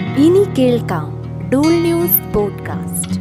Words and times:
ഇനി 0.00 0.54
കേൾക്കാം 0.58 1.06
Dool 1.52 1.66
news 1.66 2.34
podcast. 2.34 3.20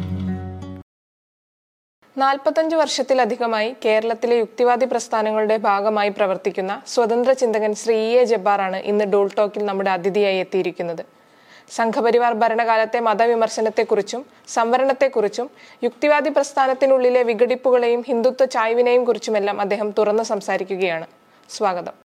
നാൽപ്പത്തഞ്ച് 2.18 2.76
വർഷത്തിലധികമായി 2.76 3.76
കേരളത്തിലെ 3.86 4.36
യുക്തിവാദി 4.36 4.86
പ്രസ്ഥാനങ്ങളുടെ 4.86 5.58
ഭാഗമായി 5.58 6.10
പ്രവർത്തിക്കുന്ന 6.10 6.82
സ്വതന്ത്ര 6.88 7.32
ചിന്തകൻ 7.32 7.74
ശ്രീ 7.74 7.96
ഇ 7.96 8.16
എ 8.16 8.24
ജബ്ബാറാണ് 8.24 8.78
ഇന്ന് 8.78 9.06
ഡൂൾ 9.06 9.30
ടോക്കിൽ 9.38 9.66
നമ്മുടെ 9.66 9.92
അതിഥിയായി 9.92 10.38
എത്തിയിരിക്കുന്നത്. 10.38 11.06
സംഘപരിവാർ 11.70 12.34
ഭരണകാലത്തെ 12.34 13.00
മതവിമർശനത്തെക്കുറിച്ചും 13.00 14.26
സംവരണത്തെക്കുറിച്ചും 14.48 15.50
യുക്തിവാദി 15.84 16.30
പ്രസ്ഥാനത്തിനുള്ളിലെ 16.30 17.24
വിഘടിപ്പുകളെയും 17.24 18.02
ഹിന്ദുത്വ 18.08 18.46
ചായ്വിനെയും 18.46 19.06
കുറിച്ചുമെല്ലാം 19.06 19.62
അദ്ദേഹം 19.62 19.94
തുറന്നു 19.98 20.24
സംസാരിക്കുകയാണ്. 20.24 21.08
സ്വാഗതം. 21.50 22.09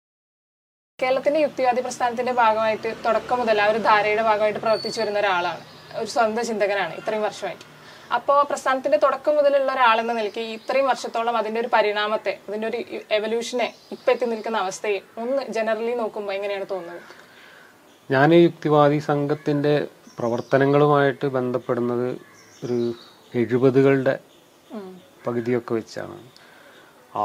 കേരളത്തിന്റെ 1.02 1.40
യുക്തിവാദി 1.42 1.80
പ്രസ്ഥാനത്തിന്റെ 1.86 2.32
ഭാഗമായിട്ട് 2.38 2.90
തുടക്കം 3.04 3.36
മുതൽ 3.40 3.58
ആ 3.64 3.66
ഒരു 3.72 3.80
ധാരയുടെ 3.88 4.22
ഭാഗമായിട്ട് 4.28 4.60
പ്രവർത്തിച്ചു 4.64 4.98
വരുന്ന 5.00 5.18
ഒരാളാണ്. 5.20 5.60
ഒരു 5.98 6.08
സ്വന്തം 6.14 6.44
ചിന്തകനാണ് 6.48 6.92
ഇത്രയും 7.00 7.22
വർഷമായിട്ട്. 7.26 7.66
അപ്പോൾ 8.16 8.38
പ്രസ്ഥാനത്തിന്റെ 8.50 8.98
തുടക്കം 9.04 9.34
മുതലുള്ള 9.38 9.68
ഒരാളെന്ന 9.76 10.12
നിലയ്ക്ക് 10.18 10.42
ഇത്രയും 10.56 10.86
വർഷത്തോളം 10.92 11.36
അതിന്റെ 11.40 11.60
ഒരു 11.62 11.70
പരിണാമത്തെ 11.74 12.32
അതിന്റെ 12.48 12.66
ഒരു 12.70 12.80
എവല്യൂഷനെ 13.18 13.68
ഇപ്പൊ 13.96 14.10
എത്തി 14.14 14.28
നിൽക്കുന്ന 14.32 14.58
അവസ്ഥയെ 14.64 14.98
ഒന്ന് 15.24 15.44
ജനറലി 15.58 15.94
നോക്കുമ്പോൾ 16.00 16.34
എങ്ങനെയാണ് 16.38 16.66
തോന്നുന്നത്? 16.72 17.00
ഞാൻ 18.10 18.28
യുക്തിവാദി 18.46 18.98
സംഘത്തിന്റെ 19.10 19.74
പ്രവർത്തനങ്ങളുമായിട്ട് 20.18 21.26
ബന്ധപ്പെടുന്നത് 21.38 22.08
ഒരു 22.64 22.80
എഴുപതുകളുടെ 23.42 24.16
പകുതിയൊക്കെ 25.26 25.72
വെച്ചാണ്. 25.78 26.18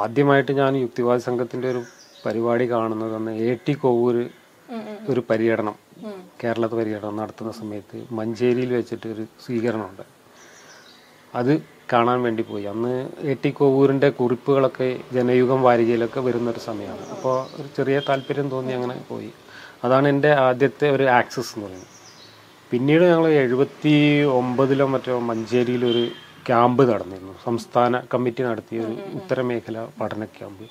ആദ്യമായിട്ട് 0.04 0.54
ഞാൻ 0.62 0.74
യുക്തിവാദി 0.86 1.24
സംഘത്തിന്റെ 1.30 1.70
ഒരു 1.74 1.84
പരിപാടി 2.26 2.72
കാണുന്നത് 2.72 3.16
അന്ന് 3.16 3.32
എ 3.32 3.58
ടി 3.68 3.74
കോവൂര് 3.74 4.30
ഒരു 5.10 5.24
പര്യടനം 5.30 5.76
കേരളത്തെ 6.44 6.76
പര്യടനം 6.76 7.18
നടത്തുന്ന 7.18 7.52
സമയത്ത് 7.52 7.98
മഞ്ചേരിയിൽ 8.12 8.74
വെച്ചിട്ട് 8.74 9.08
ഒരു 9.08 9.26
സ്വീകരണമുണ്ട്. 9.46 10.02
അത് 11.36 11.62
കാണാൻ 11.94 12.22
വേണ്ടി 12.22 12.44
പോയി. 12.44 12.64
അന്ന് 12.64 13.10
എ 13.20 13.34
ടി 13.46 13.50
കോവൂരിന്റെ 13.50 14.10
കുറിപ്പുകളൊക്കെ 14.10 15.00
ജനയുഗം 15.14 15.62
വാരികയിലൊക്കെ 15.62 16.20
വരുന്ന 16.20 16.50
ഒരു 16.50 16.60
സമയമാണ്. 16.60 17.06
അപ്പോൾ 17.10 17.62
ഒരു 17.62 17.70
ചെറിയ 17.78 18.02
താല്പര്യം 18.10 18.50
തോന്നി 18.50 18.74
അങ്ങനെ 18.74 19.06
പോയി. 19.10 19.32
അതാണ് 19.84 20.08
എന്റെ 20.08 20.32
ആദ്യത്തെ 20.32 20.90
ഒരു 20.92 21.04
ആക്സസ് 21.04 21.52
എന്ന് 21.56 21.66
പറയുന്നത്. 21.68 21.90
പിന്നീട് 22.72 23.04
ഞങ്ങൾ 23.04 23.28
എഴുപത്തി 23.28 24.24
ഒമ്പതിലോ 24.24 24.88
മറ്റോ 24.88 25.20
മഞ്ചേരിയിൽ 25.20 25.86
ഒരു 25.86 26.04
ക്യാമ്പ് 26.48 26.94
നടന്നിരുന്നു. 26.94 27.34
സംസ്ഥാന 27.46 28.02
കമ്മിറ്റി 28.14 28.44
നടത്തിയ 28.44 28.80
ഒരു 28.80 28.92
ഉത്തരമേഖല 28.92 29.88
പഠന 30.02 30.26
ക്യാമ്പ്. 30.26 30.66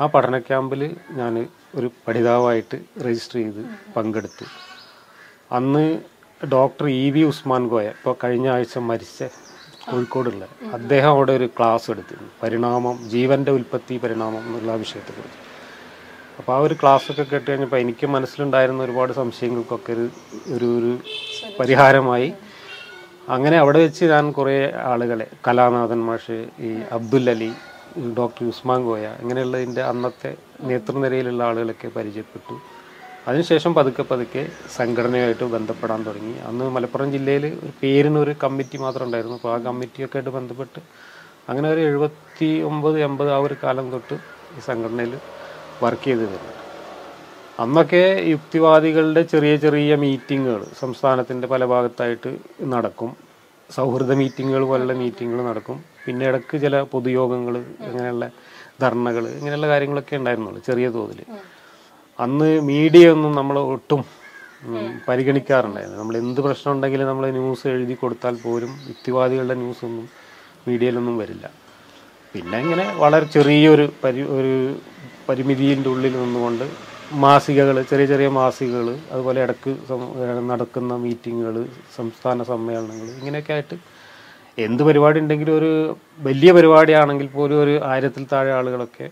ആ 0.00 0.06
പഠന 0.06 0.38
ക്യാമ്പിൽ 0.38 0.82
ഞാൻ 1.10 1.34
ഒരു 1.74 1.90
പഠിതാവായിട്ട് 2.06 2.76
രജിസ്റ്റർ 3.06 3.36
ചെയ്ത് 3.40 3.62
പങ്കെടുത്തു. 3.96 4.44
അന്ന് 5.52 5.84
doctor 6.52 6.86
E 6.86 7.10
V 7.10 7.22
Usman 7.22 7.68
Goya 7.68 7.86
ഇപ്പോൾ 7.96 8.14
കഴിഞ്ഞ 8.24 8.48
ആഴ്ച 8.48 8.78
മരിച്ച 8.90 9.22
കോഴിക്കോടുള്ള 9.90 10.44
അദ്ദേഹം 10.72 11.10
അവിടെ 11.10 11.32
ഒരു 11.32 11.46
ക്ലാസ് 11.56 11.90
എടുത്തിരുന്നു. 11.90 12.30
പരിണാമം 12.42 12.96
ജീവന്റെ 13.08 13.52
ഉൽപ്പത്തി 13.58 13.96
പരിണാമം 14.02 14.42
എന്നുള്ള 14.48 14.74
വിഷയത്തെക്കുറിച്ച് 14.84 15.40
അപ്പോൾ 16.38 16.52
ആ 16.56 16.58
ഒരു 16.58 16.74
ക്ലാസ്സൊക്കെ 16.82 17.22
കേട്ട് 17.22 17.48
കഴിഞ്ഞപ്പോൾ 17.50 17.76
എനിക്ക് 17.76 18.06
മനസ്സിലുണ്ടായിരുന്ന 18.06 18.82
ഒരുപാട് 18.82 19.12
സംശയങ്ങൾക്കൊക്കെ 19.12 19.92
ഒരു 19.92 20.06
ഒരു 20.54 20.68
ഒരു 20.78 20.92
പരിഹാരമായി. 21.60 22.28
അങ്ങനെ 23.28 23.56
അവിടെ 23.58 23.78
വെച്ച് 23.78 24.04
ഞാൻ 24.04 24.32
കുറേ 24.32 24.54
ആളുകളെ 24.92 25.26
കലാനാഥൻ 25.48 26.00
മാഷ് 26.08 26.38
ഈ 26.60 26.70
അബ്ദുൽ 26.92 27.30
അലി 27.30 27.50
ഡോക്ടർ 28.18 28.48
ഉസ്മാൻ 28.48 28.84
ഗോയ 28.84 29.06
ഇങ്ങനെയുള്ളതിന്റെ 29.20 29.82
അന്നത്തെ 29.82 30.36
നേതൃനിരയിലുള്ള 30.60 31.42
ആളുകളൊക്കെ 31.44 31.88
പരിചയപ്പെട്ടു. 31.88 32.54
അതിനുശേഷം 33.28 33.74
പതുക്കെ 33.74 34.02
പതുക്കെ 34.02 34.48
സംഘടനയായിട്ട് 34.76 35.44
ബന്ധപ്പെടാൻ 35.44 36.02
തുടങ്ങി. 36.06 36.38
അന്ന് 36.38 36.64
മലപ്പുറം 36.64 37.12
ജില്ലയിൽ 37.12 37.46
ഒരു 37.46 37.70
പേരിനൊരു 37.82 38.34
കമ്മിറ്റി 38.42 38.78
മാത്രം 38.78 39.04
ഉണ്ടായിരുന്നു. 39.04 39.36
അപ്പോൾ 39.36 39.54
ആ 39.54 39.58
കമ്മിറ്റിയൊക്കെ 39.58 40.18
ആയിട്ട് 40.18 40.30
ബന്ധപ്പെട്ട് 40.30 40.80
അങ്ങനെ 41.48 41.68
ഒരു 41.70 41.80
എഴുപത്തി 41.80 42.60
ഒമ്പത് 42.60 43.00
എൺപത് 43.00 43.32
ആ 43.32 43.38
ഒരു 43.38 43.56
കാലം 43.62 43.90
തൊട്ട് 43.90 44.14
ഈ 44.56 44.60
സംഘടനയിൽ 44.60 45.18
വർക്ക് 45.82 46.04
ചെയ്ത് 46.04 46.20
വരുന്നുണ്ട് 46.20 46.54
അന്നൊക്കെ 47.62 48.02
യുക്തിവാദികളുടെ 48.24 49.22
ചെറിയ 49.22 49.56
ചെറിയ 49.56 49.94
മീറ്റിങ്ങുകൾ 49.94 50.64
സംസ്ഥാനത്തിന്റെ 50.80 51.46
പല 51.48 51.64
ഭാഗത്തായിട്ട് 51.64 52.38
നടക്കും. 52.74 53.10
സൗഹൃദ 53.70 54.12
മീറ്റിങ്ങുകൾ 54.12 54.64
പോലുള്ള 54.64 54.92
മീറ്റിങ്ങുകൾ 54.92 55.42
നടക്കും. 55.44 55.78
പിന്നെ 56.06 56.26
ഇടയ്ക്ക് 56.28 56.60
ചില 56.60 56.82
പൊതുയോഗങ്ങൾ 56.82 57.56
അങ്ങനെയുള്ള 57.86 58.30
ധർണകൾ 58.80 59.28
ഇങ്ങനെയുള്ള 59.28 59.66
കാര്യങ്ങളൊക്കെ 59.66 60.16
ഉണ്ടായിരുന്നുള്ളൂ 60.16 60.60
ചെറിയ 60.60 60.88
തോതിൽ 60.88 61.20
അന്ന് 62.18 62.60
മീഡിയ 62.60 63.10
ഒന്നും 63.10 63.32
നമ്മൾ 63.32 63.58
ഒട്ടും 63.58 64.00
പരിഗണിക്കാറുണ്ടായിരുന്നു 65.08 65.98
നമ്മൾ 65.98 66.16
എന്ത് 66.16 66.40
പ്രശ്നം 66.40 66.72
ഉണ്ടെങ്കിലും 66.72 67.06
നമ്മൾ 67.06 67.26
ന്യൂസ് 67.30 67.68
എഴുതി 67.68 67.94
കൊടുത്താൽ 67.94 68.34
പോലും 68.36 68.70
യുക്തിവാദികളുടെ 68.88 69.54
ന്യൂസ് 69.54 69.84
ഒന്നും 69.84 70.06
മീഡിയയിലൊന്നും 70.68 71.18
വരില്ല. 71.18 71.46
പിന്നെ 72.34 72.56
ഇങ്ങനെ 72.60 72.84
വളരെ 72.94 73.26
ചെറിയൊരു 73.26 73.92
പരി 74.04 74.22
ഒരു 74.22 74.54
പരിമിതിന്റെ 75.28 75.88
ഉള്ളിൽ 75.90 76.14
നിന്നുകൊണ്ട് 76.16 76.64
മാസികകൾ 77.14 77.82
ചെറിയ 77.82 78.06
ചെറിയ 78.06 78.28
മാസികകൾ 78.28 78.88
അതുപോലെ 79.12 79.42
ഇടയ്ക്ക് 79.42 79.72
നടക്കുന്ന 80.50 80.96
മീറ്റിങ്ങുകൾ 80.96 81.56
സംസ്ഥാന 81.96 82.42
സമ്മേളനങ്ങൾ 82.42 83.08
ഇങ്ങനെയൊക്കെ 83.10 83.52
ആയിട്ട് 83.52 83.76
എന്ത് 84.64 84.82
പരിപാടി 84.88 85.18
ഉണ്ടെങ്കിലും 85.22 85.54
ഒരു 85.60 85.70
വലിയ 86.26 86.50
പരിപാടിയാണെങ്കിൽ 86.56 87.28
പോലും 87.36 87.58
ഒരു 87.64 87.74
ആയിരത്തിൽ 87.90 88.22
താഴെ 88.32 88.52
ആളുകളൊക്കെ 88.58 89.06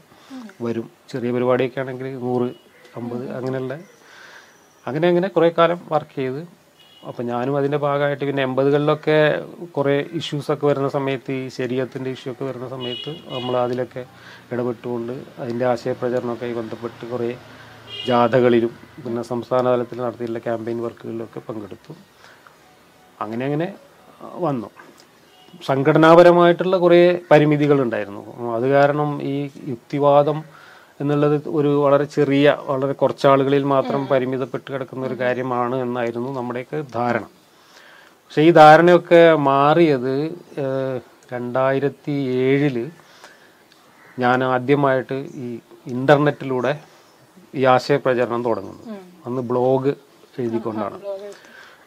വരും. 0.65 0.87
ചെറിയ 1.11 1.31
പരിപാടിയൊക്കെ 1.37 1.81
ആണെങ്കിൽ 1.83 2.07
നൂറ് 2.27 2.49
അമ്പത് 2.99 3.25
അങ്ങനെയുള്ള 3.39 3.75
അങ്ങനെ 4.87 5.07
അങ്ങനെ 5.11 5.29
കുറേ 5.37 5.49
കാലം 5.59 5.79
വർക്ക് 5.93 6.17
ചെയ്ത്. 6.21 6.41
അപ്പം 7.09 7.25
ഞാനും 7.31 7.55
അതിന്റെ 7.59 7.79
ഭാഗമായിട്ട് 7.85 8.25
പിന്നെ 8.29 8.43
എൺപതുകളിലൊക്കെ 8.47 9.19
കുറേ 9.77 9.95
ഇഷ്യൂസൊക്കെ 10.21 10.67
വരുന്ന 10.67 10.89
സമയത്ത് 10.97 11.33
ഈ 11.41 11.45
ശരീരത്തിന്റെ 11.59 12.11
ഇഷ്യൂ 12.17 12.31
ഒക്കെ 12.33 12.45
വരുന്ന 12.49 12.69
സമയത്ത് 12.75 13.13
നമ്മൾ 13.35 13.57
അതിലൊക്കെ 13.65 14.03
ഇടപെട്ടുകൊണ്ട് 14.53 15.15
അതിന്റെ 15.43 15.67
ആശയപ്രചരണമൊക്കെ 15.73 16.49
ബന്ധപ്പെട്ട് 16.61 17.03
കുറേ 17.13 17.31
ജാഥകളിലും 18.09 18.73
പിന്നെ 19.05 19.23
സംസ്ഥാന 19.33 19.65
തലത്തിൽ 19.75 20.01
നടത്തിയിട്ടുള്ള 20.07 20.43
ക്യാമ്പയിൻ 20.47 20.81
വർക്കുകളിലൊക്കെ 20.87 21.41
പങ്കെടുത്തു. 21.49 21.95
അങ്ങനെ 23.25 23.45
അങ്ങനെ 23.51 23.69
വന്നു. 24.47 24.69
സംഘടനാപരമായിട്ടുള്ള 25.69 26.77
കുറേ 26.77 27.01
പരിമിതികളുണ്ടായിരുന്നു. 27.31 28.23
അത് 28.57 28.67
കാരണം 28.71 29.11
ഈ 29.23 29.51
യുക്തിവാദം 29.73 30.39
എന്നുള്ളത് 31.01 31.37
ഒരു 31.59 31.71
വളരെ 31.85 32.05
ചെറിയ 32.17 32.57
വളരെ 32.69 32.93
കുറച്ചാളുകളിൽ 32.93 33.65
മാത്രം 33.75 34.03
പരിമിതപ്പെട്ട് 34.07 34.69
കിടക്കുന്ന 34.73 35.07
ഒരു 35.07 35.17
കാര്യമാണ് 35.23 35.77
എന്നായിരുന്നു 35.77 36.31
നമ്മുടെയൊക്കെ 36.39 36.79
ധാരണ. 36.95 37.25
പക്ഷെ 38.25 38.43
ഈ 38.49 38.51
ധാരണയൊക്കെ 38.51 39.23
മാറിയത് 39.51 40.15
രണ്ടായിരത്തി 41.33 42.15
ഏഴിൽ 42.47 42.77
ഞാൻ 44.25 44.45
ആദ്യമായിട്ട് 44.45 45.19
ഈ 45.45 45.49
ഇന്റർനെറ്റിലൂടെ 45.95 46.73
ഈ 47.55 47.65
ആശയപ്രചരണം 47.75 48.43
തുടങ്ങുന്നു. 48.49 48.97
അന്ന് 49.27 49.43
ബ്ലോഗ് 49.51 49.93
എഴുതിക്കൊണ്ടാണ്. 50.41 50.97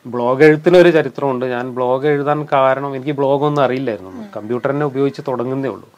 ബ്ലോഗ് 0.07 0.43
എഴുത്തിനൊരു 0.43 0.89
ചരിത്രമുണ്ട്. 0.89 1.45
ഞാൻ 1.45 1.75
ബ്ലോഗ് 1.75 2.07
എഴുതാൻ 2.07 2.47
കാരണം 2.53 2.95
എനിക്ക് 2.95 3.11
ബ്ലോഗൊന്നും 3.11 3.63
അറിയില്ലായിരുന്നു. 3.63 4.11
കമ്പ്യൂട്ടറിനെ 4.11 4.37
കമ്പ്യൂട്ടർ 4.37 4.71
തന്നെ 4.71 4.85
ഉപയോഗിച്ച് 4.85 5.21
തുടങ്ങുന്നേ 5.27 5.69
ഉള്ളൂ. 5.69 5.89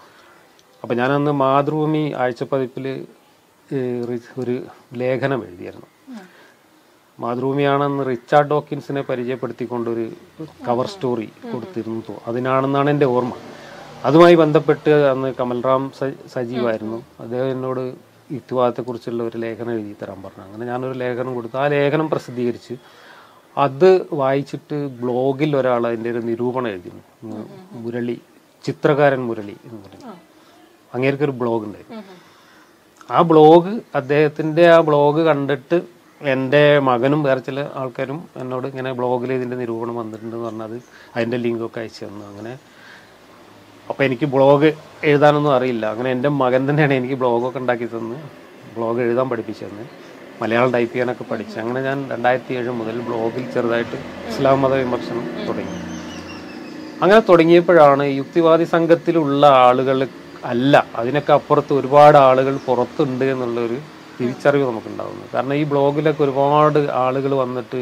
അപ്പം 0.84 0.97
ഞാനന്ന് 0.97 1.31
മാതൃഭൂമി 1.31 2.13
ആഴ്ചപ്പതിപ്പിൽ 2.17 3.06
ഒരു 4.40 4.56
ലേഖനം 4.94 5.45
എഴുതിയായിരുന്നു. 5.47 5.88
മാതൃഭൂമിയാണെന്ന് 7.19 8.03
റിച്ചാർഡ് 8.09 8.50
ഡോക്കിൻസിനെ 8.50 9.01
പരിചയപ്പെടുത്തിക്കൊണ്ടൊരു 9.01 10.11
കവർ 10.67 10.88
സ്റ്റോറി 10.88 11.29
കൊടുത്തിരുന്നു. 11.53 12.13
അതിനാണെന്നാണ് 12.28 12.90
എന്റെ 12.90 13.06
ഓർമ്മ. 13.06 13.34
അതുമായി 14.06 14.35
ബന്ധപ്പെട്ട് 14.35 14.90
അന്ന് 14.90 15.34
കമൽറാം 15.40 15.91
സജീവായിരുന്നു. 16.34 17.03
അദ്ദേഹം 17.19 17.51
എന്നോട് 17.51 17.95
യുക്തിവാദത്തെക്കുറിച്ചുള്ള 18.34 19.23
ഒരു 19.23 19.38
ലേഖനം 19.38 19.72
എഴുതി 19.72 19.95
തരാൻ 20.03 20.22
പറഞ്ഞു. 20.22 20.44
അങ്ങനെ 20.45 20.66
ഞാനൊരു 20.66 20.97
ലേഖനം 20.97 21.35
കൊടുത്തു. 21.35 21.57
ആ 21.57 21.67
ലേഖനം 21.67 22.09
പ്രസിദ്ധീകരിച്ച് 22.09 22.73
അത് 23.57 23.89
വായിച്ചിട്ട് 24.22 24.78
ബ്ലോഗിൽ 25.02 25.52
ഒരാൾ 25.59 25.87
അതിന്റെ 25.87 26.09
ഒരു 26.09 26.22
നിരൂപണം 26.29 26.67
എഴുതിയിരുന്നു. 26.67 27.05
മുരളി 27.84 28.17
ചിത്രകാരൻ 28.64 29.22
മുരളി 29.29 29.55
എന്ന് 29.67 29.79
പറയുന്നത് 29.85 30.20
അങ്ങേർക്ക് 30.96 31.23
ഒരു 31.23 31.35
ബ്ലോഗ് 31.41 31.64
ഉണ്ടായിരുന്നു. 31.67 32.03
ആ 33.09 33.22
ബ്ലോഗ് 33.22 33.81
അദ്ദേഹത്തിന്റെ 33.96 34.66
ആ 34.75 34.79
ബ്ലോഗ് 34.90 35.22
കണ്ടിട്ട് 35.29 35.78
എന്റെ 36.22 36.79
മകനും 36.79 37.23
വേറെ 37.23 37.40
ചില 37.40 37.59
ആൾക്കാരും 37.75 38.20
എന്നോട് 38.41 38.67
ഇങ്ങനെ 38.67 38.91
ബ്ലോഗിൽ 38.99 39.34
ഇതിന്റെ 39.34 39.58
നിരൂപണം 39.61 39.96
വന്നിട്ടുണ്ടെന്ന് 39.96 40.46
പറഞ്ഞത് 40.47 40.78
അതിന്റെ 41.16 41.37
ലിങ്കൊക്കെ 41.37 41.79
അയച്ചു 41.79 42.05
തന്നു. 42.05 42.25
അങ്ങനെ 42.25 42.53
അപ്പോൾ 43.90 44.03
എനിക്ക് 44.03 44.25
ബ്ലോഗ് 44.25 44.70
എഴുതാനൊന്നും 45.03 45.53
അറിയില്ല. 45.55 45.85
അങ്ങനെ 45.85 46.11
എന്റെ 46.11 46.29
മകൻ 46.29 46.70
തന്നെയാണ് 46.70 46.93
എനിക്ക് 46.93 47.16
ബ്ലോഗൊക്കെ 47.16 47.59
ഉണ്ടാക്കി 47.59 47.85
തന്ന്. 47.85 48.17
ബ്ലോഗ് 48.75 48.99
എഴുതാൻ 48.99 49.29
പഠിപ്പിച്ചു 49.29 49.66
തന്ന്. 49.66 49.85
മലയാളം 50.41 50.72
ടൈപ്പ് 50.76 50.91
ചെയ്യാനൊക്കെ 50.93 51.26
പഠിച്ചു. 51.32 51.55
അങ്ങനെ 51.64 51.82
ഞാൻ 51.88 51.97
രണ്ടായിരത്തി 52.14 52.53
ഏഴ് 52.59 52.72
മുതൽ 52.79 52.97
ബ്ലോഗിൽ 53.08 53.46
ചെറുതായിട്ട് 53.55 53.97
ഇസ്ലാം 54.32 54.59
മത 54.64 54.73
വിമർശനം 54.84 55.26
തുടങ്ങി. 55.47 55.78
അങ്ങനെ 57.03 57.22
തുടങ്ങിയപ്പോഴാണ് 57.29 58.03
യുക്തിവാദി 58.20 58.66
സംഘത്തിലുള്ള 58.76 59.43
ആളുകൾ 59.67 59.99
അല്ല 60.52 60.76
അതിനൊക്കെ 60.99 61.34
അപ്പുറത്ത് 61.38 61.73
ഒരുപാട് 61.79 62.17
ആളുകൾ 62.28 62.53
പുറത്തുണ്ട് 62.67 63.26
എന്നുള്ളൊരു 63.34 63.78
തിരിച്ചറിവ് 64.17 64.66
നമുക്കുണ്ടാകുന്നു 64.70 65.26
കാരണം 65.34 65.55
ഈ 65.61 65.64
ബ്ലോഗിലൊക്കെ 65.72 66.23
ഒരുപാട് 66.28 66.79
ആളുകൾ 67.03 67.32
വന്നിട്ട് 67.44 67.82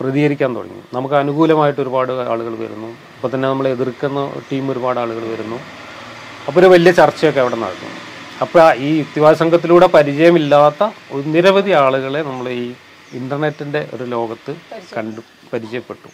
പ്രതികരിക്കാൻ 0.00 0.50
തുടങ്ങി. 0.56 0.82
നമുക്ക് 0.96 1.16
അനുകൂലമായിട്ട് 1.20 1.80
ഒരുപാട് 1.84 2.12
ആളുകൾ 2.32 2.52
വരുന്നു. 2.64 2.90
അപ്പോൾ 3.14 3.30
തന്നെ 3.32 3.46
നമ്മൾ 3.48 3.66
എതിർക്കുന്ന 3.74 4.20
ടീം 4.48 4.64
ഒരുപാട് 4.72 4.98
ആളുകൾ 5.04 5.24
വരുന്നു. 5.34 5.58
അപ്പോൾ 6.46 6.60
ഒരു 6.60 6.68
വലിയ 6.74 6.92
ചർച്ചയൊക്കെ 7.00 7.40
അവിടെ 7.44 7.58
നടക്കുന്നു 7.64 7.98
അപ്പോൾ 8.44 8.62
ഈ 8.86 8.90
യുക്തിവാദ 9.00 9.34
സംഘത്തിലൂടെ 9.40 9.86
പരിചയമില്ലാത്ത 9.96 10.82
നിരവധി 11.34 11.72
ആളുകളെ 11.80 12.20
നമ്മൾ 12.28 12.46
ഈ 12.60 12.64
ഇന്റർനെറ്റിന്റെ 13.18 13.80
ഒരു 13.94 14.04
ലോകത്ത് 14.14 14.52
കണ്ടു 14.96 15.22
പരിചയപ്പെട്ടു. 15.52 16.08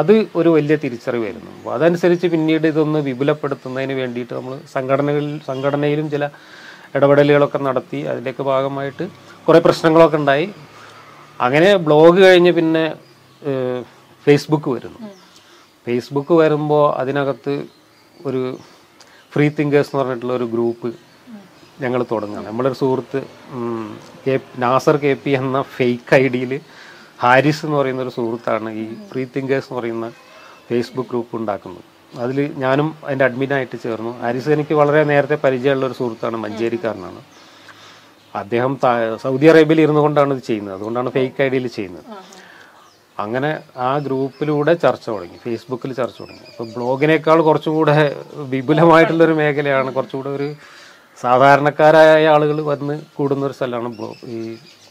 അത് 0.00 0.12
ഒരു 0.38 0.48
വലിയ 0.56 0.74
തിരിച്ചറിവായിരുന്നു. 0.84 1.50
അപ്പോൾ 1.56 1.72
അതനുസരിച്ച് 1.76 2.26
പിന്നീട് 2.34 2.66
ഇതൊന്ന് 2.72 2.98
വിപുലപ്പെടുത്തുന്നതിന് 3.08 3.94
വേണ്ടിയിട്ട് 4.00 4.32
നമ്മൾ 4.38 4.54
സംഘടനകളിൽ 4.74 5.32
സംഘടനയിലും 5.48 6.06
ചില 6.14 6.24
ഇടപെടലുകളൊക്കെ 6.96 7.58
നടത്തി 7.68 7.98
അതിന്റെയൊക്കെ 8.10 8.44
ഭാഗമായിട്ട് 8.52 9.04
കുറേ 9.48 9.58
പ്രശ്നങ്ങളൊക്കെ 9.66 10.18
ഉണ്ടായി. 10.22 10.46
അങ്ങനെ 11.46 11.70
ബ്ലോഗ് 11.86 12.18
കഴിഞ്ഞ് 12.26 12.52
പിന്നെ 12.58 12.84
ഫേസ്ബുക്ക് 14.26 14.70
വരുന്നു. 14.76 15.00
ഫേസ്ബുക്ക് 15.86 16.34
വരുമ്പോൾ 16.42 16.86
അതിനകത്ത് 17.00 17.54
ഒരു 18.28 18.42
ഫ്രീ 19.32 19.46
തിങ്കേഴ്സ് 19.58 19.90
എന്ന് 19.90 20.00
പറഞ്ഞിട്ടുള്ള 20.02 20.34
ഒരു 20.40 20.46
ഗ്രൂപ്പ് 20.54 20.88
ഞങ്ങൾ 21.82 22.00
തുടങ്ങുകയാണ്. 22.12 22.46
നമ്മളൊരു 22.48 22.76
സുഹൃത്ത് 22.80 23.20
കെ 24.24 24.34
നാസർ 24.64 24.96
കെ 25.04 25.12
പി 25.24 25.30
എന്ന 25.40 25.58
ഫേക്ക് 25.76 26.14
ഐ 26.20 26.24
ഡിയിൽ 26.34 26.52
ഹാരിസ് 27.22 27.62
എന്ന് 27.66 27.76
പറയുന്ന 27.76 28.02
ഒരു 28.06 28.12
സുഹൃത്താണ് 28.16 28.70
ഈ 28.80 28.84
ഫ്രീ 29.10 29.22
തിങ്കേഴ്സ് 29.36 29.68
എന്ന് 29.68 29.78
പറയുന്ന 29.80 30.06
ഫേസ്ബുക്ക് 30.68 31.10
ഗ്രൂപ്പ് 31.10 31.36
ഉണ്ടാക്കുന്നത്. 31.40 31.84
അതിൽ 32.24 32.38
ഞാനും 32.64 32.88
അതിന്റെ 33.04 33.24
അഡ്മിനായിട്ട് 33.28 33.76
ചേർന്നു. 33.84 34.12
ഹാരിസ് 34.22 34.50
എനിക്ക് 34.56 34.74
വളരെ 34.80 35.02
നേരത്തെ 35.12 35.36
പരിചയമുള്ള 35.44 35.86
ഒരു 35.86 35.96
സുഹൃത്താണ് 36.00 36.36
മഞ്ചേരിക്കാരനാണ്. 36.44 37.20
അദ്ദേഹം 38.36 38.72
സൗദി 39.24 39.46
അറേബ്യയിൽ 39.52 39.80
ഇരുന്നു 39.80 40.00
കൊണ്ടാണ് 40.00 40.34
ഇത് 40.36 40.42
ചെയ്യുന്നത്. 40.50 40.74
അതുകൊണ്ടാണ് 40.78 41.10
ഫേക്ക് 41.16 41.42
ഐ 41.42 41.48
ഡിയിൽ 41.54 41.66
ചെയ്യുന്നത്. 41.78 42.04
അങ്ങനെ 43.24 43.50
ആ 43.76 43.98
ഗ്രൂപ്പിലൂടെ 43.98 44.72
ചർച്ച 44.74 45.06
തുടങ്ങി. 45.10 45.38
ഫേസ്ബുക്കിൽ 45.44 45.92
ചർച്ച 46.00 46.16
തുടങ്ങി. 46.22 46.44
അപ്പോൾ 46.50 46.66
ബ്ലോഗിനേക്കാൾ 46.76 47.38
കുറച്ചും 47.48 47.74
കൂടെ 47.74 47.94
വിപുലമായിട്ടുള്ളൊരു 48.52 49.32
മേഖലയാണ് 49.32 49.92
കുറച്ചുകൂടെ 49.94 50.30
ഒരു 50.30 50.48
സാധാരണക്കാരായ 51.22 52.26
ആളുകൾ 52.34 52.58
വന്ന് 52.72 52.94
കൂടുന്ന 53.16 53.42
ഒരു 53.48 53.54
സ്ഥലമാണ് 53.58 54.10
ഈ 54.34 54.38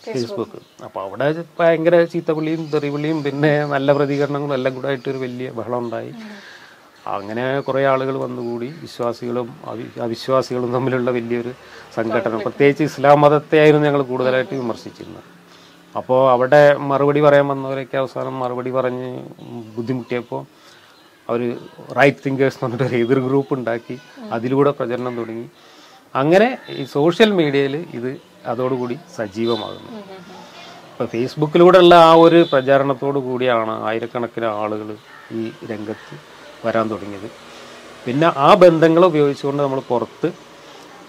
ഫേസ്ബുക്ക് 0.06 0.60
അപ്പോൾ 0.88 1.02
അവിടെ 1.06 1.28
ഭയങ്കര 1.60 1.96
ചീത്തവിളിയും 2.14 2.62
തെറിവിളിയും 2.74 3.18
പിന്നെ 3.26 3.52
നല്ല 3.74 3.94
പ്രതികരണങ്ങളും 3.98 4.56
എല്ലാം 4.58 4.74
കൂടെ 4.76 4.88
ആയിട്ട് 4.92 5.08
ഒരു 5.14 5.20
വലിയ 5.24 5.48
ബഹളം 5.60 5.80
ഉണ്ടായി. 5.86 6.12
അങ്ങനെ 7.16 7.44
കുറേ 7.68 7.82
ആളുകൾ 7.92 8.16
വന്നുകൂടി 8.24 8.68
വിശ്വാസികളും 8.84 9.48
അവിശ്വാസികളും 10.06 10.70
തമ്മിലുള്ള 10.76 11.10
വലിയൊരു 11.18 11.52
സംഘടന 11.98 12.36
പ്രത്യേകിച്ച് 12.46 12.84
ഇസ്ലാം 12.90 13.22
മതത്തെയായിരുന്നു 13.26 13.86
ഞങ്ങൾ 13.88 14.02
കൂടുതലായിട്ട് 14.12 14.54
വിമർശിച്ചിരുന്നത്. 14.62 15.28
അപ്പോൾ 16.00 16.20
അവിടെ 16.34 16.62
മറുപടി 16.90 17.22
പറയാൻ 17.28 17.48
വന്നവരൊക്കെ 17.54 17.98
അവസാനം 18.04 18.36
മറുപടി 18.44 18.72
പറഞ്ഞ് 18.78 19.10
ബുദ്ധിമുട്ടിയപ്പോൾ 19.78 20.42
അവർ 21.30 21.42
റൈറ്റ് 22.00 22.22
തിങ്കേഴ്സ് 22.26 22.58
എന്ന് 22.58 22.66
പറഞ്ഞിട്ട് 22.66 22.86
ഒരു 22.90 23.00
എതിർ 23.06 23.20
ഗ്രൂപ്പ് 23.28 23.54
ഉണ്ടാക്കി. 23.58 23.96
അതിലൂടെ 24.36 24.72
പ്രചരണം 24.80 25.16
തുടങ്ങി. 25.20 25.48
അങ്ങനെ 26.16 26.50
ഈ 26.82 26.84
സോഷ്യൽ 26.96 27.30
മീഡിയയിൽ 27.40 27.76
ഇത് 27.98 28.12
അതോടുകൂടി 28.52 28.96
സജീവമാകുന്നു. 29.18 29.92
ഇപ്പോൾ 30.92 31.08
ഫേസ്ബുക്കിലൂടെയുള്ള 31.14 31.96
ആ 32.10 32.12
ഒരു 32.26 32.40
പ്രചാരണത്തോടു 32.52 33.20
കൂടിയാണ് 33.28 33.74
ആയിരക്കണക്കിന് 33.90 34.48
ആളുകൾ 34.62 34.90
ഈ 35.40 35.42
രംഗത്ത് 35.72 36.16
വരാൻ 36.66 36.86
തുടങ്ങിയത്. 36.92 37.30
പിന്നെ 38.06 38.28
ആ 38.48 38.50
ബന്ധങ്ങൾ 38.64 39.04
ഉപയോഗിച്ചുകൊണ്ട് 39.12 39.62
നമ്മൾ 39.64 39.82
പുറത്ത് 39.92 40.30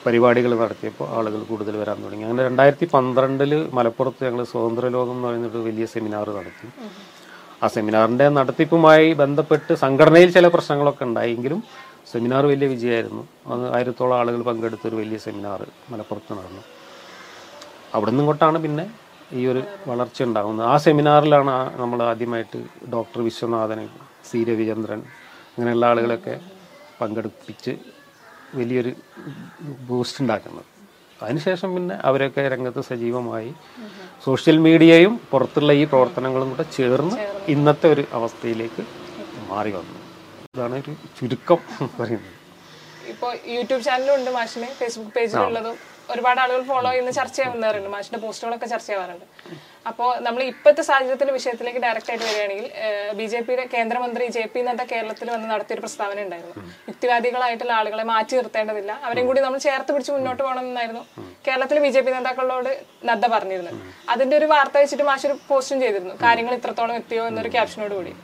പരിപാടികൾ 0.07 0.51
നടത്തിയപ്പോൾ 0.63 1.07
ആളുകൾ 1.19 1.41
കൂടുതൽ 1.51 1.75
വരാൻ 1.83 1.99
തുടങ്ങി. 2.05 2.25
അങ്ങനെ 2.27 2.45
രണ്ടായിരത്തി 2.49 2.87
പന്ത്രണ്ടിൽ 2.95 3.53
മലപ്പുറത്ത് 3.79 4.23
ഞങ്ങൾ 4.29 4.43
സ്വതന്ത്ര 4.53 4.85
ലോകം 4.97 5.15
എന്ന് 5.17 5.29
പറയുന്നൊരു 5.29 5.63
വലിയ 5.69 5.87
സെമിനാർ 5.95 6.29
നടത്തി. 6.39 6.69
ആ 7.63 7.69
സെമിനാറിന്റെ 7.77 8.27
നടത്തിപ്പുമായി 8.39 9.07
ബന്ധപ്പെട്ട് 9.21 9.73
സംഘടനയിൽ 9.85 10.31
ചില 10.37 10.47
പ്രശ്നങ്ങളൊക്കെ 10.55 11.05
ഉണ്ടായെങ്കിലും 11.09 11.61
സെമിനാർ 12.13 12.43
വലിയ 12.53 12.67
വിജയമായിരുന്നു. 12.75 13.23
അത് 13.53 13.65
ആയിരത്തോളം 13.77 14.17
ആളുകൾ 14.21 14.41
പങ്കെടുത്ത 14.49 14.85
ഒരു 14.91 14.97
വലിയ 15.01 15.19
സെമിനാർ 15.27 15.61
മലപ്പുറത്ത് 15.93 16.33
നടന്നു. 16.39 16.63
അവിടെ 17.97 18.11
നിന്നിങ്ങോട്ടാണ് 18.13 18.59
പിന്നെ 18.65 18.85
ഈ 19.39 19.43
ഒരു 19.53 19.63
വളർച്ച 19.91 20.19
ഉണ്ടാകുന്നത്. 20.29 20.67
ആ 20.73 20.77
സെമിനാറിലാണ് 20.87 21.55
നമ്മൾ 21.83 21.99
ആദ്യമായിട്ട് 22.11 22.59
ഡോക്ടർ 22.95 23.21
വിശ്വനാഥനെ 23.29 23.85
സി 24.31 24.39
രവിചന്ദ്രൻ 24.51 25.03
അങ്ങനെയുള്ള 25.53 25.85
ആളുകളൊക്കെ 25.91 26.35
പങ്കെടുപ്പിച്ച് 27.01 27.73
വലിയൊരു 28.59 28.93
ബൂസ്റ്റ് 29.89 30.21
ഉണ്ടാക്കുന്നത്. 30.23 30.67
അതിനുശേഷം 31.23 31.71
പിന്നെ 31.75 31.95
അവരൊക്കെ 32.09 32.43
രംഗത്ത് 32.55 32.83
സജീവമായി 32.91 33.51
സോഷ്യൽ 34.27 34.59
മീഡിയയും 34.67 35.15
പുറത്തുള്ള 35.31 35.73
ഈ 35.81 35.85
പ്രവർത്തനങ്ങളും 35.93 36.51
കൂടെ 36.53 36.67
ചേർന്ന് 36.77 37.17
ഇന്നത്തെ 37.55 37.87
ഒരു 37.95 38.05
അവസ്ഥയിലേക്ക് 38.19 38.85
മാറി 39.51 39.73
വന്നു. 39.79 39.99
ഇതാണ് 40.59 40.77
ഒരു 40.83 40.93
ചുരുക്കം 41.17 41.61
പറയുന്നത്. 41.99 42.35
ഇപ്പോൾ 43.13 43.33
യൂട്യൂബ് 43.57 43.83
ചാനലും 43.89 44.13
ഉണ്ട് 44.19 44.31
മാഷിന് 44.37 44.69
ഫേസ്ബുക്ക് 44.79 45.13
പേജിലുള്ളതും 45.17 45.77
ഒരുപാട് 46.13 46.39
ആളുകൾ 46.43 46.63
ഫോളോ 46.71 46.89
ചെയ്യുന്ന 46.91 47.11
ചർച്ച 47.19 47.37
ചെയ്യുന്നവരുണ്ട് 47.39 47.89
മാഷിന്റെ 47.95 48.19
പോസ്റ്റുകളൊക്കെ 48.23 48.67
ചർച്ച 48.73 48.89
ചെയ്യാറുണ്ട്. 48.91 49.27
അപ്പോൾ 49.89 50.09
നമ്മൾ 50.27 50.41
ഇപ്പോഴത്തെ 50.53 50.83
സാഹചര്യത്തിന്റെ 50.89 51.35
വിഷയത്തിലേക്ക് 51.37 51.81
ഡയറക്റ്റ് 51.85 52.11
ആയിട്ട് 52.13 52.25
വരികയാണെങ്കിൽ 52.29 52.67
ബി 53.19 53.27
ജെ 53.33 53.41
പിയുടെ 53.47 53.65
കേന്ദ്രമന്ത്രി 53.75 54.25
ജെ 54.37 54.45
പി 54.55 54.61
നദ്ദ 54.69 54.83
കേരളത്തിൽ 54.93 55.29
വന്ന് 55.35 55.47
നടത്തിയൊരു 55.53 55.83
പ്രസ്താവന 55.85 56.25
ഉണ്ടായിരുന്നു. 56.27 56.65
യുക്തിവാദികളായിട്ടുള്ള 56.91 57.73
ആളുകളെ 57.81 58.05
മാറ്റി 58.13 58.37
നിർത്തേണ്ടതില്ല. 58.39 58.93
അവരെയും 59.07 59.29
കൂടി 59.31 59.43
നമ്മൾ 59.47 59.63
ചേർത്ത് 59.67 59.91
പിടിച്ച് 59.97 60.13
മുന്നോട്ട് 60.17 60.43
പോകണമെന്നായിരുന്നു 60.43 61.05
കേരളത്തിലെ 61.49 61.83
ബി 61.87 61.93
ജെ 61.97 62.03
പി 62.07 62.13
നേതാക്കളോട് 62.17 62.73
നദ്ദ 63.11 63.25
പറഞ്ഞിരുന്നത്. 63.37 63.79
അതിന്റെ 64.15 64.37
ഒരു 64.41 64.49
വാർത്ത 64.55 64.77
വെച്ചിട്ട് 64.83 65.07
മാഷ് 65.11 65.29
ഒരു 65.31 65.37
പോസ്റ്റും 65.51 65.81
ചെയ്തിരുന്നു. 65.85 66.17
കാര്യങ്ങൾ 66.27 66.55
ഇത്രത്തോളം 66.61 66.97
എത്തിയോ 67.03 67.25
എന്നൊരു 67.33 67.53
ക്യാപ്ഷനോട് 67.57 67.97
കൂടി 67.99 68.15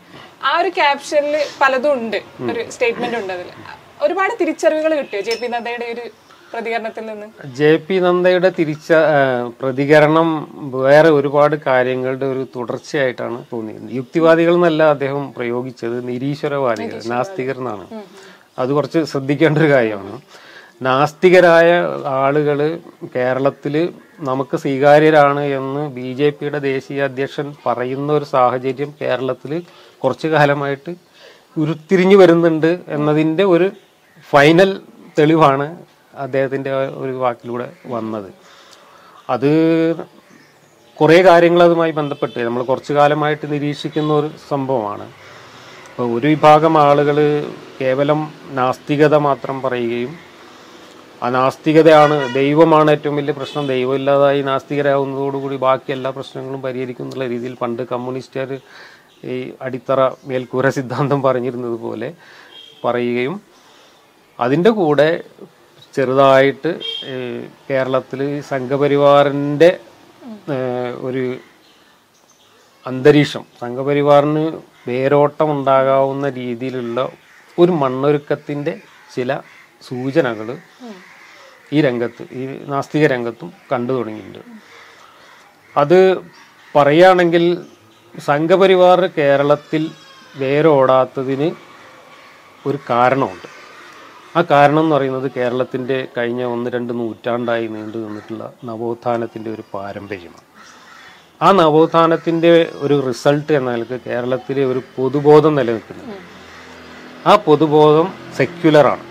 ആ 0.49 0.53
ഒരു 0.61 0.71
ക്യാപ്ഷനിൽ 0.79 1.37
പലതും 1.61 1.93
ഉണ്ട്. 1.99 2.19
ഒരു 2.51 2.61
സ്റ്റേറ്റ്മെന്റ് 2.75 3.17
ഉണ്ട് 3.21 3.33
അതിൽ 3.37 3.49
ഒരുപാട് 4.05 4.33
തിരിച്ചറിവുകൾ 4.41 4.93
കിട്ടിയോ 5.01 5.23
ജെ 5.29 5.35
പി 5.41 5.49
നദ്ദയുടെ 5.55 5.87
ഒരു 5.95 6.05
പ്രതികരണത്തിൽ 6.53 7.05
നിന്ന്? 7.11 7.27
ജെ 7.59 7.71
പി 7.87 7.97
നന്ദയുടെ 8.05 8.51
തിരിച്ച 8.59 8.89
പ്രതികരണം 9.61 10.29
വേറെ 10.87 11.11
ഒരുപാട് 11.19 11.57
കാര്യങ്ങളുടെ 11.69 12.27
ഒരു 12.27 12.43
തുടർച്ചയായിട്ടാണ് 12.57 13.39
തോന്നിയത് 13.53 13.89
യുക്തിവാദികൾ 13.99 14.55
എന്നല്ല 14.55 14.83
അദ്ദേഹം 14.95 15.25
പ്രയോഗിച്ചത് 15.37 15.97
നിരീശ്വരവാദികൾ 16.09 17.01
നാസ്തികർ 17.15 17.59
എന്നാണ് 17.63 17.87
അത് 18.59 18.71
കുറച്ച് 18.73 19.01
ശ്രദ്ധിക്കേണ്ട 19.13 19.59
ഒരു 19.59 19.71
കാര്യമാണ്. 19.75 20.17
നാസ്തികരായ 20.83 21.71
ആളുകൾ 22.21 22.59
കേരളത്തിൽ 23.15 23.75
നമുക്ക് 24.21 24.57
സ്വീകാര്യരാണ് 24.57 25.43
എന്ന് 25.59 25.83
ബി 25.97 26.09
ജെ 26.19 26.29
പിയുടെ 26.31 26.61
ദേശീയ 26.71 27.03
അധ്യക്ഷൻ 27.09 27.47
പറയുന്ന 27.67 28.09
ഒരു 28.13 28.27
സാഹചര്യം 28.35 28.91
കേരളത്തിൽ 29.01 29.53
കുറച്ചു 30.05 30.29
കാലമായിട്ട് 30.35 30.93
ഉരുത്തിരിഞ്ഞു 31.63 32.17
വരുന്നുണ്ട് 32.23 32.71
എന്നതിന്റെ 32.97 33.45
ഒരു 33.55 33.67
ഫൈനൽ 34.33 34.71
തെളിവാണ് 35.19 35.67
അദ്ദേഹത്തിന്റെ 36.25 36.71
ഒരു 37.03 37.15
വാക്കിലൂടെ 37.23 37.69
വന്നത്. 37.95 38.29
അത് 39.35 39.51
കുറേ 40.97 41.19
കാര്യങ്ങൾ 41.29 41.61
അതുമായി 41.67 41.93
ബന്ധപ്പെട്ട് 42.01 42.41
നമ്മൾ 42.47 42.63
കുറച്ചു 42.71 42.93
കാലമായിട്ട് 42.99 43.47
നിരീക്ഷിക്കുന്ന 43.53 44.11
ഒരു 44.21 44.29
സംഭവമാണ്. 44.51 45.07
അപ്പോൾ 45.89 46.07
ഒരു 46.17 46.27
വിഭാഗം 46.33 46.75
ആളുകൾ 46.85 47.19
കേവലം 47.81 48.21
നാസ്തികത 48.59 49.15
മാത്രം 49.29 49.57
പറയുകയും 49.65 50.13
ആ 51.23 51.29
നാസ്തികതയാണ് 51.37 52.17
ദൈവമാണ് 52.39 52.89
ഏറ്റവും 52.95 53.17
വലിയ 53.19 53.35
പ്രശ്നം. 53.39 53.65
ദൈവമില്ലാതായി 53.75 54.41
നാസ്തികരാകുന്നതോടുകൂടി 54.49 55.57
ബാക്കി 55.67 55.91
എല്ലാ 55.97 56.11
പ്രശ്നങ്ങളും 56.17 56.61
പരിഹരിക്കും 56.67 57.07
എന്നുള്ള 57.07 57.27
രീതിയിൽ 57.35 57.55
പണ്ട് 57.63 57.83
കമ്മ്യൂണിസ്റ്റുകാർ 57.93 58.51
ഈ 59.25 59.37
അടിത്തറ 59.61 60.01
മേൽക്കൂര 60.25 60.69
സിദ്ധാന്തം 60.69 61.23
പറഞ്ഞിരുന്നത് 61.23 61.77
പോലെ 61.79 62.09
പറയുകയും 62.85 63.35
അതിന്റെ 64.39 64.71
കൂടെ 64.71 65.09
ചെറുതായിട്ട് 65.95 66.71
കേരളത്തിൽ 67.71 68.21
സംഘപരിവാറിന്റെ 68.43 69.71
ഒരു 71.01 71.25
അന്തരീക്ഷം 72.87 73.45
സംഘപരിവാറിന് 73.61 74.45
വേരോട്ടം 74.89 75.51
ഉണ്ടാകാവുന്ന 75.51 76.27
രീതിയിലുള്ള 76.31 76.99
ഒരു 77.59 77.73
മണ്ണൊരുക്കത്തിന്റെ 77.73 78.73
ചില 79.15 79.37
സൂചനകൾ 79.83 80.49
ഈ 81.73 81.81
രംഗത്ത് 81.81 82.23
ഈ 82.33 82.43
നാസ്തിക 82.67 83.05
രംഗത്തും 83.07 83.49
കണ്ടു 83.73 83.93
തുടങ്ങിയിട്ടുണ്ട്. 83.93 84.43
അത് 85.77 85.99
പറയുകയാണെങ്കിൽ 86.75 87.45
സംഘപരിവാർ 88.21 89.07
കേരളത്തിൽ 89.19 89.91
വേരോടാത്തതിന് 90.37 91.51
ഒരു 92.69 92.79
കാരണമുണ്ട്. 92.91 93.49
ആ 94.39 94.45
കാരണം 94.51 94.81
എന്ന് 94.81 94.97
പറയുന്നത് 94.97 95.31
കേരളത്തിന്റെ 95.37 96.09
കഴിഞ്ഞ 96.17 96.45
ഒന്ന് 96.45 96.71
രണ്ട് 96.71 96.93
നൂറ്റാണ്ടായി 96.93 97.67
നീണ്ടു 97.67 97.99
നിന്നിട്ടുള്ള 97.99 98.53
നവോത്ഥാനത്തിന്റെ 98.65 99.51
ഒരു 99.51 99.63
പാരമ്പര്യമാണ്. 99.75 100.55
ആ 101.43 101.53
നവോത്ഥാനത്തിന്റെ 101.53 102.71
ഒരു 102.75 103.07
റിസൾട്ട് 103.09 103.53
എന്ന 103.53 103.71
നിലയ്ക്ക് 103.71 104.01
കേരളത്തിലെ 104.07 104.65
ഒരു 104.65 104.83
പൊതുബോധം 104.97 105.55
നിലനിൽക്കുന്നു 105.55 106.15
ആ 107.27 107.37
പൊതുബോധം 107.37 108.15
സെക്യുലറാണ് 108.37 109.05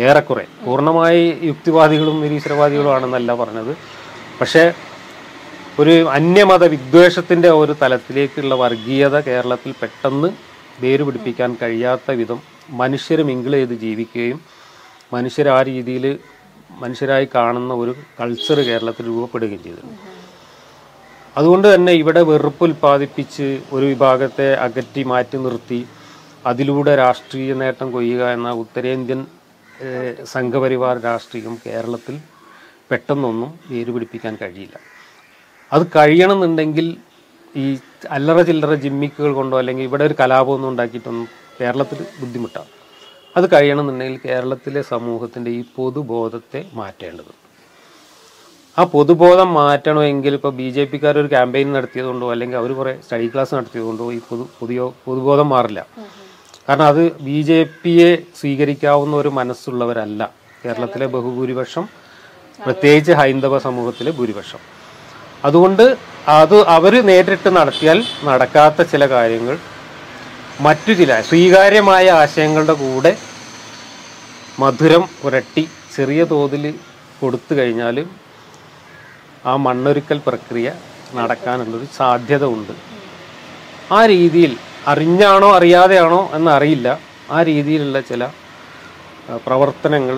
ഏറെക്കുറെ. 0.00 0.46
പൂർണമായി 0.66 1.38
യുക്തിവാദികളും 1.42 2.20
നിരീശ്വരവാദികളും 2.20 2.94
ആണെന്നല്ല 2.94 3.34
പറഞ്ഞത്. 3.34 3.76
പക്ഷേ 4.40 4.72
ഒരു 5.80 5.92
അന്യമത 6.16 6.64
വിദ്വേഷത്തിന്റെ 6.72 7.50
ഒരു 7.58 7.72
തലത്തിലേക്കുള്ള 7.82 8.54
വർഗീയത 8.62 9.16
കേരളത്തിൽ 9.26 9.72
പെട്ടെന്ന് 9.80 10.28
വേര് 10.82 11.02
പിടിപ്പിക്കാൻ 11.06 11.50
കഴിയാത്ത 11.60 12.16
വിധം 12.20 12.38
മനുഷ്യർ 12.80 13.20
മിങ്കിൾ 13.28 13.54
ചെയ്ത് 13.58 13.74
ജീവിക്കുകയും 13.84 14.38
മനുഷ്യർ 15.12 15.48
ആ 15.56 15.58
രീതിയിൽ 15.68 16.06
മനുഷ്യരായി 16.80 17.28
കാണുന്ന 17.36 17.72
ഒരു 17.82 17.92
കൾച്ചർ 18.18 18.58
കേരളത്തിൽ 18.70 19.06
രൂപപ്പെടുകയും 19.10 19.62
ചെയ്തു. 19.66 19.84
അതുകൊണ്ട് 21.36 21.66
തന്നെ 21.74 21.92
ഇവിടെ 22.00 22.22
വെറുപ്പ് 22.30 22.64
ഉൽപ്പാദിപ്പിച്ച് 22.64 23.48
ഒരു 23.72 23.86
വിഭാഗത്തെ 23.92 24.48
അകറ്റി 24.66 25.02
മാറ്റി 25.12 25.38
നിർത്തി 25.46 25.80
അതിലൂടെ 26.46 26.92
രാഷ്ട്രീയ 27.04 27.54
നേട്ടം 27.62 27.88
കൊയ്യുക 27.92 28.24
എന്ന 28.36 28.50
ഉത്തരേന്ത്യൻ 28.64 29.22
സംഘപരിവാർ 30.34 30.96
രാഷ്ട്രീയം 31.08 31.56
കേരളത്തിൽ 31.66 32.14
പെട്ടെന്നൊന്നും 32.90 33.50
വേര് 33.70 33.90
പിടിപ്പിക്കാൻ 33.94 34.34
കഴിയില്ല. 34.42 34.76
അത് 35.72 35.84
കഴിയണമെന്നുണ്ടെങ്കിൽ 35.96 36.96
ഈ 37.54 37.78
അല്ലറ 38.16 38.42
ചില്ലറ 38.42 38.74
ജിമ്മിക്കുകൾ 38.74 39.32
കൊണ്ടോ 39.32 39.56
അല്ലെങ്കിൽ 39.60 39.84
ഇവിടെ 39.84 40.04
ഒരു 40.04 40.14
കലാപമൊന്നും 40.20 40.68
ഉണ്ടാക്കിയിട്ടൊന്നും 40.68 41.28
കേരളത്തിൽ 41.60 41.98
ബുദ്ധിമുട്ടാണ്. 42.20 42.70
അത് 43.36 43.46
കഴിയണമെന്നുണ്ടെങ്കിൽ 43.52 44.20
കേരളത്തിലെ 44.28 44.82
സമൂഹത്തിന്റെ 44.82 45.50
ഈ 45.50 45.60
പൊതുബോധത്തെ 45.76 46.60
മാറ്റേണ്ടത്. 46.74 47.32
ആ 48.78 48.82
പൊതുബോധം 48.94 49.54
മാറ്റണമെങ്കിൽ 49.54 50.34
ഇപ്പോൾ 50.34 50.52
ബി 50.60 50.68
ജെ 50.76 50.84
പിക്കാർ 50.84 51.14
ഒരു 51.18 51.28
ക്യാമ്പയിൻ 51.34 51.68
നടത്തിയതുകൊണ്ടോ 51.72 52.26
അല്ലെങ്കിൽ 52.34 52.56
അവർ 52.56 52.72
കുറേ 52.80 52.92
സ്റ്റഡി 53.04 53.28
ക്ലാസ് 53.32 53.54
നടത്തിയതുകൊണ്ടോ 53.54 54.12
ഈ 54.12 54.18
പൊതു 54.28 54.44
പുതിയ 54.60 54.80
പൊതുബോധം 55.06 55.48
മാറില്ല. 55.48 55.80
കാരണം 56.68 56.86
അത് 56.86 57.02
ബി 57.26 57.38
ജെ 57.48 57.60
പിയെ 57.82 58.10
സ്വീകരിക്കാവുന്ന 58.40 59.16
ഒരു 59.16 59.28
മനസ്സുള്ളവരല്ല. 59.28 60.30
കേരളത്തിലെ 60.64 61.06
ബഹുഭൂരിപക്ഷം 61.06 61.84
പ്രത്യേകിച്ച് 62.64 63.12
ഹൈന്ദവ 63.12 63.58
സമൂഹത്തിലെ 63.58 64.10
ഭൂരിപക്ഷം. 64.10 64.77
അതുകൊണ്ട് 65.44 65.96
അത് 66.28 66.56
അവർ 66.66 66.94
നേരിട്ട് 67.08 67.50
നടത്തിയാൽ 67.56 67.98
നടക്കാത്ത 68.24 68.82
ചില 68.82 69.02
കാര്യങ്ങൾ 69.10 69.56
മറ്റു 70.60 70.92
ചില 70.92 71.20
സ്വീകാര്യമായ 71.20 72.06
ആശയങ്ങളുടെ 72.10 72.72
കൂടെ 72.72 73.12
മധുരം 74.60 75.04
പുരട്ടി 75.22 75.64
ചെറിയ 75.96 76.24
തോതിൽ 76.24 76.64
കൊടുത്തു 77.20 77.54
കഴിഞ്ഞാൽ 77.54 77.96
ആ 79.46 79.56
മണ്ണൊരുക്കൽ 79.56 80.18
പ്രക്രിയ 80.26 80.68
നടക്കാനുള്ളൊരു 81.14 81.86
സാധ്യത 81.98 82.44
ഉണ്ട്. 82.44 82.72
ആ 83.92 84.00
രീതിയിൽ 84.06 84.52
അറിഞ്ഞാണോ 84.86 85.48
അറിയാതെയാണോ 85.58 86.30
എന്നറിയില്ല. 86.34 86.88
ആ 87.30 87.38
രീതിയിലുള്ള 87.42 88.00
ചില 88.00 88.24
പ്രവർത്തനങ്ങൾ 89.46 90.16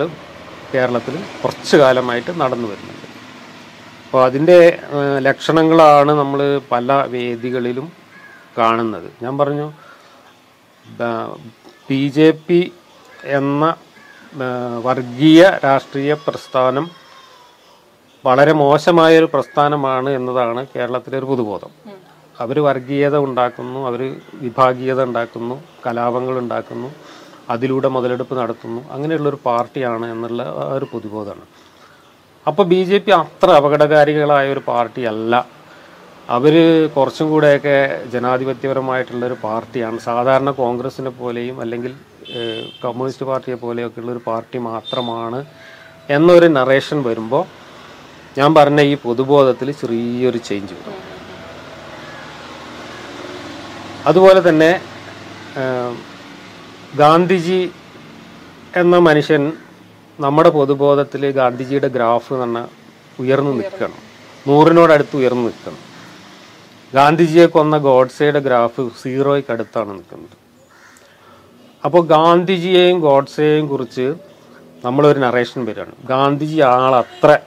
കേരളത്തിൽ 0.73 1.15
കുറച്ചു 1.43 1.77
കാലമായിട്ട് 1.77 2.31
നടന്നു 2.41 2.67
വരുന്നുണ്ട്. 2.71 3.00
അപ്പോൾ 4.11 4.23
അതിന്റെ 4.29 4.57
ലക്ഷണങ്ങളാണ് 5.25 6.11
നമ്മൾ 6.19 6.39
പല 6.71 6.87
വേദികളിലും 7.11 7.85
കാണുന്നത്. 8.57 9.05
ഞാൻ 9.23 9.33
പറഞ്ഞു 9.41 9.67
ബി 11.89 11.99
ജെ 12.15 12.27
പി 12.47 12.57
എന്ന 13.37 13.63
വർഗീയ 14.87 15.43
രാഷ്ട്രീയ 15.67 16.17
പ്രസ്ഥാനം 16.25 16.85
വളരെ 18.25 18.55
മോശമായൊരു 18.63 19.29
പ്രസ്ഥാനമാണ് 19.35 20.09
എന്നതാണ് 20.19 20.63
കേരളത്തിലെ 20.75 21.19
ഒരു 21.21 21.31
പൊതുബോധം. 21.31 21.71
അവർ 22.43 22.59
വർഗീയത 22.67 23.15
ഉണ്ടാക്കുന്നു 23.29 23.79
അവർ 23.91 24.03
വിഭാഗീയത 24.43 25.01
ഉണ്ടാക്കുന്നു 25.09 25.57
കലാപങ്ങൾ 25.87 26.37
ഉണ്ടാക്കുന്നു 26.43 26.91
അതിലൂടെ 27.55 27.91
മുതലെടുപ്പ് 27.95 28.35
നടത്തുന്നു 28.43 28.83
അങ്ങനെയുള്ളൊരു 28.95 29.41
പാർട്ടിയാണ് 29.49 30.05
എന്നുള്ള 30.15 30.43
ഒരു 30.77 30.87
പൊതുബോധമാണ്. 30.95 31.47
അപ്പോൾ 32.49 32.65
ബി 32.71 32.79
ജെ 32.89 32.97
പി 33.05 33.11
അത്ര 33.21 33.49
അപകടകാരികളായ 33.59 34.45
ഒരു 34.53 34.61
പാർട്ടി 34.69 35.01
അല്ല 35.11 35.33
അവർ 36.35 36.55
കുറച്ചും 36.95 37.27
കൂടെയൊക്കെ 37.31 37.75
ജനാധിപത്യപരമായിട്ടുള്ള 38.13 39.23
ഒരു 39.29 39.37
പാർട്ടിയാണ്. 39.43 39.97
സാധാരണ 40.07 40.49
കോൺഗ്രസിനെ 40.61 41.11
പോലെയും 41.19 41.57
അല്ലെങ്കിൽ 41.63 41.93
കമ്മ്യൂണിസ്റ്റ് 42.83 43.27
പാർട്ടിയെ 43.29 43.57
പോലെയൊക്കെ 43.65 43.99
ഉള്ള 44.01 44.11
ഒരു 44.15 44.21
പാർട്ടി 44.29 44.59
മാത്രമാണ് 44.69 45.39
എന്നൊരു 46.15 46.47
നറേഷൻ 46.57 46.99
വരുമ്പോൾ 47.07 47.43
ഞാൻ 48.39 48.49
പറഞ്ഞ 48.59 48.81
ഈ 48.91 48.93
പൊതുബോധത്തിൽ 49.05 49.69
ചെറിയൊരു 49.81 50.39
ചേഞ്ച് 50.49 50.73
വരും. 50.79 50.99
അതുപോലെ 54.09 54.39
തന്നെ 54.49 54.71
ഗാന്ധിജി 57.01 57.61
എന്ന 58.81 58.95
മനുഷ്യൻ 59.09 59.43
നമ്മുടെ 60.21 60.49
പൊതുബോധത്തിൽ 60.49 61.31
ഗാന്ധിജിയുടെ 61.31 61.87
ഗ്രാഫ് 61.87 62.33
എന്ന് 62.33 62.43
പറഞ്ഞാൽ 62.45 62.67
ഉയർന്നു 63.19 63.51
നിൽക്കണം. 63.51 63.99
നൂറിനോടടുത്ത് 64.47 65.15
ഉയർന്നു 65.17 65.41
നിൽക്കണം. 65.41 65.77
ഗാന്ധിജിയെ 66.93 67.45
കൊന്ന 67.45 67.77
ഗോഡ്സയുടെ 67.77 68.39
ഗ്രാഫ് 68.39 68.89
സീറോയ്ക്ക് 69.01 69.51
അടുത്താണ് 69.51 69.91
നിൽക്കുന്നത്. 69.91 70.37
അപ്പോൾ 71.85 72.01
ഗാന്ധിജിയെയും 72.07 72.99
ഗോഡ്സയെയും 72.99 73.67
കുറിച്ച് 73.67 74.15
നമ്മളൊരു 74.85 75.19
നറേഷൻ 75.19 75.65
വരികയാണ്. 75.65 75.93
ഗാന്ധിജി 76.05 76.59
ആളത്ര 76.59 77.37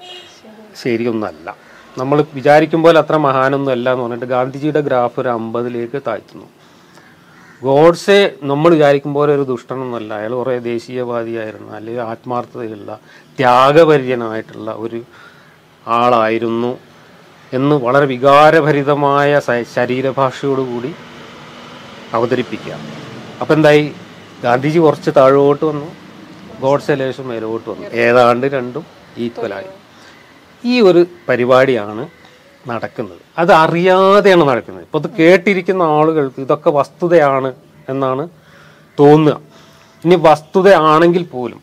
ശരിയൊന്നല്ല. 0.83 1.57
നമ്മൾ 1.99 2.25
വിചാരിക്കുമ്പോൾ 2.35 2.99
അത്ര 2.99 3.17
മഹാനൊന്നും 3.17 3.73
അല്ല 3.73 3.91
എന്ന് 3.91 4.05
പറഞ്ഞിട്ട് 4.05 4.27
ഗാന്ധിജിയുടെ 4.27 4.81
ഗ്രാഫ് 4.81 5.21
ഒരു 5.21 5.29
അമ്പതിലേക്ക് 5.29 6.01
താഴ്ത്തുന്നു. 6.07 6.47
ഗോഡ്സെ 7.65 8.35
നമ്മൾ 8.43 8.71
വിചാരിക്കും 8.73 9.15
പോലെ 9.15 9.35
ഒരു 9.35 9.43
ദുഷ്ടനൊന്നുമല്ല 9.43 10.15
അയാൾ 10.15 10.33
കുറേ 10.35 10.59
ദേശീയവാദിയായിരുന്നു. 10.59 11.73
അല്ലെങ്കിൽ 11.73 12.03
ആത്മാർത്ഥതയുള്ള 12.03 12.99
ത്യാഗപര്യനായിട്ടുള്ള 13.39 14.71
ഒരു 14.71 15.01
ആളായിരുന്നു 15.87 16.79
എന്ന് 17.53 17.77
വളരെ 17.77 18.07
വികാരഭരിതമായ 18.07 19.41
ശരീരഭാഷയോടുകൂടി 19.75 20.95
അവതരിപ്പിക്കുക. 22.13 22.77
അപ്പം 23.41 23.55
എന്തായി? 23.55 23.93
ഗാന്ധിജി 24.45 24.79
കുറച്ച് 24.79 25.11
താഴോട്ട് 25.17 25.65
വന്നു. 25.65 25.89
ഗോഡ്സെ 26.61 26.95
ലേശം 26.95 27.29
മേലോട്ട് 27.29 27.71
വന്നു. 27.71 27.87
ഏതാണ്ട് 27.87 28.47
രണ്ടും 28.47 28.85
ഈക്വലായി 29.19 29.71
ഈ 30.65 30.81
ഒരു 30.81 31.07
പരിപാടിയാണ് 31.29 32.09
നടക്കുന്നത്. 32.71 33.21
അത് 33.41 33.53
അറിയാതെയാണ് 33.65 34.45
നടക്കുന്നത്. 34.51 34.85
ഇപ്പോൾ 34.87 35.01
അത് 35.03 35.09
കേട്ടിരിക്കുന്ന 35.19 35.83
ആളുകൾക്ക് 35.99 36.41
ഇതൊക്കെ 36.47 36.71
വസ്തുതയാണ് 36.79 37.51
എന്നാണ് 37.93 38.25
തോന്നുക. 39.01 39.37
ഇനി 40.05 40.17
വസ്തുതയാണെങ്കിൽ 40.29 41.25
പോലും 41.35 41.61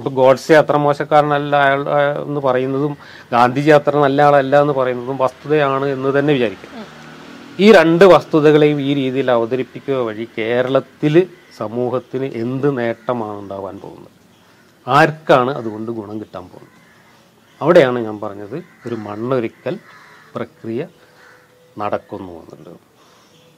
ഇപ്പൊ 0.00 0.10
ഗോഡ്സെ 0.18 0.54
അത്ര 0.60 0.76
മോശക്കാരനല്ല 0.84 1.52
അയാൾ 1.66 1.80
എന്ന് 2.26 2.40
പറയുന്നതും 2.46 2.92
ഗാന്ധിജി 3.32 3.70
അത്ര 3.78 3.94
നല്ല 4.04 4.22
ആളല്ല 4.26 4.54
എന്ന് 4.64 4.74
പറയുന്നതും 4.78 5.16
വസ്തുതയാണ് 5.24 5.86
എന്ന് 5.94 6.10
തന്നെ 6.18 6.32
വിചാരിക്കും. 6.36 6.72
ഈ 7.64 7.68
രണ്ട് 7.78 8.04
വസ്തുതകളെയും 8.14 8.80
ഈ 8.88 8.90
രീതിയിൽ 9.00 9.28
അവതരിപ്പിക്കുക 9.36 9.98
വഴി 10.08 10.24
കേരളത്തിൽ 10.38 11.14
സമൂഹത്തിന് 11.60 12.26
എന്ത് 12.42 12.68
നേട്ടമാണ് 12.78 13.38
ഉണ്ടാവാൻ 13.42 13.76
പോകുന്നത്? 13.84 14.14
ആർക്കാണ് 14.86 15.52
അതുകൊണ്ട് 15.60 15.90
ഗുണം 15.98 16.16
കിട്ടാൻ 16.20 16.44
പോകുന്നത്? 16.52 16.76
അവിടെയാണ് 17.60 17.98
ഞാൻ 18.04 18.16
പറഞ്ഞത് 18.24 18.56
ഒരു 18.86 18.96
മണ്ണൊരുക്കൽ 19.06 19.74
പ്രക്രിയ 20.34 20.82
നടക്കുന്നു 21.78 22.34
എന്നുള്ളത് 22.40 22.80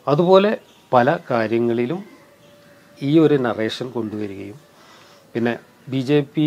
അതുപോലെ 0.07 0.51
പല 0.93 1.19
കാര്യങ്ങളിലും 1.31 2.01
ഈ 2.99 3.13
ഒരു 3.19 3.37
നറേഷൻ 3.47 3.87
കൊണ്ടുവരികയും 3.91 4.59
പിന്നെ 5.35 5.55
ബി 5.93 6.01
ജെ 6.09 6.19
പി 6.35 6.47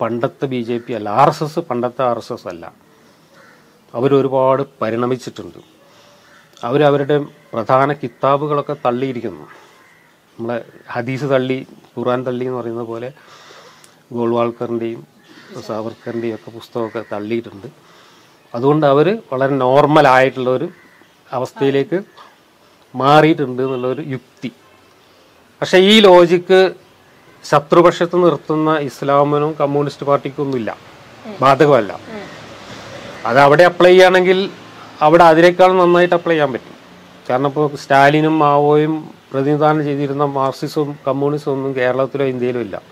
പണ്ടത്തെ 0.00 0.46
ബി 0.52 0.60
ജെ 0.68 0.76
പി 0.84 0.92
അല്ല 0.98 1.08
ആർ 1.22 1.30
എസ് 1.32 1.44
എസ് 1.44 1.60
പണ്ടത്തെ 1.68 2.02
ആർ 2.10 2.18
എസ് 2.22 2.32
എസ് 2.32 2.48
അല്ല 2.52 2.64
അവരൊരുപാട് 3.94 4.62
പരിണമിച്ചിട്ടുണ്ട്. 4.80 5.60
അവരവരുടെ 6.64 7.16
പ്രധാന 7.52 7.92
കിതാബുകളൊക്കെ 7.92 8.76
തള്ളിയിരിക്കുന്നു. 8.86 9.46
നമ്മളെ 10.38 10.58
ഹദീസ് 10.94 11.26
തള്ളി 11.32 11.58
ഖുറാൻ 11.94 12.20
തള്ളി 12.26 12.44
എന്ന് 12.48 12.58
പറയുന്ന 12.58 12.84
പോലെ 12.92 13.08
ഗോൾവാൾക്കറിന്റെയും 14.16 15.02
സാവർക്കറിന്റെയും 15.68 16.34
ഒക്കെ 16.34 16.50
പുസ്തകമൊക്കെ 16.58 17.02
തള്ളിയിട്ടുണ്ട്. 17.12 17.68
അതുകൊണ്ട് 18.54 18.86
അവർ 18.86 19.18
വളരെ 19.32 19.54
നോർമൽ 19.54 20.08
ആയിട്ടുള്ള 20.08 20.50
ഒരു 20.50 20.68
അവസ്ഥയിലേക്ക് 21.32 21.98
മാറിയിട്ടുണ്ട് 22.96 23.62
എന്നുള്ളൊരു 23.62 24.02
യുക്തി. 24.14 24.52
പക്ഷെ 25.60 25.78
ഈ 25.78 26.00
ലോജിക്ക് 26.00 26.60
ശത്രുപക്ഷത്ത് 27.50 28.24
നിർത്തുന്ന 28.24 28.78
ഇസ്ലാമിനും 28.78 29.56
കമ്മ്യൂണിസ്റ്റ് 29.60 30.06
പാർട്ടിക്കൊന്നുമില്ല. 30.06 30.76
ബാധകമല്ല. 31.40 31.92
അത് 33.26 33.38
അവിടെ 33.38 33.64
അപ്ലൈ 33.64 33.90
ചെയ്യുകയാണെങ്കിൽ 33.90 34.50
അവിടെ 35.02 35.24
അതിനേക്കാൾ 35.24 35.72
നന്നായിട്ട് 35.72 36.14
അപ്ലൈ 36.14 36.34
ചെയ്യാൻ 36.34 36.52
പറ്റും. 36.52 36.76
കാരണം 37.30 37.46
ഇപ്പോൾ 37.46 37.76
സ്റ്റാലിനും 37.76 38.38
മാവോയും 38.38 38.94
പ്രതിനിധാനം 39.32 39.84
ചെയ്തിരുന്ന 39.84 40.24
മാർക്സിസവും 40.24 40.98
കമ്മ്യൂണിസവും 41.06 41.54
ഒന്നും 41.56 41.76
കേരളത്തിലോ 41.76 42.24
ഇന്ത്യയിലോ 42.24 42.60
ഇല്ല. 42.60 42.82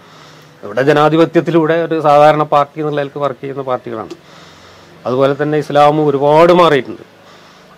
ഇവിടെ 0.65 0.83
ജനാധിപത്യത്തിലൂടെ 0.83 1.75
ഒരു 1.75 2.01
സാധാരണ 2.01 2.43
പാർട്ടി 2.43 2.81
എന്നുള്ള 2.81 3.01
നിലയ്ക്ക് 3.01 3.19
വർക്ക് 3.19 3.41
ചെയ്യുന്ന 3.41 3.63
പാർട്ടികളാണ്. 3.63 4.15
അതുപോലെ 5.07 5.35
തന്നെ 5.43 5.59
ഇസ്ലാമും 5.59 6.07
ഒരുപാട് 6.11 6.53
മാറിയിട്ടുണ്ട്. 6.53 7.05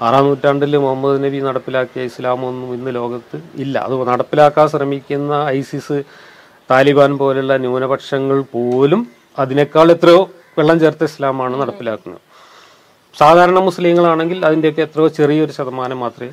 ആറാം 0.05 0.25
നൂറ്റാണ്ടിൽ 0.27 0.77
മുഹമ്മദ് 0.77 1.25
നബി 1.25 1.39
നടപ്പിലാക്കിയ 1.41 2.03
ഇസ്ലാമൊന്നും 2.11 2.75
ഇന്ന് 2.75 2.95
ലോകത്ത് 2.95 3.37
ഇല്ല. 3.65 3.79
അത് 3.79 3.95
നടപ്പിലാക്കാൻ 4.09 4.69
ശ്രമിക്കുന്ന 4.69 5.35
ഐസിസ് 5.59 5.99
താലിബാൻ 6.71 7.19
പോലുള്ള 7.19 7.57
ന്യൂനപക്ഷങ്ങൾ 7.57 8.41
പോലും 8.55 9.01
അതിനേക്കാൾ 9.39 9.91
എത്രയോ 9.91 10.31
വെള്ളം 10.59 10.81
ചേർത്ത 10.81 11.05
ഇസ്ലാമാണ് 11.05 11.55
നടപ്പിലാക്കുന്നത്. 11.63 12.21
സാധാരണ 13.19 13.59
മുസ്ലിങ്ങളാണെങ്കിൽ 13.59 14.39
അതിന്റെയൊക്കെ 14.47 14.83
എത്രയോ 14.83 15.09
ചെറിയൊരു 15.09 15.53
ശതമാനം 15.53 15.99
മാത്രമേ 16.01 16.33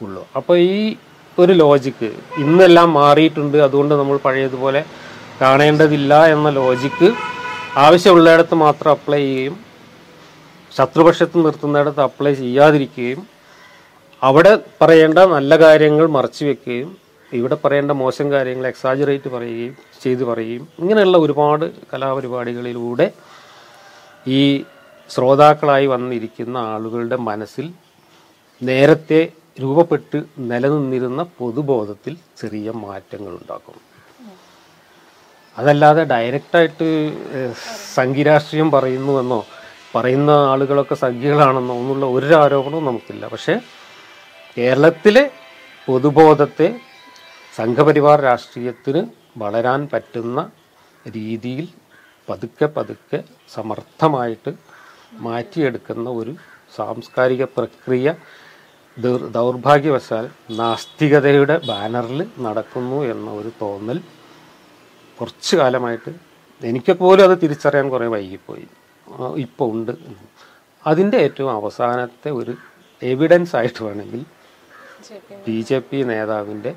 ഉള്ളൂ. 0.00 0.22
അപ്പോൾ 0.36 0.56
ഈ 0.58 0.96
ഒരു 1.38 1.52
ലോജിക്ക് 1.52 2.10
ഇന്നെല്ലാം 2.42 2.92
മാറിയിട്ടുണ്ട്. 2.92 3.58
അതുകൊണ്ട് 3.58 3.94
നമ്മൾ 3.94 4.16
പഴയതുപോലെ 4.26 4.84
കാണേണ്ടതില്ല 5.42 6.12
എന്ന 6.34 6.50
ലോജിക്ക് 6.50 7.08
ആവശ്യമുള്ളിടത്ത് 7.76 8.54
മാത്രം 8.54 8.90
അപ്ലൈ 8.90 9.20
ചെയ്യുകയും 9.24 9.56
ശത്രുപക്ഷത്ത് 10.78 11.44
നിർത്തുന്നിടത്ത് 11.44 12.00
അപ്ലൈ 12.00 12.32
ചെയ്യാതിരിക്കുകയും 12.34 13.20
അവിടെ 14.22 14.52
പറയേണ്ട 14.80 15.18
നല്ല 15.34 15.52
കാര്യങ്ങൾ 15.62 16.06
മറച്ചു 16.16 16.42
വെക്കുകയും 16.44 16.88
ഇവിടെ 17.32 17.56
പറയേണ്ട 17.64 17.92
മോശം 18.02 18.26
കാര്യങ്ങൾ 18.32 18.66
എക്സാജറേറ്റ് 18.66 19.28
പറയുകയും 19.28 19.74
ചെയ്തു 20.02 20.24
പറയുകയും 20.24 20.64
ഇങ്ങനെയുള്ള 20.80 21.16
ഒരുപാട് 21.18 21.66
കലാപരിപാടികളിലൂടെ 21.90 23.06
ഈ 24.26 24.40
ശ്രോതാക്കളായി 25.10 25.86
വന്നിരിക്കുന്ന 25.86 26.56
ആളുകളുടെ 26.72 27.18
മനസ്സിൽ 27.28 27.66
നേരത്തെ 28.62 29.20
രൂപപ്പെട്ട് 29.60 30.18
നിലനിന്നിരുന്ന 30.50 31.20
പൊതുബോധത്തിൽ 31.38 32.14
ചെറിയ 32.40 32.70
മാറ്റങ്ങൾ 32.82 33.32
ഉണ്ടാക്കും. 33.40 33.76
അതല്ലാതെ 35.56 36.02
ഡയറക്റ്റായിട്ട് 36.04 36.88
സംഘിരാഷ്ട്രീയം 37.94 38.68
പറയുന്നുവെന്നോ 38.70 39.40
പറയുന്ന 39.94 40.30
ആളുകളൊക്കെ 40.30 40.94
സംഖ്യകളാണെന്നോ 40.94 41.74
എന്നുള്ള 41.74 42.06
ഒരു 42.06 42.34
ആരോപണവും 42.34 42.84
നമുക്കില്ല. 42.84 43.26
പക്ഷേ 43.26 43.54
കേരളത്തിലെ 44.56 45.24
പൊതുബോധത്തെ 45.88 46.68
സംഘപരിവാർ 47.54 48.20
രാഷ്ട്രീയത്തിന് 48.20 49.02
വളരാൻ 49.38 49.80
പറ്റുന്ന 49.92 50.50
രീതിയിൽ 51.16 51.68
പതുക്കെ 52.28 52.66
പതുക്കെ 52.66 53.18
സമർത്ഥമായിട്ട് 53.54 54.52
മാറ്റിയെടുക്കുന്ന 55.26 56.08
ഒരു 56.10 56.32
സാംസ്കാരിക 56.76 57.42
പ്രക്രിയ 57.56 58.08
ദൗർഭാഗ്യവശാൽ 59.36 60.24
നാസ്തികതയുടെ 60.50 61.56
ബാനറിൽ 61.68 62.20
നടക്കുന്നു 62.46 62.98
എന്ന 63.12 63.28
ഒരു 63.30 63.52
തോന്നൽ 63.62 63.98
കുറച്ചു 65.18 65.56
കാലമായിട്ട് 65.56 66.12
എനിക്ക് 66.62 66.92
പോലും 66.92 67.24
അത് 67.24 67.34
തിരിച്ചറിയാൻ 67.42 67.88
കുറേ 67.88 68.06
വൈകിപ്പോയി. 68.06 68.66
ഇപ്പോൾ 69.44 69.68
ഉണ്ട്. 69.74 69.92
അതിന്റെ 70.86 71.18
ഏറ്റവും 71.26 71.52
അവസാനത്തെ 71.58 72.30
ഒരു 72.40 72.52
എവിഡൻസ് 73.02 73.54
ആയിട്ട് 73.58 73.80
വേണമെങ്കിൽ 73.86 74.22
ബി 75.46 75.58
ജെ 75.68 75.78
പി 75.88 75.98
നേതാവിന്റെ 76.10 76.72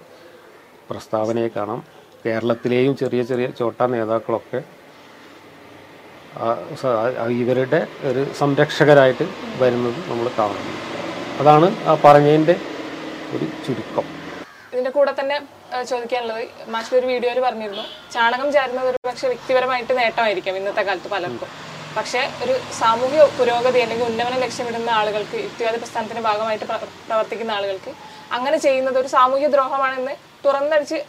പ്രസ്താവനയെ 0.89 1.50
കാണാം. 1.57 1.81
കേരളത്തിലെയും 2.24 2.93
ചെറിയ 3.01 3.21
ചെറിയ 3.31 3.48
ചോട്ട 3.60 3.81
നേതാക്കളൊക്കെ 3.95 4.62
ഇവരുടെ 7.43 7.79
ഒരു 8.10 8.21
സംരക്ഷകരായിട്ട് 8.41 9.25
വരുന്നത് 9.62 9.98
നമ്മൾ 10.10 10.27
കാണുന്നു 10.39 10.75
അതാണ് 11.41 11.67
ആ 11.89 11.93
പറഞ്ഞതിന്റെ 12.05 12.55
ഒരു 13.36 13.45
ചുരുക്കം. 13.65 14.05
ഇതിന്റെ 14.74 14.91
കൂടെ 14.98 15.12
തന്നെ 15.19 15.38
ചോദിക്കാനുള്ളത് 15.89 16.43
മാസ്റ്റർ 16.74 16.98
ഒരു 17.00 17.07
വീഡിയോയിൽ 17.13 17.39
പറഞ്ഞിരുന്നു 17.48 17.86
ചാണകം 18.13 18.50
ചാരുന്നത് 18.55 18.88
ഒരു 18.91 19.00
പക്ഷെ 19.10 19.27
വ്യക്തിപരമായിട്ട് 19.31 19.93
നേട്ടമായിരിക്കാം 20.00 20.57
ഇന്നത്തെ 20.62 20.83
കാലത്ത് 20.89 21.12
പലർക്കും. 21.15 21.50
പക്ഷേ 21.95 22.21
ഒരു 22.43 22.53
സാമൂഹ്യ 22.79 23.21
പുരോഗതി 23.38 23.79
അല്ലെങ്കിൽ 23.83 24.05
ഉന്നമനം 24.12 24.39
ലക്ഷ്യമിടുന്ന 24.45 24.89
ആളുകൾക്ക് 25.00 25.38
യുക്തിവാദ 25.45 25.75
പ്രസ്ഥാനത്തിന്റെ 25.81 26.24
ഭാഗമായിട്ട് 26.27 26.65
പ്രവർത്തിക്കുന്ന 27.10 27.51
ആളുകൾക്ക് 27.51 27.91
അങ്ങനെ 28.31 28.57
ചെയ്യുന്നത് 28.57 28.98
ഒരു 29.01 29.10
സാമൂഹ്യ 29.15 29.48
ദ്രോഹമാണെന്ന് 29.55 30.13
തുറന്നടിച്ച് 30.45 31.00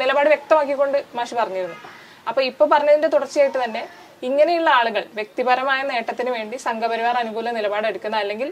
നിലപാട് 0.00 0.28
വ്യക്തമാക്കിക്കൊണ്ട് 0.34 0.98
മാഷ് 1.16 1.34
പറഞ്ഞിരുന്നു. 1.34 1.76
അപ്പൊ 2.28 2.40
ഇപ്പൊ 2.50 2.64
പറഞ്ഞതിന്റെ 2.72 3.08
തുടർച്ചയായിട്ട് 3.14 3.58
തന്നെ 3.64 3.82
ഇങ്ങനെയുള്ള 4.28 4.70
ആളുകൾ 4.78 5.02
വ്യക്തിപരമായ 5.18 5.80
നേട്ടത്തിന് 5.90 6.30
വേണ്ടി 6.36 6.56
സംഘപരിവാർ 6.68 7.16
അനുകൂല 7.22 7.50
നിലപാടെടുക്കുന്ന 7.58 8.16
അല്ലെങ്കിൽ 8.22 8.48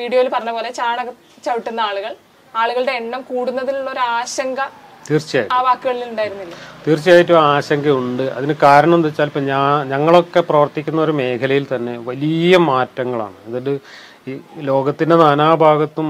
വീഡിയോയിൽ 0.00 0.28
പറഞ്ഞ 0.34 0.50
പോലെ 0.50 0.70
ചാണക 0.80 1.08
ചവിട്ടുന്ന 1.44 1.80
ആളുകൾ 1.90 2.12
ആളുകളുടെ 2.54 2.94
എണ്ണം 3.00 3.22
കൂടുന്നതിലുള്ള 3.30 3.88
ഒരു 3.90 4.02
ആശങ്ക 4.16 4.60
തീർച്ചയായും 5.10 5.52
ആ 5.52 5.60
വാക്കുകളിൽ 5.60 6.04
ഉണ്ടായിരുന്നില്ല. 6.10 6.54
തീർച്ചയായിട്ടും 6.86 7.38
ആശങ്കയുണ്ട്. 7.40 8.22
അതിന് 8.22 8.54
കാരണം 8.62 8.94
എന്താ 8.94 9.08
വെച്ചാൽ 9.08 9.24
ഇപ്പം 9.24 9.44
ഞാൻ 9.44 9.88
ഞങ്ങളൊക്കെ 9.88 10.40
പ്രവർത്തിക്കുന്ന 10.40 11.00
ഒരു 11.00 11.12
മേഖലയിൽ 11.12 11.66
തന്നെ 11.74 11.94
വലിയ 11.98 12.56
മാറ്റങ്ങളാണ്. 12.56 13.38
എന്നിട്ട് 13.46 13.74
ഈ 14.30 14.32
ലോകത്തിന്റെ 14.68 15.16
നാനാഭാഗത്തും 15.16 16.08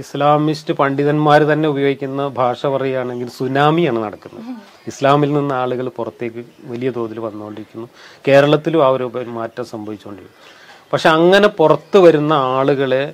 ഇസ്ലാമിസ്റ്റ് 0.00 0.74
പണ്ഡിതന്മാർ 0.74 1.42
തന്നെ 1.42 1.68
ഉപയോഗിക്കുന്ന 1.68 2.26
ഭാഷ 2.28 2.66
പറയുകയാണെങ്കിൽ 2.66 3.28
സുനാമിയാണ് 3.38 3.98
നടക്കുന്നത്. 4.04 4.44
ഇസ്ലാമിൽ 4.86 5.32
നിന്ന് 5.32 5.54
ആളുകൾ 5.54 5.88
പുറത്തേക്ക് 5.88 6.44
വലിയ 6.64 6.90
തോതിൽ 6.90 7.18
വന്നുകൊണ്ടിരിക്കുന്നു. 7.20 7.88
കേരളത്തിലും 8.28 8.84
ആ 8.86 8.88
ഒരു 8.88 9.10
മാറ്റം 9.38 9.64
സംഭവിച്ചുകൊണ്ടിരിക്കുന്നു. 9.64 10.40
പക്ഷെ 10.92 11.08
അങ്ങനെ 11.08 11.48
പുറത്തു 11.48 11.98
വരുന്ന 11.98 12.32
ആളുകളെ 12.32 13.04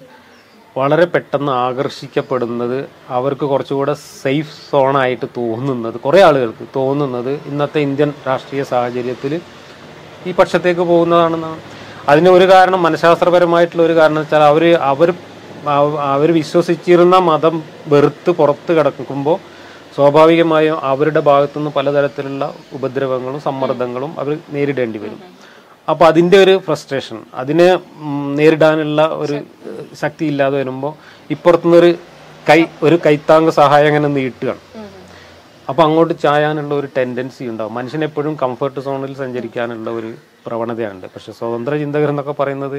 വളരെ 0.79 1.05
പെട്ടെന്ന് 1.13 1.53
ആകർഷിക്കപ്പെടുന്നത് 1.65 2.79
അവർക്ക് 3.19 3.47
കുറച്ചുകൂടെ 3.53 3.95
സേഫ് 4.23 4.55
സോണായിട്ട് 4.71 5.27
തോന്നുന്നത് 5.39 5.97
കുറേ 6.07 6.21
ആളുകൾക്ക് 6.29 6.67
തോന്നുന്നത് 6.77 7.33
ഇന്നത്തെ 7.51 7.79
ഇന്ത്യൻ 7.87 8.11
രാഷ്ട്രീയ 8.29 8.63
സാഹചര്യത്തിൽ 8.73 9.33
ഈ 10.29 10.33
പക്ഷത്തേക്ക് 10.39 10.85
പോകുന്നതാണെന്നാണ്. 10.93 11.61
അതിന് 12.11 12.31
ഒരു 12.37 12.47
കാരണം 12.53 12.81
മനഃശാസ്ത്രപരമായിട്ടുള്ള 12.87 13.83
ഒരു 13.89 13.97
കാരണം 14.01 14.21
വെച്ചാൽ 14.23 14.45
അവർ 14.53 14.65
അവർ 14.93 15.11
അവർ 16.13 16.29
വിശ്വസിച്ചിരുന്ന 16.41 17.17
മതം 17.31 17.55
വെറുത്ത് 17.93 18.31
പുറത്ത് 18.39 18.73
കിടക്കുമ്പോൾ 18.77 19.39
സ്വാഭാവികമായും 19.97 20.77
അവരുടെ 20.91 21.21
ഭാഗത്തുനിന്ന് 21.29 21.71
പലതരത്തിലുള്ള 21.77 22.45
ഉപദ്രവങ്ങളും 22.77 23.41
സമ്മർദ്ദങ്ങളും 23.47 24.13
അവർ 24.21 24.33
നേരിടേണ്ടി 24.55 24.99
വരും. 25.05 25.21
അപ്പോൾ 25.89 26.07
അതിന്റെ 26.11 26.37
ഒരു 26.45 26.55
ഫ്രസ്ട്രേഷൻ 26.67 27.19
അതിനെ 27.41 27.69
നേരിടാനുള്ള 28.39 29.03
ഒരു 29.23 29.37
ശക്തി 30.03 30.25
ഇല്ലാതെ 30.33 30.57
വരുമ്പോൾ 30.63 30.93
ഇപ്പുറത്തുനിന്നൊരു 31.35 31.91
കൈ 32.49 32.61
ഒരു 32.87 32.97
കൈത്താങ്ക 33.07 33.51
സഹായം 33.61 33.89
അങ്ങനെ 33.93 34.09
നീട്ടുകയാണ് 34.19 34.63
അപ്പോൾ 35.71 35.83
അങ്ങോട്ട് 35.87 36.15
ചായാനുള്ള 36.25 36.73
ഒരു 36.81 36.89
ടെൻഡൻസി 36.97 37.43
ഉണ്ടാവും. 37.53 37.73
മനുഷ്യൻ 37.79 38.03
എപ്പോഴും 38.07 38.35
കംഫർട്ട് 38.43 38.81
സോണിൽ 38.85 39.13
സഞ്ചരിക്കാനുള്ള 39.23 39.89
ഒരു 39.99 40.11
പ്രവണതയാണ് 40.47 41.09
പക്ഷെ 41.15 41.33
സ്വതന്ത്ര 41.39 41.73
ചിന്തകർ 41.83 42.11
എന്നൊക്കെ 42.13 42.35
പറയുന്നത് 42.39 42.77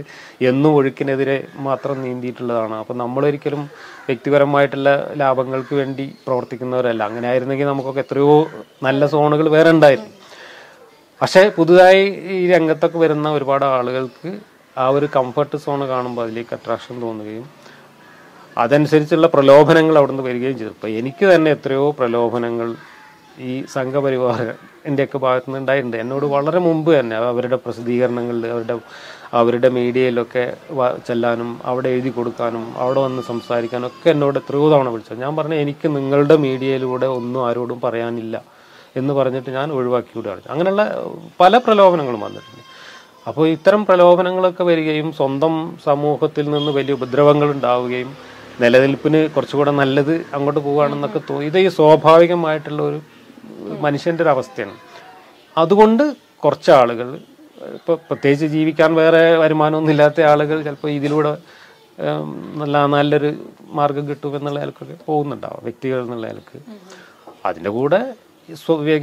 എന്നും 0.49 0.71
ഒഴുക്കിനെതിരെ 0.77 1.35
മാത്രം 1.67 1.97
നീന്തിയിട്ടുള്ളതാണ്. 2.05 2.75
അപ്പോൾ 2.81 2.95
നമ്മളൊരിക്കലും 3.03 3.61
വ്യക്തിപരമായിട്ടുള്ള 4.07 4.91
ലാഭങ്ങൾക്ക് 5.21 5.75
വേണ്ടി 5.81 6.05
പ്രവർത്തിക്കുന്നവരല്ല. 6.27 7.03
അങ്ങനെ 7.11 7.29
ആയിരുന്നെങ്കിൽ 7.31 7.69
നമുക്കൊക്കെ 7.73 8.03
എത്രയോ 8.05 8.33
നല്ല 8.87 9.05
സോണുകൾ 9.13 9.49
വേറെ 9.57 9.71
ഉണ്ടായിരുന്നു. 9.77 10.13
പക്ഷേ 11.21 11.41
പുതുതായി 11.55 12.03
ഈ 12.35 12.37
രംഗത്തൊക്കെ 12.51 12.97
വരുന്ന 13.03 13.27
ഒരുപാട് 13.37 13.65
ആളുകൾക്ക് 13.77 14.29
ആ 14.75 14.85
ഒരു 14.97 15.07
കംഫർട്ട് 15.15 15.57
സോൺ 15.63 15.81
കാണുമ്പോൾ 15.93 16.23
അതിലേക്ക് 16.25 16.53
അട്രാക്ഷൻ 16.57 16.95
തോന്നുകയും 17.05 17.45
അതനുസരിച്ചുള്ള 18.61 19.27
പ്രലോഭനങ്ങൾ 19.33 19.95
അവിടുന്ന് 19.99 20.23
വരികയും 20.27 20.55
ചെയ്തു. 20.59 20.71
ഇപ്പം 20.75 20.93
എനിക്ക് 20.99 21.25
തന്നെ 21.31 21.49
എത്രയോ 21.57 21.85
പ്രലോഭനങ്ങൾ 21.99 22.69
ഈ 23.49 23.53
സംഘപരിവാറിന്റെ 23.75 25.03
ഒക്കെ 25.07 25.17
ഭാഗത്തു 25.25 25.47
നിന്ന് 25.47 25.59
ഉണ്ടായിട്ടുണ്ട്. 25.61 25.97
എന്നോട് 26.03 26.25
വളരെ 26.35 26.59
മുമ്പ് 26.67 26.91
തന്നെ 26.99 27.15
അവരുടെ 27.31 27.57
പ്രസിദ്ധീകരണങ്ങളിൽ 27.65 28.45
അവരുടെ 28.53 28.75
അവരുടെ 29.39 29.69
മീഡിയയിലൊക്കെ 29.77 30.43
ചെല്ലാനും 31.07 31.49
അവിടെ 31.71 31.89
എഴുതി 31.95 32.11
കൊടുക്കാനും 32.17 32.63
അവിടെ 32.83 32.99
വന്ന് 33.05 33.23
സംസാരിക്കാനും 33.31 33.87
ഒക്കെ 33.91 34.09
എന്നോട് 34.15 34.39
എത്രയോ 34.41 34.67
തവണ 34.75 34.87
വിളിച്ചത് 34.95 35.21
ഞാൻ 35.25 35.35
പറഞ്ഞു 35.39 35.59
എനിക്ക് 35.65 35.89
നിങ്ങളുടെ 35.97 36.37
മീഡിയയിലൂടെ 36.45 37.09
ഒന്നും 37.19 37.41
ആരോടും 37.49 37.79
പറയാനില്ല. 37.85 38.35
എന്ന് 38.95 39.13
പറഞ്ഞിട്ട് 39.13 39.49
ഞാൻ 39.49 39.67
ഒഴിവാക്കി 39.71 40.11
വിടുകയാണ് 40.17 40.49
അങ്ങനെയുള്ള 40.53 40.83
പല 41.41 41.57
പ്രലോഭനങ്ങളും 41.65 42.21
വന്നിട്ടുണ്ട്. 42.25 42.63
അപ്പോൾ 43.27 43.47
ഇത്തരം 43.47 43.81
പ്രലോഭനങ്ങളൊക്കെ 43.85 44.63
വരികയും 44.63 45.11
സ്വന്തം 45.19 45.53
സമൂഹത്തിൽ 45.87 46.45
നിന്ന് 46.55 46.71
വലിയ 46.77 46.93
ഉപദ്രവങ്ങൾ 46.99 47.49
ഉണ്ടാവുകയും 47.55 48.11
നിലനിൽപ്പിന് 48.61 49.19
കുറച്ചുകൂടെ 49.35 49.71
നല്ലത് 49.81 50.13
അങ്ങോട്ട് 50.35 50.59
പോവുകയാണെന്നൊക്കെ 50.59 51.21
തോന്നി 51.29 51.45
ഇത് 51.49 51.57
ഈ 51.59 51.67
സ്വാഭാവികമായിട്ടുള്ള 51.77 52.81
ഒരു 52.89 52.99
മനുഷ്യന്റെ 53.85 54.23
ഒരു 54.23 54.31
അവസ്ഥയാണ്. 54.35 54.75
അതുകൊണ്ട് 55.57 56.03
കുറച്ച് 56.43 56.71
ആളുകൾ 56.71 57.07
ഇപ്പോൾ 57.77 57.95
പ്രത്യേകിച്ച് 58.09 58.47
ജീവിക്കാൻ 58.55 58.91
വേറെ 59.01 59.21
വരുമാനമൊന്നും 59.43 59.93
ഇല്ലാത്ത 59.93 60.21
ആളുകൾ 60.31 60.57
ചിലപ്പോൾ 60.67 60.91
ഇതിലൂടെ 60.97 61.31
നല്ല 62.61 62.85
നല്ലൊരു 62.95 63.29
മാർഗം 63.79 64.07
കിട്ടുമെന്നുള്ള 64.09 64.59
നിലക്കൊക്കെ 64.59 64.97
പോകുന്നുണ്ടാവും 65.07 65.63
വ്യക്തികൾ 65.63 65.97
എന്നുള്ള 66.03 66.27
നിലയ്ക്ക്. 66.27 66.59
അതിന്റെ 67.47 67.69
കൂടെ 67.77 68.01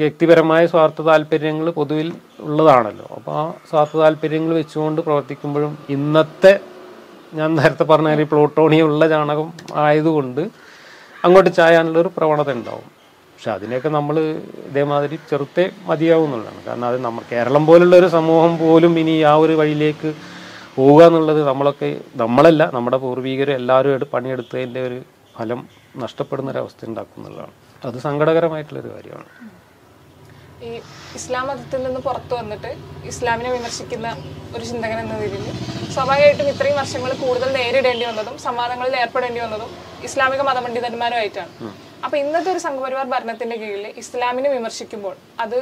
വ്യക്തിപരമായ 0.00 0.66
സ്വാർത്ഥ 0.66 1.02
താല്പര്യങ്ങൾ 1.02 1.70
പൊതുവിൽ 1.70 2.12
ഉള്ളതാണല്ലോ. 2.40 3.06
അപ്പോൾ 3.16 3.34
ആ 3.40 3.54
സ്വാർത്ഥ 3.70 3.96
താല്പര്യങ്ങൾ 3.96 4.54
വെച്ചുകൊണ്ട് 4.54 5.02
പ്രവർത്തിക്കുമ്പോഴും 5.02 5.78
ഇന്നത്തെ 5.96 6.60
ഞാൻ 7.34 7.56
നേരത്തെ 7.56 7.84
പറഞ്ഞ 7.84 8.24
പ്ലൂട്ടോണിയം 8.32 8.84
ഉള്ള 8.84 9.08
ചാണകം 9.08 9.52
ആയതുകൊണ്ട് 9.74 10.42
അങ്ങോട്ട് 11.24 11.50
ചായാനുള്ള 11.56 11.98
ഒരു 11.98 12.10
പ്രവണത 12.16 12.50
ഉണ്ടാവും. 12.52 12.86
പക്ഷെ 13.32 13.50
അതിനെയൊക്കെ 13.50 13.88
നമ്മൾ 13.88 14.16
ഇതേമാതിരി 14.68 15.18
ചെറുത്തെ 15.30 15.64
മതിയാവുന്നുള്ളതാണ് 15.88 16.60
കാരണം 16.66 16.86
അത് 16.86 16.98
നമ്മൾ 17.04 17.22
കേരളം 17.32 17.66
പോലുള്ള 17.66 17.96
ഒരു 17.96 18.08
സമൂഹം 18.08 18.58
പോലും 18.58 18.98
ഇനി 18.98 19.22
ആ 19.22 19.34
ഒരു 19.36 19.52
വഴിയിലേക്ക് 19.52 20.14
പോവുക 20.76 21.02
എന്നുള്ളത് 21.06 21.42
നമ്മളൊക്കെ 21.48 21.96
നമ്മളല്ല 22.16 22.70
നമ്മുടെ 22.74 22.96
പൂർവികരും 22.96 23.54
എല്ലാവരും 23.54 24.08
പണിയെടുത്തതിന്റെ 24.14 24.80
ഒരു 24.86 24.98
ഫലം 25.38 25.68
നഷ്ടപ്പെടുന്ന 25.96 26.50
ഒരു 26.50 26.58
അവസ്ഥ 26.58 26.84
ഉണ്ടാക്കുന്നുള്ളതാണ് 26.84 27.65
അത് 27.84 27.96
സങ്കടകരമായിട്ടുള്ളൊരു 28.06 28.90
കാര്യമാണ്. 28.94 29.30
ഈ 30.66 30.68
ഇസ്ലാം 31.18 31.46
മതത്തിൽ 31.48 31.80
നിന്ന് 31.86 32.00
പുറത്തു 32.06 32.34
വന്നിട്ട് 32.38 32.70
ഇസ്ലാമിനെ 33.10 33.50
വിമർശിക്കുന്ന 33.56 34.08
ഒരു 34.56 34.64
ചിന്തകൻ 34.70 34.98
എന്ന 35.02 35.16
രീതിയിൽ 35.22 35.56
സ്വാഭാവികമായിട്ടും 35.94 36.48
ഇത്രയും 36.52 36.76
വർഷങ്ങൾ 36.80 37.10
കൂടുതൽ 37.24 37.48
നേരിടേണ്ടി 37.58 38.04
വന്നതും 38.10 38.36
സംവാദങ്ങളിൽ 38.46 38.96
ഏർപ്പെടേണ്ടി 39.02 39.40
വന്നതും 39.40 39.70
ഇസ്ലാമിക 40.08 40.42
മതപണ്ഡിതന്മാരുമായിട്ടാണ്. 40.48 41.50
അപ്പൊ 42.04 42.16
ഇന്നത്തെ 42.22 42.50
ഒരു 42.54 42.58
സംഘപരിവാർ 42.66 43.06
ഭരണത്തിന്റെ 43.14 43.56
കീഴിൽ 43.62 43.86
ഇസ്ലാമിനെ 44.02 44.48
വിമർശിക്കുമ്പോൾ 44.56 45.14
അത് 45.44 45.58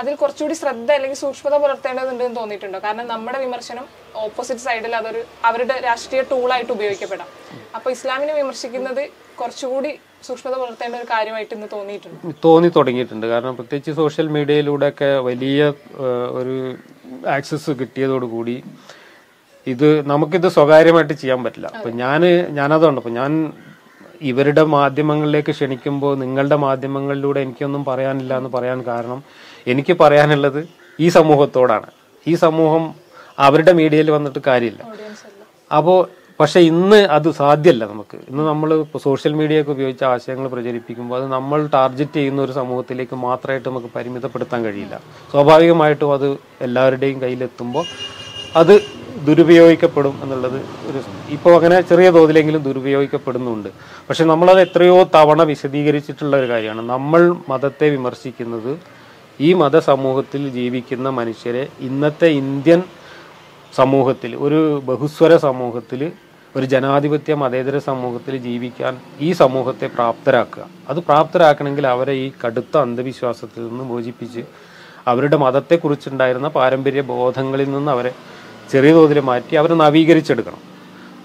അതിൽ 0.00 0.14
കുറച്ചുകൂടി 0.22 0.54
ശ്രദ്ധ 0.62 0.88
അല്ലെങ്കിൽ 0.96 1.18
സൂക്ഷ്മത 1.24 1.54
പുലർത്തേണ്ടതുണ്ട് 1.62 2.24
എന്ന് 2.24 2.36
തോന്നിയിട്ടുണ്ടോ? 2.40 2.78
കാരണം 2.86 3.06
നമ്മുടെ 3.12 3.38
വിമർശനം 3.44 3.84
ഓപ്പോസിറ്റ് 4.14 4.62
സൈഡിൽ 4.66 4.94
അതൊരു 4.96 5.20
അവരുടെ 5.48 5.76
രാഷ്ട്രീയ 5.86 6.22
ടൂളായിട്ട് 6.32 6.72
ഉപയോഗിക്കപ്പെടാം. 6.72 7.28
അപ്പൊ 7.76 7.90
ഇസ്ലാമിനെ 7.96 8.34
വിമർശിക്കുന്നത് 8.40 9.02
കുറച്ചുകൂടി 9.40 9.92
സൂക്ഷ്മത 10.26 10.54
പുലർത്തേണ്ട 10.60 10.94
ഒരു 11.00 11.06
കാര്യമായിട്ട് 11.12 11.54
ഇന്ന് 11.56 11.68
തോന്നിയിട്ടുണ്ട്. 11.72 12.20
തോന്നി 12.44 12.68
തുടങ്ങിയിട്ടുണ്ട്. 12.76 13.26
കാരണം 13.32 13.54
പ്രത്യേകിച്ച് 13.58 13.92
സോഷ്യൽ 14.00 14.26
മീഡിയയിലൂടെയൊക്കെ 14.36 15.10
വലിയ 15.28 15.60
ഒരു 16.40 16.56
ആക്സസ് 17.36 17.70
കിട്ടിയതോടുകൂടി 17.80 18.56
ഇത് 19.66 19.88
നമുക്കിത് 20.10 20.48
സ്വകാര്യമായിട്ട് 20.56 21.14
ചെയ്യാൻ 21.20 21.40
പറ്റില്ല. 21.44 21.68
അപ്പൊ 21.76 21.90
ഞാൻ 22.02 22.22
ഞാനതുണ്ട്. 22.58 23.00
അപ്പൊ 23.00 23.12
ഞാൻ 23.20 23.32
ഇവരുടെ 24.30 24.62
മാധ്യമങ്ങളിലേക്ക് 24.76 25.52
ക്ഷണിക്കുമ്പോൾ 25.56 26.12
നിങ്ങളുടെ 26.24 26.56
മാധ്യമങ്ങളിലൂടെ 26.66 27.40
എനിക്കൊന്നും 27.46 27.82
പറയാനില്ല 27.88 28.32
എന്ന് 28.40 28.50
പറയാൻ 28.56 28.78
കാരണം 28.90 29.18
എനിക്ക് 29.72 29.96
പറയാനുള്ളത് 30.02 30.60
ഈ 31.04 31.08
സമൂഹത്തോടാണ്. 31.18 31.88
ഈ 32.26 32.34
സമൂഹം 32.44 32.84
അവരുടെ 33.46 33.72
മീഡിയയിൽ 33.80 34.08
വന്നിട്ട് 34.16 34.40
കാര്യമില്ല. 34.46 34.82
അപ്പോൾ 35.78 35.98
പക്ഷെ 36.40 36.60
ഇന്ന് 36.60 36.96
അത് 36.96 37.30
സാധ്യമല്ല 37.30 37.84
നമുക്ക്. 37.84 38.16
ഇന്ന് 38.30 38.42
നമ്മൾ 38.48 38.84
സോഷ്യൽ 39.02 39.32
മീഡിയ 39.32 39.60
ഒക്കെ 39.60 39.70
ഉപയോഗിച്ച് 39.70 40.04
ആശയങ്ങൾ 40.04 40.48
പ്രചരിപ്പിക്കുമ്പോൾ 40.48 41.16
അത് 41.22 41.32
നമ്മൾ 41.32 41.66
ടാർഗറ്റ് 41.66 42.12
ചെയ്യുന്ന 42.12 42.42
ഒരു 42.42 42.52
സമൂഹത്തിലേക്ക് 42.52 43.14
മാത്രമായിട്ട് 43.14 43.68
നമുക്ക് 43.68 43.86
പരിമിതപ്പെടുത്താൻ 43.96 44.64
കഴിയില്ല. 44.64 45.00
സ്വാഭാവികമായിട്ടും 45.32 46.12
അത് 46.14 46.28
എല്ലാവരുടെയും 46.60 47.22
കയ്യിലെത്തുമ്പോൾ 47.22 47.84
അത് 48.56 48.74
ദുരുപയോഗിക്കപ്പെടും 49.26 50.14
എന്നുള്ളത് 50.22 50.58
ഒരു 50.88 51.00
ഇപ്പോൾ 51.30 51.54
അങ്ങനെ 51.56 51.80
ചെറിയ 51.80 52.10
തോതിലെങ്കിലും 52.10 52.62
ദുരുപയോഗിക്കപ്പെടുന്നുണ്ട്. 52.62 53.68
പക്ഷെ 54.08 54.24
നമ്മളത് 54.24 54.60
എത്രയോ 54.60 55.02
തവണ 55.14 55.42
വിശദീകരിച്ചിട്ടുള്ള 55.42 56.36
ഒരു 56.36 56.48
കാര്യമാണ്. 56.48 56.82
നമ്മൾ 56.88 57.36
മതത്തെ 57.48 57.88
വിമർശിക്കുന്നത് 57.88 58.78
ഈ 59.40 59.54
മതസമൂഹത്തിൽ 59.54 60.48
ജീവിക്കുന്ന 60.48 61.08
മനുഷ്യരെ 61.08 61.68
ഇന്നത്തെ 61.80 62.26
ഇന്ത്യൻ 62.26 62.82
സമൂഹത്തിൽ 63.76 64.36
ഒരു 64.36 64.82
ബഹുസ്വര 64.84 65.36
സമൂഹത്തിൽ 65.36 66.12
ഒരു 66.56 66.66
ജനാധിപത്യ 66.72 67.32
മതേതര 67.34 67.78
സമൂഹത്തിൽ 67.86 68.34
ജീവിക്കാൻ 68.46 68.94
ഈ 69.20 69.32
സമൂഹത്തെ 69.32 69.86
പ്രാപ്തരാക്കുക. 69.96 70.64
അത് 70.90 70.98
പ്രാപ്തരാക്കണമെങ്കിൽ 71.08 71.86
അവരെ 71.86 72.14
ഈ 72.24 72.28
കടുത്ത 72.42 72.74
അന്ധവിശ്വാസത്തിൽ 72.76 73.62
നിന്ന് 73.68 73.84
മോചിപ്പിച്ച് 73.84 74.42
അവരുടെ 75.10 75.36
മതത്തെക്കുറിച്ചുണ്ടായിരുന്ന 75.36 76.48
പാരമ്പര്യ 76.48 77.02
ബോധങ്ങളിൽ 77.10 77.68
നിന്ന് 77.72 77.90
അവരെ 77.96 78.12
ചെറിയ 78.72 78.92
തോതിൽ 78.92 79.18
മാറ്റി 79.30 79.56
അവരെ 79.56 79.74
നവീകരിച്ചെടുക്കണം. 79.74 80.62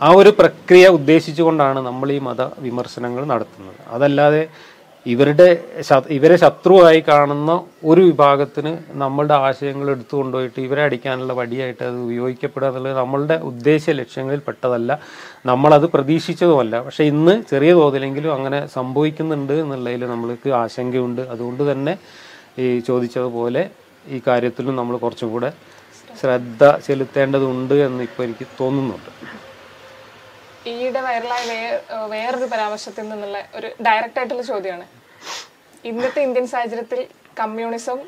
ആ 0.04 0.10
ഒരു 0.20 0.32
പ്രക്രിയ 0.40 0.86
ഉദ്ദേശിച്ചുകൊണ്ടാണ് 0.98 1.80
നമ്മൾ 1.80 2.12
ഈ 2.12 2.20
മത 2.20 2.42
വിമർശനങ്ങൾ 2.60 3.24
നടത്തുന്നത്. 3.34 3.80
അതല്ലാതെ 3.88 4.44
ഇവരുടെ 5.06 5.64
ഇവരെ 6.10 6.36
ശത്രുവായി 6.36 7.00
കാണുന്ന 7.08 7.52
ഒരു 7.86 8.02
വിഭാഗത്തിന് 8.02 8.78
നമ്മളുടെ 8.92 9.34
ആശയങ്ങൾ 9.34 9.90
എടുത്തു 9.90 10.16
കൊണ്ടുപോയിട്ട് 10.16 10.60
ഇവരെ 10.62 10.82
അടിക്കാനുള്ള 10.84 11.34
വടിയായിട്ട് 11.34 11.84
അത് 11.84 11.98
ഉപയോഗിക്കപ്പെടുക 12.04 12.68
എന്നുള്ളത് 12.68 12.98
നമ്മളുടെ 12.98 13.34
ഉദ്ദേശ 13.34 13.90
ലക്ഷ്യങ്ങളിൽ 13.90 14.40
പെട്ടതല്ല. 14.40 15.00
നമ്മളത് 15.46 15.86
പ്രതീക്ഷിച്ചതുമല്ല. 15.86 16.84
പക്ഷേ 16.84 17.04
ഇന്ന് 17.04 17.44
ചെറിയ 17.50 17.74
തോതിലെങ്കിലും 17.74 18.34
അങ്ങനെ 18.34 18.68
സംഭവിക്കുന്നുണ്ട് 18.68 19.54
എന്നുള്ളതിൽ 19.54 20.06
നമ്മൾക്ക് 20.06 20.50
ആശങ്കയുണ്ട്. 20.50 21.22
അതുകൊണ്ട് 21.22 21.72
തന്നെ 21.72 21.98
ഈ 22.60 22.80
ചോദിച്ചതുപോലെ 22.80 23.70
ഈ 24.10 24.22
കാര്യത്തിലും 24.28 24.76
നമ്മൾ 24.76 24.98
കുറച്ചും 24.98 25.32
കൂടെ 25.32 25.52
ശ്രദ്ധ 26.22 26.78
ചെലുത്തേണ്ടതുണ്ട് 26.88 27.74
എന്ന് 27.74 28.04
ഇപ്പോൾ 28.04 28.24
എനിക്ക് 28.24 28.46
തോന്നുന്നുണ്ട്. 28.60 29.12
ഈയിടെ 30.70 31.02
വൈറലായ 31.02 31.80
വേറൊരു 32.14 32.48
പരാമർശത്തിൽ 32.52 33.06
നിന്നുള്ള 33.10 33.38
ഒരു 33.56 33.68
ഡയറക്റ്റ് 33.86 34.20
ആയിട്ടുള്ള 34.20 34.44
ചോദ്യമാണ്. 34.50 34.86
ഇന്നത്തെ 35.90 36.20
ഇന്ത്യൻ 36.28 36.46
സാഹചര്യത്തിൽ 36.52 37.00
കമ്മ്യൂണിസം 37.40 38.00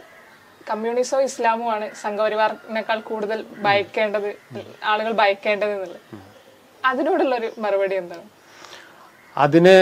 കമ്മ്യൂണിസവും 0.69 1.23
ഇസ്ലാമുമാണ് 1.23 1.85
സംഘപരിവാറിനേക്കാൾ 2.01 2.99
കൂടുതൽ 2.99 3.39
ഭയക്കേണ്ടത് 3.65 4.29
ആളുകൾ 4.91 5.11
ഭയക്കേണ്ടത് 5.21 5.71
എന്നുള്ളത്. 5.71 6.01
അതിനോടുള്ള 6.85 7.33
ഒരു 7.35 7.49
മറുപടി 7.63 7.95
എന്താണ്? 7.95 8.25
അതിനെ 9.37 9.77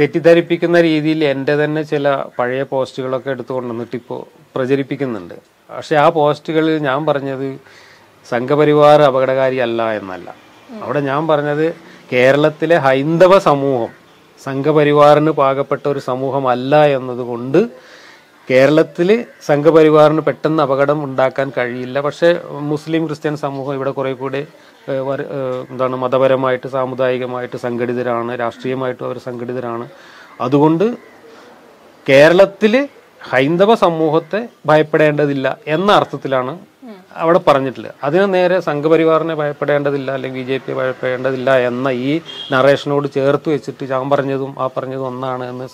തെറ്റിദ്ധരിപ്പിക്കുന്ന 0.00 0.80
രീതിയിൽ 0.80 1.20
എന്റെ 1.24 1.54
തന്നെ 1.64 1.82
ചില 1.92 2.14
പഴയ 2.38 2.62
പോസ്റ്റുകളൊക്കെ 2.62 3.30
എടുത്തുകൊണ്ടുവന്നിട്ട് 3.30 3.96
ഇപ്പോൾ 3.96 4.20
പ്രചരിപ്പിക്കുന്നുണ്ട്. 4.54 5.34
പക്ഷെ 5.70 5.96
ആ 5.96 6.08
പോസ്റ്റുകളിൽ 6.18 6.78
ഞാൻ 6.88 7.06
പറഞ്ഞത് 7.06 7.48
സംഘപരിവാർ 8.30 9.02
അപകടകാരിയല്ല 9.02 9.92
എന്നല്ല. 9.92 10.28
അവിടെ 10.82 11.00
ഞാൻ 11.00 11.22
പറഞ്ഞത് 11.32 11.66
കേരളത്തിലെ 12.12 12.76
ഹൈന്ദവ 12.86 13.32
സമൂഹം 13.48 13.90
സംഘപരിവാറിന് 14.40 15.32
പാകപ്പെട്ട 15.40 15.84
ഒരു 15.92 16.00
സമൂഹമല്ല 16.10 16.72
എന്നതുകൊണ്ട് 16.96 17.58
കേരളത്തിൽ 18.48 19.08
സംഘപരിവാറിന് 19.46 20.22
പെട്ടെന്ന് 20.26 20.60
അപകടം 20.62 20.98
ഉണ്ടാക്കാൻ 21.04 21.48
കഴിയില്ല. 21.56 21.96
പക്ഷേ 22.06 22.28
മുസ്ലിം 22.72 23.02
ക്രിസ്ത്യൻ 23.06 23.34
സമൂഹം 23.44 23.74
ഇവിടെ 23.78 23.92
കുറെ 23.98 24.12
കൂടെ 24.22 24.42
എന്താണ് 25.70 25.96
മതപരമായിട്ട് 26.02 26.68
സാമുദായികമായിട്ട് 26.76 27.58
സംഘടിതരാണ് 27.66 28.32
രാഷ്ട്രീയമായിട്ടും 28.42 29.06
അവർ 29.08 29.18
സംഘടിതരാണ്. 29.28 29.86
അതുകൊണ്ട് 30.46 30.86
കേരളത്തിൽ 32.08 32.74
ഹൈന്ദവ 33.20 33.74
സമൂഹത്തെ 33.84 34.40
ഭയപ്പെടേണ്ടതില്ല 34.70 35.46
എന്ന 35.76 35.90
അർത്ഥത്തിലാണ് 35.92 36.52
അവിടെ 37.22 37.40
പറഞ്ഞിട്ടില്ല. 37.48 37.90
അതിന് 38.06 38.26
നേരെ 38.34 38.56
സംഘപരിവാറിനെ 38.68 39.34
ഭയപ്പെടേണ്ടതില്ല 39.40 40.08
അല്ലെങ്കിൽ 40.16 40.40
ബി 40.40 40.44
ജെ 40.50 40.56
പി 40.64 40.72
ഭയപ്പെടേണ്ടതില്ല 40.72 41.50
എന്ന 41.68 41.88
ഈ 42.08 42.12
നറേഷനോട് 42.52 43.06
ചേർത്ത് 43.16 43.48
വെച്ചിട്ട് 43.54 43.84
ഞാൻ 43.92 44.10
പറഞ്ഞതും 44.10 44.52
ആ 44.62 44.66
പറഞ്ഞതും 44.76 45.06
ഒന്നാണ് 45.06 45.44
എന്ന് 45.52 45.66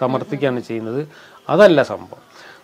സമർത്ഥിക്കുകയാണ് 0.00 0.60
ചെയ്യുന്നത്. 0.60 1.02
അതല്ല 1.48 1.82
സംഭവം. 1.92 2.22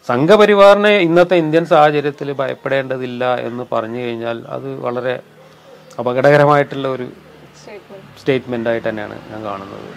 സംഘപരിവാറിനെ 0.09 0.92
ഇന്നത്തെ 1.09 1.37
ഇന്ത്യൻ 1.42 1.64
സാഹചര്യത്തിൽ 1.75 2.29
ഭയപ്പെടേണ്ടതില്ല 2.40 3.25
എന്ന് 3.48 3.64
പറഞ്ഞു 3.72 4.01
കഴിഞ്ഞാൽ 4.05 4.38
അത് 4.57 4.68
വളരെ 4.87 5.14
അപകടകരമായിട്ടുള്ള 6.01 6.88
ഒരു 6.88 7.09
ആയിട്ട് 8.68 8.88
തന്നെയാണ് 8.88 9.18
ഞാൻ 9.31 9.40
കാണുന്നത്. 9.44 9.88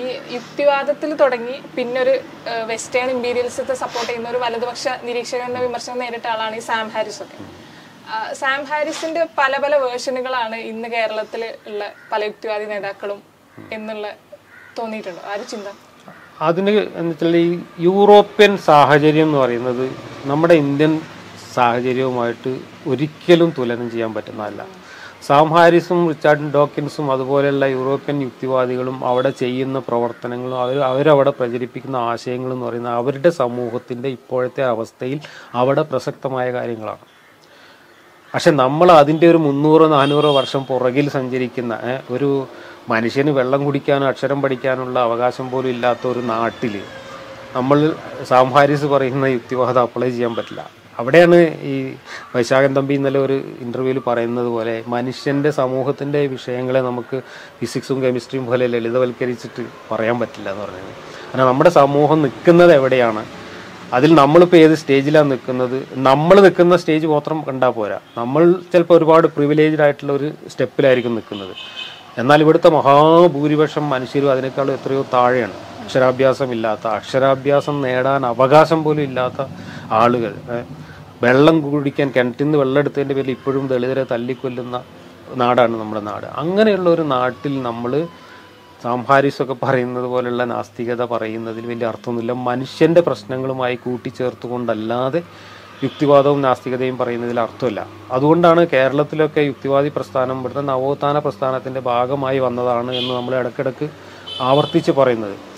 ഈ 0.00 0.02
യുക്തിവാദത്തിൽ 0.34 1.10
തുടങ്ങി 1.22 1.56
പിന്നൊരു 1.76 2.14
വെസ്റ്റേൺ 2.70 3.08
ഇമ്പീരിയൽസത്തെ 3.14 3.74
സപ്പോർട്ട് 3.82 4.08
ചെയ്യുന്ന 4.10 4.28
ഒരു 4.28 4.40
വലതുപക്ഷ 4.44 4.84
നിരീക്ഷകന്റെ 5.08 5.60
വിമർശനം 5.66 5.98
നേരിട്ട 6.02 6.26
ആളാണ് 6.34 6.56
ഈ 6.60 6.62
സാം 6.68 6.88
ഹാരിസ് 6.94 7.22
ഒക്കെ. 7.24 7.38
സാം 8.40 8.60
ഹാരിസിന്റെ 8.70 9.22
പല 9.38 9.52
പല 9.64 9.74
വേർഷനുകളാണ് 9.84 10.56
ഇന്ന് 10.70 10.88
കേരളത്തിൽ 10.88 11.42
ഉള്ള 11.68 11.82
പല 12.12 12.20
യുക്തിവാദി 12.30 12.66
നേതാക്കളും 12.72 13.20
എന്നുള്ള 13.76 14.06
തോന്നിയിട്ടുണ്ടോ. 14.78 15.22
ആ 15.30 15.34
ഒരു 15.36 15.44
ചിന്ത? 15.52 15.68
അതിന് 16.48 16.72
എന്നുവെച്ചാൽ 17.00 17.36
ഈ 17.36 17.48
യൂറോപ്യൻ 17.88 18.52
സാഹചര്യം 18.68 19.26
എന്ന് 19.28 19.38
പറയുന്നത് 19.38 19.84
നമ്മുടെ 20.30 20.54
ഇന്ത്യൻ 20.64 20.92
സാഹചര്യവുമായിട്ട് 21.56 22.52
ഒരിക്കലും 22.90 23.50
തുലനം 23.58 23.88
ചെയ്യാൻ 23.90 24.12
പറ്റുന്നതല്ല. 24.14 24.62
സാം 25.26 25.48
ഹാരിസും 25.54 26.08
റിച്ചാർഡ് 26.08 26.46
ഡോക്കിൻസും 26.54 27.12
അതുപോലെയുള്ള 27.12 27.64
യൂറോപ്യൻ 27.74 28.22
യുക്തിവാദികളും 28.22 28.96
അവിടെ 29.10 29.30
ചെയ്യുന്ന 29.42 29.78
പ്രവർത്തനങ്ങളും 29.78 30.58
അവർ 30.62 30.78
അവരവിടെ 30.88 31.30
പ്രചരിപ്പിക്കുന്ന 31.30 31.96
ആശയങ്ങളും 31.96 32.54
എന്ന് 32.56 32.66
പറയുന്നത് 32.66 32.94
അവരുടെ 33.00 33.30
സമൂഹത്തിന്റെ 33.30 34.08
ഇപ്പോഴത്തെ 34.08 34.62
അവസ്ഥയിൽ 34.72 35.20
അവിടെ 35.60 35.82
പ്രസക്തമായ 35.82 36.46
കാര്യങ്ങളാണ്. 36.52 37.04
പക്ഷെ 38.34 38.50
നമ്മൾ 38.62 38.88
അതിന്റെ 38.92 39.26
ഒരു 39.30 39.36
മുന്നൂറോ 39.36 39.86
നാനൂറോ 39.86 40.32
വർഷം 40.40 40.64
പുറകിൽ 40.64 41.08
സഞ്ചരിക്കുന്ന 41.16 41.72
ഒരു 42.10 42.30
മനുഷ്യന് 42.90 43.30
വെള്ളം 43.30 43.64
കുടിക്കാനോ 43.64 44.06
അക്ഷരം 44.12 44.42
പഠിക്കാനുള്ള 44.42 44.98
അവകാശം 45.00 45.50
പോലും 45.50 45.68
ഇല്ലാത്ത 45.68 46.06
ഒരു 46.06 46.22
നാട്ടിൽ 46.34 46.76
നമ്മൾ 47.56 47.78
സാം 48.30 48.48
ഹാരിസ് 48.54 48.84
പറയുന്ന 48.84 49.26
യുക്തിവാദം 49.36 49.82
അപ്ലൈ 49.82 50.10
ചെയ്യാൻ 50.10 50.34
പറ്റില്ല. 50.34 50.81
അവിടെയാണ് 51.02 51.38
ഈ 51.72 51.74
വൈശാഖൻ 52.36 52.74
തമ്പി 52.74 52.94
ഇന്നലെ 52.94 53.20
ഒരു 53.20 53.36
ഇന്റർവ്യൂവിൽ 53.60 53.98
പറയുന്നത് 54.06 54.46
പോലെ 54.46 54.74
മനുഷ്യന്റെ 54.86 55.50
സമൂഹത്തിന്റെ 55.50 56.26
വിഷയങ്ങളെ 56.26 56.80
നമുക്ക് 56.80 57.20
ഫിസിക്സും 57.60 58.02
കെമിസ്ട്രിയും 58.02 58.46
പോലെ 58.46 58.66
ലളിതവൽക്കരിച്ചിട്ട് 58.66 59.62
പറയാൻ 59.90 60.18
പറ്റില്ല 60.20 60.48
എന്ന് 60.50 60.64
പറഞ്ഞത്. 60.64 60.92
കാരണം 61.30 61.46
നമ്മുടെ 61.46 61.70
സമൂഹം 61.70 62.22
നിൽക്കുന്നത് 62.22 62.72
എവിടെയാണ്? 62.74 63.24
അതിൽ 63.92 64.14
നമ്മളിപ്പോൾ 64.14 64.56
ഏത് 64.56 64.74
സ്റ്റേജിലാണ് 64.74 65.30
നിൽക്കുന്നത്? 65.30 65.88
നമ്മൾ 65.92 66.40
നിൽക്കുന്ന 66.40 66.76
സ്റ്റേജ് 66.76 67.06
മാത്രം 67.06 67.44
കണ്ടാൽ 67.48 67.70
പോരാ. 67.70 67.98
നമ്മൾ 68.18 68.52
ചിലപ്പോൾ 68.72 68.98
ഒരുപാട് 68.98 69.26
പ്രിവിലേജ്ഡ് 69.26 69.82
ആയിട്ടുള്ള 69.82 70.12
ഒരു 70.12 70.30
സ്റ്റെപ്പിലായിരിക്കും 70.50 71.14
നിൽക്കുന്നത്. 71.14 71.54
എന്നാൽ 72.18 72.40
ഇവിടുത്തെ 72.40 72.70
മഹാഭൂരിപക്ഷം 72.70 73.90
മനുഷ്യരും 73.90 74.30
അതിനേക്കാളും 74.30 74.72
എത്രയോ 74.72 75.04
താഴെയാണ്. 75.12 75.56
അക്ഷരാഭ്യാസം 75.82 76.52
ഇല്ലാത്ത 76.52 76.86
അക്ഷരാഭ്യാസം 76.86 77.82
നേടാൻ 77.82 78.26
അവകാശം 78.26 78.84
പോലും 78.84 79.02
ഇല്ലാത്ത 79.02 79.46
ആളുകൾ. 79.90 80.34
വെള്ളം 81.24 81.56
കുടിക്കാൻ 81.60 82.12
കിണറ്റിൽ 82.16 82.44
നിന്ന് 82.44 82.58
വെള്ളം 82.58 82.80
എടുത്തതിന്റെ 82.80 83.14
പേരിൽ 83.14 83.30
ഇപ്പോഴും 83.30 83.68
ദളിതരെ 83.68 84.04
തല്ലിക്കൊല്ലുന്ന 84.12 84.76
നാടാണ് 85.34 85.74
നമ്മുടെ 85.80 86.00
നാട്. 86.00 86.26
അങ്ങനെയുള്ള 86.42 86.90
ഒരു 86.90 87.02
നാട്ടിൽ 87.02 87.62
നമ്മൾ 87.62 88.06
സാംഹാരിസൊക്കെ 88.82 89.56
പറയുന്നത് 89.62 90.04
പോലുള്ള 90.04 90.44
നാസ്തികത 90.44 91.02
പറയുന്നതിൽ 91.04 91.66
വലിയ 91.66 91.86
അർത്ഥമൊന്നുമില്ല. 91.86 92.32
മനുഷ്യന്റെ 92.32 93.00
പ്രശ്നങ്ങളുമായി 93.00 93.76
കൂട്ടിച്ചേർത്തുകൊണ്ടല്ലാതെ 93.84 95.22
യുക്തിവാദവും 95.84 96.42
നാസ്തികതയും 96.42 96.98
പറയുന്നതിൽ 96.98 97.40
അർത്ഥമില്ല. 97.40 97.86
അതുകൊണ്ടാണ് 98.12 98.66
കേരളത്തിലൊക്കെ 98.66 99.40
യുക്തിവാദി 99.40 99.88
പ്രസ്ഥാനം 99.88 100.38
ഇവിടുത്തെ 100.40 100.60
നവോത്ഥാന 100.60 101.18
പ്രസ്ഥാനത്തിന്റെ 101.18 101.80
ഭാഗമായി 101.80 102.38
വന്നതാണ് 102.38 102.92
എന്ന് 102.94 103.14
നമ്മൾ 103.14 103.34
ഇടയ്ക്കിടയ്ക്ക് 103.34 103.88
ആവർത്തിച്ച് 104.40 104.90
പറയുന്നത്. 104.90 105.51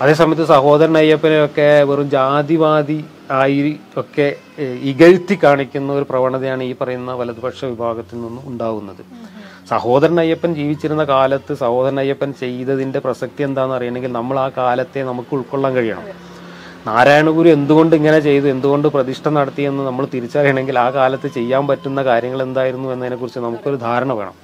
അതേസമയത്ത് 0.00 0.44
സഹോദരൻ 0.44 0.96
അയ്യപ്പനെയൊക്കെ 0.98 1.68
വെറും 1.88 2.08
ജാതിവാദി 2.10 2.96
ആയി 3.30 3.58
ഒക്കെ 3.96 4.26
ഇകഴ്ത്തി 4.90 5.34
കാണിക്കുന്ന 5.42 5.92
ഒരു 5.92 6.06
പ്രവണതയാണ് 6.10 6.62
ഈ 6.62 6.72
പറയുന്ന 6.80 7.10
വലതുപക്ഷ 7.12 7.60
വിഭാഗത്തിൽ 7.64 8.16
നിന്നും 8.16 8.42
ഉണ്ടാകുന്നത് 8.48 9.02
സഹോദരൻ 9.70 10.18
അയ്യപ്പൻ 10.20 10.50
ജീവിച്ചിരുന്ന 10.54 11.04
കാലത്ത് 11.04 11.52
സഹോദരൻ 11.54 11.98
അയ്യപ്പൻ 12.00 12.30
ചെയ്തതിന്റെ 12.40 12.98
പ്രസക്തി 12.98 13.42
എന്താണെന്ന് 13.42 13.76
അറിയണമെങ്കിൽ 13.76 14.12
നമ്മൾ 14.12 14.38
ആ 14.38 14.48
കാലത്തെ 14.58 15.00
നമുക്ക് 15.02 15.32
ഉൾക്കൊള്ളാൻ 15.36 15.72
കഴിയണം. 15.74 16.06
നാരായണഗുരു 16.86 17.48
എന്തുകൊണ്ട് 17.56 17.94
ഇങ്ങനെ 17.96 18.18
ചെയ്തു 18.20 18.46
എന്തുകൊണ്ട് 18.54 18.88
പ്രതിഷ്ഠ 18.88 19.28
നടത്തിയെന്ന് 19.28 19.82
നമ്മൾ 19.88 20.04
തിരിച്ചറിയണമെങ്കിൽ 20.14 20.78
ആ 20.84 20.88
കാലത്ത് 20.90 21.28
ചെയ്യാൻ 21.36 21.62
പറ്റുന്ന 21.68 22.02
കാര്യങ്ങൾ 22.02 22.42
എന്തായിരുന്നു 22.42 22.88
എന്നതിനെക്കുറിച്ച് 22.94 23.40
നമുക്കൊരു 23.46 23.78
ധാരണ 23.86 24.12
വേണം. 24.20 24.34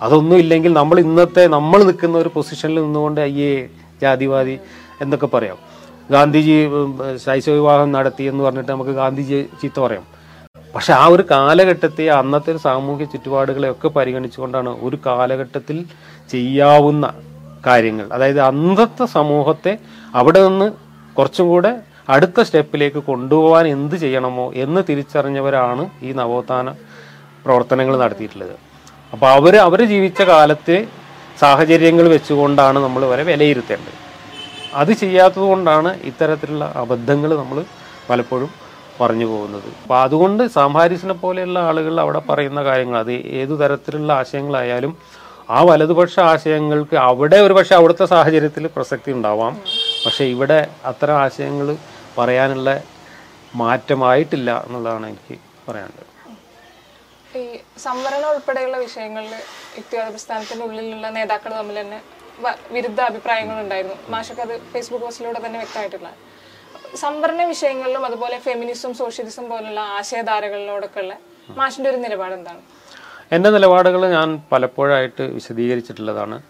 അതൊന്നും 0.00 0.38
ഇല്ലെങ്കിൽ 0.44 0.72
നമ്മൾ 0.80 0.96
ഇന്നത്തെ 1.06 1.44
നമ്മൾ 1.56 1.80
നിൽക്കുന്ന 1.88 2.16
ഒരു 2.18 2.30
പൊസിഷനിൽ 2.36 2.80
നിന്നുകൊണ്ട് 2.86 3.20
അയ്യേ 3.20 3.52
ജാതിവാദി 4.02 4.56
എന്നൊക്കെ 5.02 5.26
പറയാം. 5.26 5.58
ഗാന്ധിജി 6.10 6.56
ശൈശവ 7.24 7.54
വിവാഹം 7.54 7.92
നടത്തി 7.92 8.22
എന്ന് 8.22 8.44
പറഞ്ഞിട്ട് 8.44 8.72
നമുക്ക് 8.72 8.90
ഗാന്ധിജി 8.90 9.48
ചീത്ത 9.62 9.80
പറയാം. 9.80 10.04
പക്ഷെ 10.74 10.92
ആ 10.92 11.06
ഒരു 11.06 11.24
കാലഘട്ടത്തെ 11.30 12.08
അന്നത്തെ 12.08 12.56
സാമൂഹ്യ 12.56 13.04
ചുറ്റുപാടുകളെ 13.04 13.70
ഒക്കെ 13.70 13.88
പരിഗണിച്ചുകൊണ്ടാണ് 13.88 14.70
ഒരു 14.86 14.98
കാലഘട്ടത്തിൽ 15.06 15.84
ചെയ്യാവുന്ന 16.32 17.14
കാര്യങ്ങൾ. 17.66 18.06
അതായത് 18.12 18.40
അന്നത്തെ 18.40 19.06
സമൂഹത്തെ 19.06 19.78
അവിടെ 20.14 20.48
നിന്ന് 20.48 20.72
കുറച്ചും 21.18 21.48
കൂടെ 21.48 21.72
അടുത്ത 22.14 22.40
സ്റ്റെപ്പിലേക്ക് 22.40 22.98
കൊണ്ടുപോകാൻ 22.98 23.66
എന്ത് 23.66 23.96
ചെയ്യണമോ 23.96 24.52
എന്ന് 24.54 24.80
തിരിച്ചറിഞ്ഞവരാണ് 24.88 25.90
ഈ 26.02 26.12
നവോത്ഥാന 26.12 26.74
പ്രവർത്തനങ്ങൾ 27.44 27.94
നടത്തിയിട്ടുള്ളത്. 27.98 28.54
അപ്പോൾ 29.12 29.28
അവർ 29.38 29.56
അവർ 29.56 29.84
ജീവിച്ച 29.84 30.22
കാലത്തെ 30.22 30.86
സാഹചര്യങ്ങൾ 31.40 32.08
വെച്ചുകൊണ്ടാണ് 32.08 32.78
നമ്മൾ 32.78 33.04
വരെ 33.12 33.22
വിലയിരുത്തേണ്ടത്. 33.22 34.03
അത് 34.80 34.92
ചെയ്യാത്തത് 35.02 35.46
കൊണ്ടാണ് 35.50 35.90
ഇത്തരത്തിലുള്ള 36.10 36.64
അബദ്ധങ്ങൾ 36.82 37.30
നമ്മൾ 37.42 37.58
പലപ്പോഴും 38.10 38.50
പറഞ്ഞു 39.00 39.26
പോകുന്നത്. 39.30 39.68
അപ്പോൾ 39.82 39.98
അതുകൊണ്ട് 40.06 40.42
സാംഹാരിസിനെ 40.56 41.14
പോലെയുള്ള 41.22 41.58
ആളുകൾ 41.68 41.94
അവിടെ 42.04 42.20
പറയുന്ന 42.28 42.60
കാര്യങ്ങൾ 42.68 42.96
അത് 43.02 43.12
ഏതു 43.40 43.54
തരത്തിലുള്ള 43.62 44.10
ആശയങ്ങളായാലും 44.22 44.92
ആ 45.56 45.58
വലതുപക്ഷ 45.68 46.14
ആശയങ്ങൾക്ക് 46.32 46.96
അവിടെ 47.08 47.38
ഒരു 47.46 47.54
പക്ഷേ 47.58 47.74
അവിടുത്തെ 47.78 48.06
സാഹചര്യത്തിൽ 48.14 48.64
പ്രസക്തി 48.76 49.10
ഉണ്ടാവാം. 49.16 49.54
പക്ഷേ 50.04 50.24
ഇവിടെ 50.34 50.60
അത്തരം 50.90 51.16
ആശയങ്ങൾ 51.24 51.68
പറയാനുള്ള 52.18 52.70
മാറ്റമായിട്ടില്ല 53.62 54.50
എന്നുള്ളതാണ് 54.66 55.06
എനിക്ക് 55.12 55.36
പറയാനുള്ളത്. 55.68 56.10
ഈ 57.40 57.44
സംവരണം 57.86 58.28
ഉൾപ്പെടെയുള്ള 58.32 58.76
വിഷയങ്ങളിൽ 58.86 59.34
യുക്തിവാദ 59.78 60.08
പ്രസ്ഥാനത്തിന്റെ 60.14 60.64
ഉള്ളിലുള്ള 60.68 61.08
നേതാക്കൾ 61.18 61.52
തമ്മിൽ 61.60 61.78
തന്നെ 61.80 61.98
വിരുദ്ധ 62.72 63.00
അഭിപ്രായങ്ങൾ 63.00 63.60
ഉണ്ടായിരുന്നു 63.60 63.96
മാഷക്ക് 64.10 64.40
അത് 64.40 64.60
ഫേസ്ബുക്ക് 64.72 65.04
പോസ്റ്റിലൂടെ 65.04 65.40
തന്നെ 65.46 65.58
വ്യക്തമായിട്ടുള്ള. 65.58 66.08
സംവരണ 66.96 67.42
വിഷയങ്ങളിലും 67.42 68.06
അതുപോലെ 68.06 68.38
ഫെമിനിസം 68.38 68.94
സോഷ്യലിസം 68.94 69.48
പോലുള്ള 69.48 69.80
ആശയധാരകളിലോടൊക്കെ 69.80 71.00
ഉള്ള 71.00 71.14
മാഷിന്റെ 71.50 71.90
ഒരു 71.90 71.96
നിലപാട് 71.96 72.34
എന്താണ്? 72.34 72.60
എന്റെ 73.32 73.50
നിലപാടുകൾ 73.50 74.10
ഞാൻ 74.10 74.42
പലപ്പോഴായിട്ട് 74.52 75.22
വിശദീകരിച്ചിട്ടുള്ളതാണ്. 75.22 76.42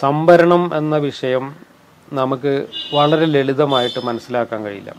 സംഭരണം 0.00 0.76
എന്ന 0.76 0.96
വിഷയം 0.96 1.56
നമുക്ക് 2.12 2.66
വളരെ 2.94 3.26
ലളിതമായിട്ട് 3.26 4.00
മനസ്സിലാക്കാൻ 4.00 4.64
കഴിയില്ല. 4.64 4.94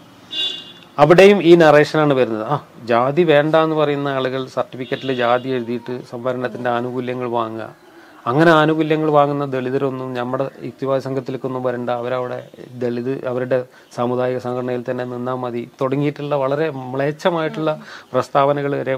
അവിടെയും 0.99 1.43
ഈ 1.43 1.55
നറേഷനാണ് 1.55 2.13
വരുന്നത്. 2.13 2.47
ആ 2.47 2.65
ജാതി 2.85 3.23
വേണ്ട 3.23 3.55
എന്ന് 3.55 3.75
പറയുന്ന 3.75 4.07
ആളുകൾ 4.07 4.47
സർട്ടിഫിക്കറ്റിൽ 4.47 5.13
ജാതി 5.13 5.49
എഴുതിയിട്ട് 5.49 6.05
സംവരണത്തിന്റെ 6.05 6.69
ആനുകൂല്യങ്ങൾ 6.69 7.27
വാങ്ങുക. 7.27 7.82
അങ്ങനെ 8.27 8.51
ആനുകൂല്യങ്ങൾ 8.51 9.09
വാങ്ങുന്ന 9.09 9.45
ദളിതരൊന്നും 9.45 10.13
നമ്മുടെ 10.13 10.49
യുക്തിവാദ 10.63 10.99
സംഘത്തിലേക്കൊന്നും 11.01 11.63
വരണ്ട. 11.63 11.89
അവരവിടെ 11.89 12.37
ദളിത് 12.81 13.27
അവരുടെ 13.27 13.65
സാമുദായിക 13.95 14.37
സംഘടനയിൽ 14.37 14.83
തന്നെ 14.89 15.05
നിന്നാൽ 15.05 15.35
മതി. 15.35 15.69
തുടങ്ങിയിട്ടുള്ള 15.81 16.35
വളരെ 16.35 16.69
മ്ലേച്ഛമായിട്ടുള്ള 16.69 17.71
പ്രസ്താവനകൾ 18.13 18.75
വരെ 18.75 18.95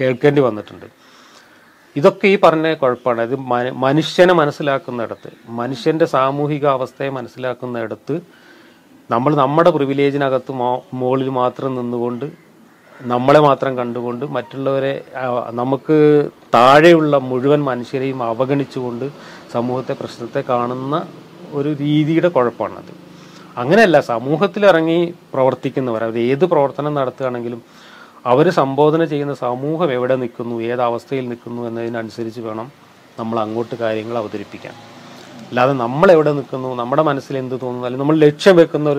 കേൾക്കേണ്ടി 0.00 0.42
വന്നിട്ടുണ്ട്. 0.42 0.86
ഇതൊക്കെ 1.96 2.26
ഈ 2.26 2.36
പറഞ്ഞ 2.44 2.74
കുഴപ്പമാണ്. 2.74 3.22
ഇത് 3.22 3.36
മനുഷ്യനെ 3.86 4.34
മനസ്സിലാക്കുന്നിടത്ത് 4.34 5.30
മനുഷ്യന്റെ 5.60 6.06
സാമൂഹിക 6.06 6.66
അവസ്ഥയെ 6.66 7.10
മനസ്സിലാക്കുന്നിടത്ത് 7.10 8.14
നമ്മൾ 9.10 9.32
നമ്മുടെ 9.36 9.70
പ്രിവിലേജിനകത്ത് 9.70 10.52
മുകളിൽ 10.94 11.28
മാത്രം 11.28 11.74
നിന്നുകൊണ്ട് 11.80 12.26
നമ്മളെ 13.10 13.40
മാത്രം 13.40 13.78
കണ്ടുകൊണ്ട് 13.78 14.24
മറ്റുള്ളവരെ 14.24 15.04
നമുക്ക് 15.50 16.30
താഴെയുള്ള 16.54 17.18
മുഴുവൻ 17.18 17.64
മനുഷ്യരെയും 17.64 18.22
അവഗണിച്ചുകൊണ്ട് 18.22 19.10
സമൂഹത്തെ 19.52 19.92
പ്രശ്നത്തെ 19.92 20.40
കാണുന്ന 20.40 21.06
ഒരു 21.52 21.68
രീതിയുടെ 21.68 22.28
കുഴപ്പമാണത്. 22.28 22.92
അങ്ങനെയല്ല 23.56 24.00
സമൂഹത്തിലിറങ്ങി 24.00 25.14
പ്രവർത്തിക്കുന്നവർ 25.34 26.04
അവർ 26.04 26.18
ഏത് 26.18 26.44
പ്രവർത്തനം 26.44 26.94
നടത്തുകയാണെങ്കിലും 26.94 27.62
അവർ 28.26 28.50
സംബോധന 28.50 29.04
ചെയ്യുന്ന 29.04 29.34
സമൂഹം 29.34 29.92
എവിടെ 29.92 30.16
നിൽക്കുന്നു 30.16 30.62
ഏത് 30.62 30.82
അവസ്ഥയിൽ 30.82 31.28
നിൽക്കുന്നു 31.28 31.62
എന്നതിനനുസരിച്ച് 31.68 32.40
വേണം 32.40 32.72
നമ്മൾ 33.18 33.40
അങ്ങോട്ട് 33.40 33.74
കാര്യങ്ങൾ 33.74 34.18
അവതരിപ്പിക്കാൻ. 34.18 34.74
അല്ലാതെ 35.48 35.72
നമ്മൾ 35.72 36.10
എവിടെ 36.10 36.32
നിൽക്കുന്നു 36.32 36.74
നമ്മുടെ 36.74 37.02
മനസ്സിൽ 37.02 37.38
എന്ത് 37.38 37.54
തോന്നുന്നു 37.62 37.86
അല്ലെങ്കിൽ 37.86 38.04
നമ്മൾ 38.04 38.16
ലക്ഷ്യം 38.16 38.56
വെക്കുന്ന 38.56 38.90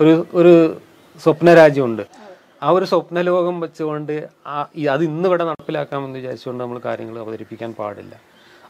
ഒരു 0.00 0.24
ഒരു 0.34 0.80
സ്വപ്നരാജ്യമുണ്ട് 1.20 2.19
ആ 2.62 2.70
ഒരു 2.70 2.84
സ്വപ്നലോകം 2.84 3.60
വെച്ചുകൊണ്ട് 3.60 4.28
അത് 4.90 5.02
ഇന്ന് 5.04 5.28
ഇവിടെ 5.28 5.44
നടപ്പിലാക്കാമെന്ന് 5.44 6.18
വിചാരിച്ചുകൊണ്ട് 6.18 6.64
നമ്മൾ 6.64 6.80
കാര്യങ്ങൾ 6.84 7.18
അവതരിപ്പിക്കാൻ 7.18 7.74
പാടില്ല. 7.78 8.20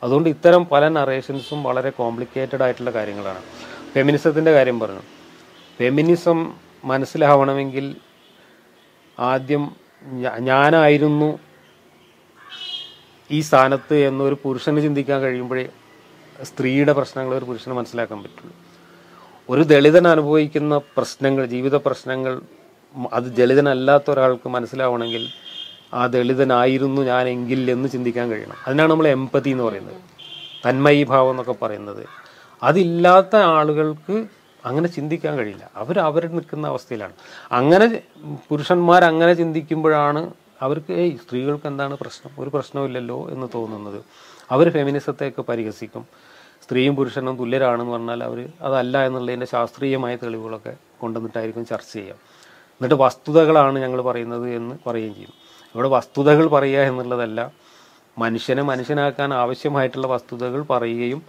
അതുകൊണ്ട് 0.02 0.28
ഇത്തരം 0.28 0.66
പല 0.72 0.88
നറേഷൻസും 0.88 1.62
വളരെ 1.62 1.90
കോംപ്ലിക്കേറ്റഡ് 1.90 2.62
ആയിട്ടുള്ള 2.62 2.90
കാര്യങ്ങളാണ്. 2.90 3.42
ഫെമിനിസത്തിന്റെ 3.94 4.52
കാര്യം 4.52 4.80
പറഞ്ഞു. 4.80 5.02
ഫെമിനിസം 5.78 6.38
മനസ്സിലാവണമെങ്കിൽ 6.84 7.96
ആദ്യം 9.18 9.64
ഞാനായിരുന്നു 10.48 11.38
ഈ 13.30 13.40
സ്ഥാനത്ത് 13.40 13.94
എന്നൊരു 13.94 14.36
പുരുഷന് 14.44 14.80
ചിന്തിക്കാൻ 14.82 15.20
കഴിയുമ്പോഴേ 15.20 15.68
സ്ത്രീയുടെ 16.42 16.92
പ്രശ്നങ്ങൾ 16.92 17.34
ഒരു 17.36 17.44
പുരുഷന് 17.44 17.74
മനസ്സിലാക്കാൻ 17.74 18.22
പറ്റുള്ളൂ. 18.22 18.54
ഒരു 19.48 19.62
ദളിതൻ 19.62 20.08
അനുഭവിക്കുന്ന 20.08 20.78
പ്രശ്നങ്ങൾ 20.96 21.44
ജീവിത 21.46 21.76
പ്രശ്നങ്ങൾ 21.76 22.40
അത് 23.12 23.24
ദളിതനല്ലാത്ത 23.24 24.10
ഒരാൾക്ക് 24.10 24.48
മനസ്സിലാവണമെങ്കിൽ 24.48 25.28
ആ 25.94 26.06
ദളിതനായിരുന്നു 26.06 27.02
ഞാൻ 27.02 27.28
എങ്കിൽ 27.28 27.70
എന്ന് 27.70 27.88
ചിന്തിക്കാൻ 27.88 28.30
കഴിയണം. 28.30 28.54
അതിനാണ് 28.66 28.90
നമ്മൾ 28.90 29.08
എമ്പതി 29.08 29.50
എന്ന് 29.50 29.64
പറയുന്നത്. 29.64 29.96
തന്മയി 30.68 31.02
ഭാവം 31.02 31.30
എന്നൊക്കെ 31.30 31.54
പറയുന്നത്. 31.62 32.06
അതില്ലാത്ത 32.62 33.36
ആളുകൾക്ക് 33.36 34.26
അങ്ങനെ 34.64 34.88
ചിന്തിക്കാൻ 34.88 35.36
കഴിയില്ല. 35.38 35.70
അവർ 35.76 35.98
അവർ 35.98 36.26
നിൽക്കുന്ന 36.26 36.66
അവസ്ഥയിലാണ്. 36.66 37.12
അങ്ങനെ 37.52 38.02
പുരുഷന്മാർ 38.48 39.04
അങ്ങനെ 39.04 39.34
ചിന്തിക്കുമ്പോഴാണ് 39.34 40.30
അവർക്ക് 40.60 40.92
ഏയ് 40.92 41.16
സ്ത്രീകൾക്ക് 41.16 41.66
എന്താണ് 41.66 41.96
പ്രശ്നം? 41.96 42.42
ഒരു 42.42 42.50
പ്രശ്നമില്ലല്ലോ 42.50 43.30
എന്ന് 43.30 43.46
തോന്നുന്നത്. 43.54 44.04
അവർ 44.50 44.70
ഫെമിനിസത്തെയൊക്കെ 44.70 45.42
പരിഹസിക്കും. 45.42 46.06
സ്ത്രീയും 46.64 46.96
പുരുഷനും 46.96 47.36
തുല്യരാണെന്ന് 47.36 47.92
പറഞ്ഞാൽ 47.92 48.24
അവർ 48.24 48.48
അതല്ല 48.60 49.06
എന്നുള്ളതിന്റെ 49.06 49.46
ശാസ്ത്രീയമായ 49.46 50.16
തെളിവുകളൊക്കെ 50.16 50.76
കൊണ്ടുവന്നിട്ടായിരിക്കും 51.00 51.66
ചർച്ച 51.66 51.92
ചെയ്യുക. 51.92 52.29
എന്നിട്ട് 52.80 53.02
വസ്തുതകളാണ് 53.02 53.78
ഞങ്ങൾ 53.78 54.02
പറയുന്നത് 54.02 54.54
എന്ന് 54.54 54.74
പറയുകയും 54.86 55.14
ചെയ്യും. 55.14 55.32
ഇവിടെ 55.74 55.88
വസ്തുതകൾ 55.88 56.46
പറയുക 56.46 56.80
എന്നുള്ളതല്ല 56.80 57.50
മനുഷ്യനെ 58.18 58.62
മനുഷ്യനാക്കാൻ 58.62 59.34
ആവശ്യമായിട്ടുള്ള 59.34 60.06
വസ്തുതകൾ 60.06 60.62
പറയുകയും 60.62 61.22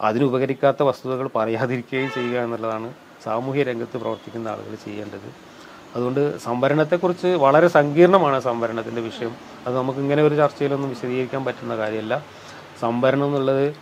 അതിനുപകരിക്കാത്ത 0.00 0.82
വസ്തുതകൾ 0.82 1.30
പറയാതിരിക്കുകയും 1.36 2.10
ചെയ്യുക 2.14 2.40
എന്നുള്ളതാണ് 2.40 2.94
സാമൂഹ്യ 3.24 3.62
രംഗത്ത് 3.62 3.96
പ്രവർത്തിക്കുന്ന 3.96 4.48
ആളുകൾ 4.48 4.74
ചെയ്യേണ്ടത്. 4.74 5.32
അതുകൊണ്ട് 5.94 6.38
സംവരണത്തെക്കുറിച്ച് 6.38 7.26
വളരെ 7.26 7.68
സങ്കീർണമാണ് 7.68 8.40
സംവരണത്തിന്റെ 8.40 9.00
വിഷയം. 9.00 9.36
അത് 9.66 9.76
നമുക്ക് 9.76 9.98
ഇങ്ങനെ 9.98 10.22
ഒരു 10.22 10.34
ചർച്ചയിലൊന്നും 10.34 10.90
വിശദീകരിക്കാൻ 10.90 11.44
പറ്റുന്ന 11.44 11.76
കാര്യമല്ല. 11.76 12.24
സംവരണം 12.80 13.26
എന്നുള്ളത് 13.26 13.74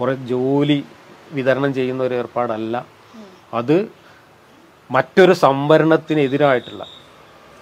കുറേ 0.00 0.14
ജോലി 0.14 0.84
വിതരണം 1.32 1.74
ചെയ്യുന്ന 1.74 2.02
ഒരു 2.02 2.14
ഏർപ്പാടല്ല. 2.14 2.86
അത് 3.54 4.05
മറ്റൊരു 4.90 5.32
സംവരണത്തിനെതിരായിട്ടുള്ള 5.32 6.86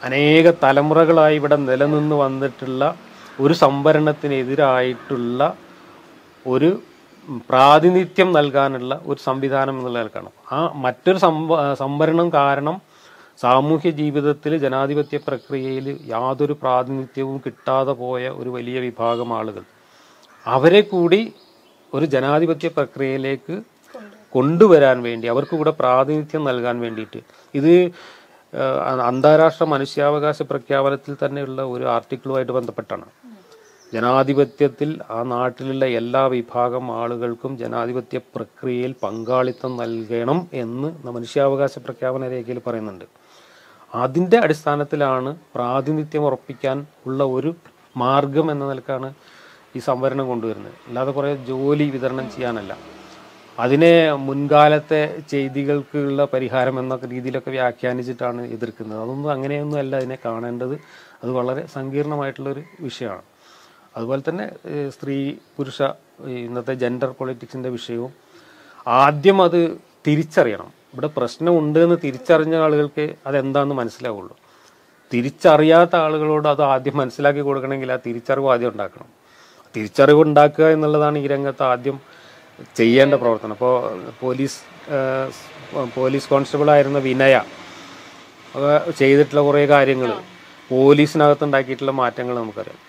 അനേക 0.03 0.53
തലമുറകളായി 0.63 1.37
ഇവിടെ 1.37 1.57
നിലനിന്ന് 1.57 2.17
വന്നിട്ടുള്ള 2.17 2.97
ഒരു 3.41 3.55
സംവരണത്തിനെതിരായിട്ടുള്ള 3.55 5.57
ഒരു 6.47 6.83
പ്രാതിനിധ്യം 7.51 8.33
നൽകാനുള്ള 8.33 9.01
ഒരു 9.07 9.21
സംവിധാനം 9.21 9.79
എന്നുള്ള 9.79 9.99
നിലക്കാണ്. 9.99 10.29
ആ 10.53 10.73
മറ്റൊരു 10.75 11.19
സംവ 11.19 11.75
സംവരണം 11.75 12.33
കാരണം 12.33 12.81
സാമൂഹ്യ 13.39 13.91
ജീവിതത്തിൽ 13.91 14.59
ജനാധിപത്യ 14.59 15.21
പ്രക്രിയയിൽ 15.27 15.99
യാതൊരു 16.07 16.57
പ്രാതിനിധ്യവും 16.63 17.43
കിട്ടാതെ 17.47 17.93
പോയ 17.93 18.31
ഒരു 18.31 18.49
വലിയ 18.49 18.81
വിഭാഗം 18.81 19.39
ആളുകൾ. 19.39 19.63
അവരെ 20.47 20.81
കൂടി 20.81 21.33
ഒരു 21.95 22.07
ജനാധിപത്യ 22.07 22.69
പ്രക്രിയയിലേക്ക് 22.69 23.74
കൊണ്ടുവരാൻ 24.35 25.03
വേണ്ടി 25.03 25.27
അവർക്ക് 25.29 25.57
കൂടെ 25.57 25.71
പ്രാതിനിധ്യം 25.71 26.45
നൽകാൻ 26.45 26.81
വേണ്ടിയിട്ട്. 26.81 27.21
ഇത് 27.55 27.73
അന്താരാഷ്ട്ര 29.07 29.65
മനുഷ്യാവകാശ 29.65 30.43
പ്രഖ്യാപനത്തിൽ 30.43 31.17
തന്നെയുള്ള 31.23 31.63
ഒരു 31.63 31.85
ആർട്ടിക്കിളുമായിട്ട് 31.85 32.53
ബന്ധപ്പെട്ടാണ്. 32.53 33.05
ജനാധിപത്യത്തിൽ 33.93 35.01
ആ 35.11 35.23
നാട്ടിലുള്ള 35.23 35.85
എല്ലാ 35.85 36.27
വിഭാഗം 36.27 36.85
ആളുകൾക്കും 37.01 37.59
ജനാധിപത്യ 37.59 38.19
പ്രക്രിയയിൽ 38.19 38.95
പങ്കാളിത്തം 39.03 39.77
നൽകണം 39.77 40.49
എന്ന് 40.53 41.07
മനുഷ്യാവകാശ 41.07 41.79
പ്രഖ്യാപന 41.79 42.29
രേഖയിൽ 42.29 42.61
പറയുന്നുണ്ട്. 42.67 43.05
അതിന്റെ 43.95 44.39
അടിസ്ഥാനത്തിലാണ് 44.39 45.37
പ്രാതിനിധ്യം 45.55 46.23
ഉറപ്പിക്കാൻ 46.23 46.87
ഉള്ള 47.07 47.25
ഒരു 47.25 47.55
മാർഗം 47.97 48.51
എന്ന 48.51 48.69
നിലക്കാണ് 48.69 49.15
ഈ 49.77 49.79
സംവരണം 49.79 50.29
കൊണ്ടുവരുന്നത്. 50.29 50.73
അല്ലാതെ 50.87 51.11
കുറേ 51.11 51.37
ജോലി 51.37 51.91
വിതരണം 51.91 52.31
ചെയ്യാനല്ല. 52.31 52.77
അതിനെ 53.59 54.13
മുൻകാലത്തെ 54.13 55.21
ചെയ്തികൾക്കുള്ള 55.31 56.25
പരിഹാരം 56.25 56.79
എന്ന 56.79 56.99
രീതിയിലൊക്കെ 57.11 57.51
വ്യാഖ്യാനിച്ചിട്ടാണ് 57.51 58.47
എതിർക്കുന്നത്. 58.47 59.03
അതൊന്നും 59.03 59.31
അങ്ങനെയൊന്നും 59.33 59.79
അല്ല 59.79 59.97
അതിനെ 59.97 60.19
കാണേണ്ടത്. 60.25 60.75
അത് 61.23 61.31
വളരെ 61.31 61.67
സങ്കീർണമായിട്ടുള്ളൊരു 61.67 62.63
വിഷയമാണ്. 62.81 63.23
അതുപോലെ 63.97 64.23
തന്നെ 64.29 64.51
സ്ത്രീ 64.89 65.35
പുരുഷ 65.57 65.83
ഇന്നത്തെ 66.27 66.75
ജെൻഡർ 66.75 67.11
പൊളിറ്റിക്സിന്റെ 67.19 67.69
വിഷയവും 67.69 68.13
ആദ്യം 68.87 69.43
അത് 69.43 69.79
തിരിച്ചറിയണം. 70.07 70.67
ഇവിടെ 70.67 71.07
പ്രശ്നമുണ്ട് 71.07 71.79
എന്ന് 71.79 71.97
തിരിച്ചറിഞ്ഞ 72.05 72.57
ആളുകൾക്ക് 72.57 73.15
അതെന്താണെന്ന് 73.27 73.75
മനസ്സിലാവുള്ളൂ. 73.75 74.37
തിരിച്ചറിയാത്ത 75.13 75.97
ആളുകളോട് 75.97 76.49
അത് 76.49 76.63
ആദ്യം 76.63 76.97
മനസ്സിലാക്കി 76.97 77.41
കൊടുക്കണമെങ്കിൽ 77.41 77.93
ആ 77.93 77.99
തിരിച്ചറിവ് 78.07 78.51
ആദ്യം 78.51 78.69
ഉണ്ടാക്കണം. 78.69 79.07
തിരിച്ചറിവ് 79.77 80.23
ഉണ്ടാക്കുക 80.23 80.65
എന്നുള്ളതാണ് 80.65 81.19
ഈ 81.19 81.27
രംഗത്ത് 81.27 81.63
ആദ്യം 81.63 82.14
ചെയ്യേണ്ട 82.79 83.15
പ്രവർത്തനം. 83.23 83.55
അപ്പോൾ 83.57 83.75
പോലീസ് 84.23 84.59
പോലീസ് 85.99 86.29
കോൺസ്റ്റബിൾ 86.33 86.69
ആയിരുന്ന 86.75 86.99
വിനയ 87.09 87.37
ചെയ്തിട്ടുള്ള 89.01 89.43
കുറേ 89.47 89.63
കാര്യങ്ങൾ 89.75 90.11
പോലീസിനകത്ത് 90.73 91.45
ഉണ്ടാക്കിയിട്ടുള്ള 91.47 91.93
മാറ്റങ്ങൾ 92.03 92.35
നമുക്കറിയാം. 92.41 92.81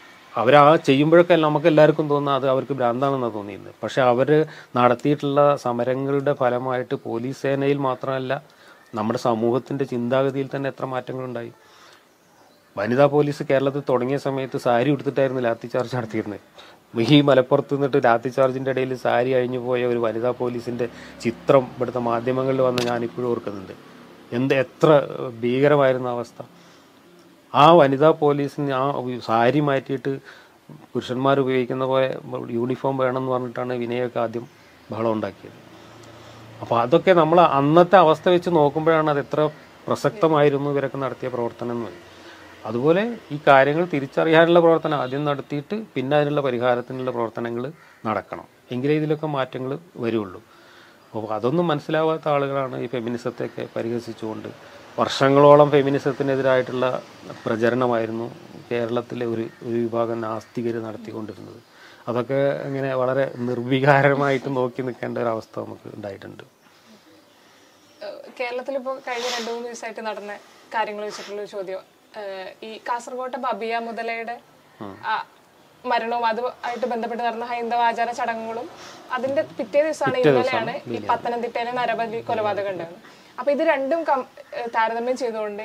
അവർ 0.41 0.53
ആ 0.61 0.63
ചെയ്യുമ്പോഴൊക്കെ 0.87 1.35
നമുക്ക് 1.45 1.67
എല്ലാവർക്കും 1.71 2.05
തോന്നുന്നത് 2.11 2.37
അത് 2.39 2.47
അവർക്ക് 2.53 2.73
ഭ്രാന്താണെന്നാണ് 2.79 3.35
തോന്നിയിരുന്നത്. 3.37 3.75
പക്ഷെ 3.83 3.99
അവർ 4.11 4.29
നടത്തിയിട്ടുള്ള 4.77 5.39
സമരങ്ങളുടെ 5.65 6.33
ഫലമായിട്ട് 6.41 6.95
പോലീസ് 7.05 7.41
സേനയിൽ 7.43 7.79
മാത്രമല്ല 7.87 8.33
നമ്മുടെ 8.97 9.19
സമൂഹത്തിന്റെ 9.27 9.85
ചിന്താഗതിയിൽ 9.93 10.49
തന്നെ 10.55 10.67
എത്ര 10.73 10.85
മാറ്റങ്ങളുണ്ടായി. 10.93 11.51
വനിതാ 12.77 13.05
പോലീസ് 13.15 13.43
കേരളത്തിൽ 13.49 13.83
തുടങ്ങിയ 13.89 14.17
സമയത്ത് 14.27 14.57
സാരി 14.65 14.89
ഉടുത്തിട്ടായിരുന്നു 14.95 15.43
ലാത്തി 15.47 15.67
ചാർജ് 15.73 15.95
നടത്തിയിരുന്നത്. 15.97 16.41
ഈ 16.99 17.17
മലപ്പുറത്ത് 17.21 17.73
നിന്നിട്ട് 17.75 17.99
ലാത്തി 18.05 18.29
ചാർജിന്റെ 18.29 18.71
ഇടയിൽ 18.71 18.91
സാരി 19.03 19.31
അഴിഞ്ഞു 19.39 19.59
പോയ 19.67 19.85
ഒരു 19.85 19.99
വനിതാ 20.05 20.31
പോലീസിന്റെ 20.41 20.85
ചിത്രം 21.23 21.63
ഇവിടുത്തെ 21.75 22.01
മാധ്യമങ്ങളിൽ 22.11 22.61
വന്ന് 22.61 22.81
ഞാനിപ്പോഴും 22.91 23.27
ഓർക്കുന്നുണ്ട്. 23.31 23.73
എന്ത് 24.31 24.53
എത്ര 24.53 24.89
ഭീകരമായിരുന്ന 25.41 26.09
അവസ്ഥ. 26.09 26.39
ആ 27.53 27.65
വനിതാ 27.79 28.09
പോലീസിന് 28.23 28.71
ആ 28.81 28.85
സാരി 29.27 29.61
മാറ്റിയിട്ട് 29.69 30.13
പുരുഷന്മാർ 30.93 31.39
ഉപയോഗിക്കുന്ന 31.39 31.85
പോലെ 31.85 32.07
യൂണിഫോം 32.57 32.95
വേണമെന്ന് 33.03 33.31
പറഞ്ഞിട്ടാണ് 33.31 33.73
വിനയൊക്കെ 33.83 34.19
ആദ്യം 34.19 34.45
ബഹളം 34.91 35.11
ഉണ്ടാക്കിയത്. 35.15 35.59
അപ്പോൾ 36.61 36.77
അതൊക്കെ 36.81 37.13
നമ്മൾ 37.13 37.39
അന്നത്തെ 37.59 37.97
അവസ്ഥ 38.05 38.29
വെച്ച് 38.29 38.49
നോക്കുമ്പോഴാണ് 38.49 39.09
അത് 39.09 39.19
എത്ര 39.19 39.49
പ്രസക്തമായിരുന്നു 39.87 40.69
ഇവരൊക്കെ 40.69 40.97
നടത്തിയ 40.97 41.29
പ്രവർത്തനം 41.29 41.79
എന്ന്. 41.87 42.04
അതുപോലെ 42.69 43.03
ഈ 43.35 43.37
കാര്യങ്ങൾ 43.47 43.83
തിരിച്ചറിയാനുള്ള 43.93 44.59
പ്രവർത്തനം 44.65 44.97
ആദ്യം 45.03 45.23
നടത്തിയിട്ട് 45.29 45.75
പിന്നെ 45.95 46.13
അതിനുള്ള 46.17 46.41
പരിഹാരത്തിനുള്ള 46.47 47.11
പ്രവർത്തനങ്ങൾ 47.11 47.63
നടക്കണം. 48.07 48.47
എങ്കിലേ 48.73 48.95
ഇതിലൊക്കെ 49.01 49.27
മാറ്റങ്ങൾ 49.37 49.71
വരുള്ളൂ. 50.05 50.41
അപ്പോൾ 51.09 51.29
അതൊന്നും 51.35 51.65
മനസ്സിലാവാത്ത 51.71 52.25
ആളുകളാണ് 52.35 52.77
ഈ 52.83 52.87
ഫെമിനിസത്തെയൊക്കെ 52.93 53.63
പരിഹസിച്ചുകൊണ്ട് 53.75 54.49
വർഷങ്ങളോളം 54.99 55.69
ഫെമിനിസത്തിനെതിരായിട്ടുള്ള 55.75 56.85
പ്രചരണമായിരുന്നു 57.45 58.27
കേരളത്തിലെ 58.71 59.25
ഒരു 59.33 59.45
ഒരു 59.67 59.77
വിഭാഗം 59.85 60.19
നാസ്തികർ 60.25 60.75
നടത്തിക്കൊണ്ടിരുന്നത്. 60.87 61.59
അതൊക്കെ 62.09 62.39
ഇങ്ങനെ 62.67 62.89
വളരെ 63.01 63.25
നിർവികാരമായിട്ട് 63.47 64.49
നോക്കി 64.57 64.81
നിൽക്കേണ്ട 64.87 65.17
ഒരു 65.23 65.31
അവസ്ഥ 65.35 65.53
നമുക്ക് 65.65 65.87
ഉണ്ടായിട്ടുണ്ട്. 65.97 66.43
കേരളത്തിൽ 68.39 68.75
ഇപ്പോൾ 68.79 68.95
കഴിഞ്ഞ 69.07 69.27
രണ്ടു 69.35 69.49
മൂന്ന് 69.51 69.67
ദിവസമായിട്ട് 69.69 70.01
നടന്ന 70.09 70.33
കാര്യങ്ങൾ 70.75 71.03
വെച്ചിട്ടുള്ള 71.07 71.45
ചോദ്യം. 71.55 71.83
ഈ 72.67 72.71
കാസർഗോട്ടെ 72.89 73.37
ബബിയ 73.47 73.79
മുതലയുടെ 73.87 74.35
മരണവും 75.83 76.25
അതുമായിട്ട് 76.29 76.87
ബന്ധപ്പെട്ട് 76.93 77.23
നടന്ന 77.25 77.45
ഹൈന്ദവ 77.51 77.81
ആചാര 77.89 78.09
ചടങ്ങുകളും 78.19 78.67
അതിന്റെ 79.15 79.41
പിറ്റേ 79.57 79.79
ദിവസമാണ് 79.85 80.17
ഇന്നലെയാണ് 80.23 80.73
ഈ 80.95 80.99
പത്തനംതിട്ടയിലെ 81.11 81.73
നരബലി 81.79 82.19
കൊലപാതകം 82.29 82.71
ഉണ്ടാകുന്നത് 82.73 83.03
അപ്പൊ 83.39 83.49
ഇത് 83.55 83.63
രണ്ടും 83.71 84.01
താരതമ്യം 84.75 85.15
ചെയ്തുകൊണ്ട് 85.21 85.63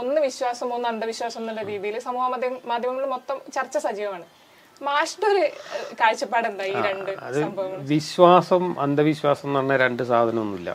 ഒന്ന് 0.00 0.18
വിശ്വാസം 0.26 0.68
ഒന്ന് 0.76 0.88
അന്ധവിശ്വാസം 0.92 1.40
എന്നുള്ള 1.42 1.62
രീതിയിൽ 1.70 1.96
സമൂഹ 2.08 2.26
മാധ്യമങ്ങൾ 2.72 3.06
മൊത്തം 3.14 3.38
ചർച്ച 3.56 3.76
സജീവമാണ്. 3.86 4.26
മാഷിന്റെ 4.88 5.26
ഒരു 5.32 5.44
കാഴ്ചപ്പാട് 6.00 6.46
എന്താ 6.50 6.64
ഈ 6.72 6.74
രണ്ട് 6.88 7.10
സംഭവങ്ങൾ 7.44 7.78
വിശ്വാസം 7.94 8.64
അന്ധവിശ്വാസം 8.84 9.48
എന്ന് 9.48 9.58
പറഞ്ഞ 9.60 9.76
രണ്ട് 9.84 10.02
സാധനമൊന്നുമില്ല. 10.12 10.70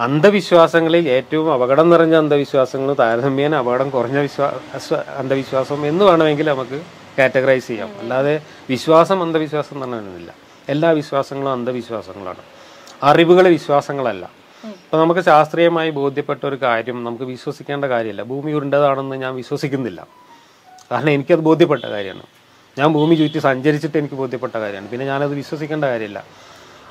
അന്ധവിശ്വാസങ്ങളിൽ 0.00 1.08
ഏറ്റവും 1.08 1.52
അപകടം 1.52 1.90
നിറഞ്ഞ 1.90 2.14
അന്ധവിശ്വാസങ്ങൾ 2.14 2.94
താരതമ്യേന 2.94 3.54
അപകടം 3.54 3.90
കുറഞ്ഞ 3.90 4.18
വിശ്വാസ 4.18 4.94
അന്ധവിശ്വാസം 4.94 5.86
എന്ന് 5.86 6.04
വേണമെങ്കിൽ 6.04 6.48
നമുക്ക് 6.48 6.82
കാറ്റഗറൈസ് 7.18 7.68
ചെയ്യാം. 7.68 7.98
അല്ലാതെ 7.98 8.40
വിശ്വാസം 8.70 9.22
അന്ധവിശ്വാസം 9.22 9.84
എന്ന് 9.84 9.96
പറഞ്ഞില്ല 9.96 10.34
എല്ലാ 10.68 10.90
വിശ്വാസങ്ങളും 10.90 11.52
അന്ധവിശ്വാസങ്ങളാണ്. 11.52 12.42
അറിവുകൾ 13.02 13.48
വിശ്വാസങ്ങളല്ല. 13.48 14.30
ഇപ്പം 14.66 15.00
നമുക്ക് 15.00 15.20
ശാസ്ത്രീയമായി 15.20 15.90
ബോധ്യപ്പെട്ട 15.90 16.46
ഒരു 16.46 16.56
കാര്യം 16.62 17.04
നമുക്ക് 17.04 17.24
വിശ്വസിക്കേണ്ട 17.24 17.84
കാര്യമില്ല. 17.84 18.22
ഭൂമി 18.22 18.52
ഉരുണ്ടതാണെന്ന് 18.52 19.16
ഞാൻ 19.16 19.34
വിശ്വസിക്കുന്നില്ല. 19.34 20.06
കാരണം 20.92 21.10
എനിക്കത് 21.10 21.38
ബോധ്യപ്പെട്ട 21.38 21.84
കാര്യമാണ്. 21.84 22.22
ഞാൻ 22.78 22.92
ഭൂമി 22.92 23.14
ചുറ്റി 23.14 23.38
സഞ്ചരിച്ചിട്ട് 23.38 23.98
എനിക്ക് 23.98 24.14
ബോധ്യപ്പെട്ട 24.14 24.56
കാര്യമാണ്. 24.56 24.88
പിന്നെ 24.88 25.06
ഞാനത് 25.06 25.34
വിശ്വസിക്കേണ്ട 25.34 25.84
കാര്യമില്ല. 25.84 26.24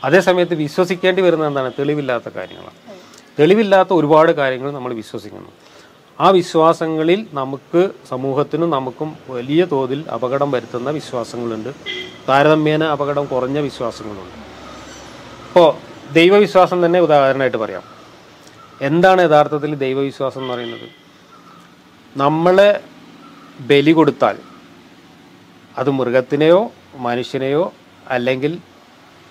അതേസമയത്ത് 0.04 0.56
വിശ്വസിക്കേണ്ടി 0.56 1.22
വരുന്നത് 1.22 1.48
എന്താണ്? 1.48 1.72
തെളിവില്ലാത്ത 1.80 2.30
കാര്യങ്ങളാണ്. 2.30 3.00
തെളിവില്ലാത്ത 3.40 3.90
ഒരുപാട് 3.92 4.32
കാര്യങ്ങൾ 4.32 4.72
നമ്മൾ 4.72 4.94
വിശ്വസിക്കുന്നു. 4.94 5.50
ആ 6.20 6.30
വിശ്വാസങ്ങളിൽ 6.30 7.28
നമുക്ക് 7.34 7.90
സമൂഹത്തിനും 8.10 8.70
നമുക്കും 8.70 9.18
വലിയ 9.28 9.66
തോതിൽ 9.66 10.10
അപകടം 10.10 10.52
വരുത്തുന്ന 10.52 10.90
വിശ്വാസങ്ങളുണ്ട്. 10.90 11.70
താരതമ്യേന 12.30 12.84
അപകടം 12.84 13.26
കുറഞ്ഞ 13.26 13.60
വിശ്വാസങ്ങളുണ്ട്. 13.60 14.44
ഇപ്പോൾ 15.48 15.76
ദൈവവിശ്വാസം 16.14 16.86
തന്നെ 16.86 17.00
ഉദാഹരണമായിട്ട് 17.00 17.58
പറയാം. 17.58 17.82
എന്താണ് 18.82 19.22
യഥാർത്ഥത്തിൽ 19.22 19.76
ദൈവവിശ്വാസം 19.76 20.42
എന്ന് 20.42 20.54
പറയുന്നത്? 20.54 20.90
നമ്മളെ 22.18 22.84
ബലി 23.60 23.92
കൊടുത്താൽ 23.92 24.38
അത് 25.78 25.90
മൃഗത്തിനെയോ 25.90 26.72
മനുഷ്യനെയോ 26.96 27.74
അല്ലെങ്കിൽ 28.08 28.58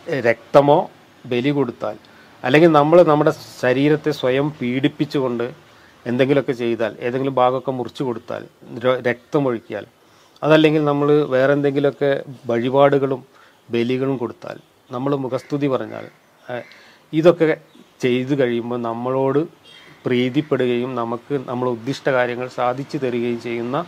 രക്തമോ 0.06 0.90
ബലി 1.24 1.50
കൊടുത്താൽ 1.50 1.96
അല്ലെങ്കിൽ 2.44 2.72
നമ്മൾ 2.72 3.02
നമ്മുടെ 3.02 3.32
ശരീരത്തെ 3.60 4.10
സ്വയം 4.10 4.50
പീഡിപ്പിച്ചുകൊണ്ട് 4.50 5.50
എന്തെങ്കിലുമൊക്കെ 6.06 6.52
ചെയ്താൽ 6.52 6.96
ഏതെങ്കിലും 7.00 7.34
ഭാഗമൊക്കെ 7.34 7.70
മുറിച്ചു 7.70 8.02
കൊടുത്താൽ 8.02 8.42
രക്തമൊഴിക്കിയാൽ 8.82 9.86
അതല്ലെങ്കിൽ 10.42 10.84
നമ്മൾ 10.84 11.26
വേറെ 11.28 11.52
എന്തെങ്കിലുമൊക്കെ 11.52 12.24
വഴിപാടുകളും 12.46 13.24
ബലികളും 13.70 14.18
കൊടുത്താൽ 14.18 14.56
നമ്മൾ 14.90 15.16
മുഖസ്തുതി 15.16 15.68
പറഞ്ഞാൽ 15.68 16.06
ഇതൊക്കെ 17.12 17.56
ചെയ്തു 18.00 18.34
കഴിയുമ്പോൾ 18.34 18.76
നമ്മളോട് 18.80 19.48
പ്രീതിപ്പെടുകയും 20.06 20.94
നമുക്ക് 20.94 21.34
നമ്മൾ 21.46 21.68
ഉദ്ദിഷ്ട 21.68 22.08
കാര്യങ്ങൾ 22.08 22.48
സാധിച്ചു 22.48 22.96
തരികയും 22.96 23.40
ചെയ്യുന്ന 23.40 23.84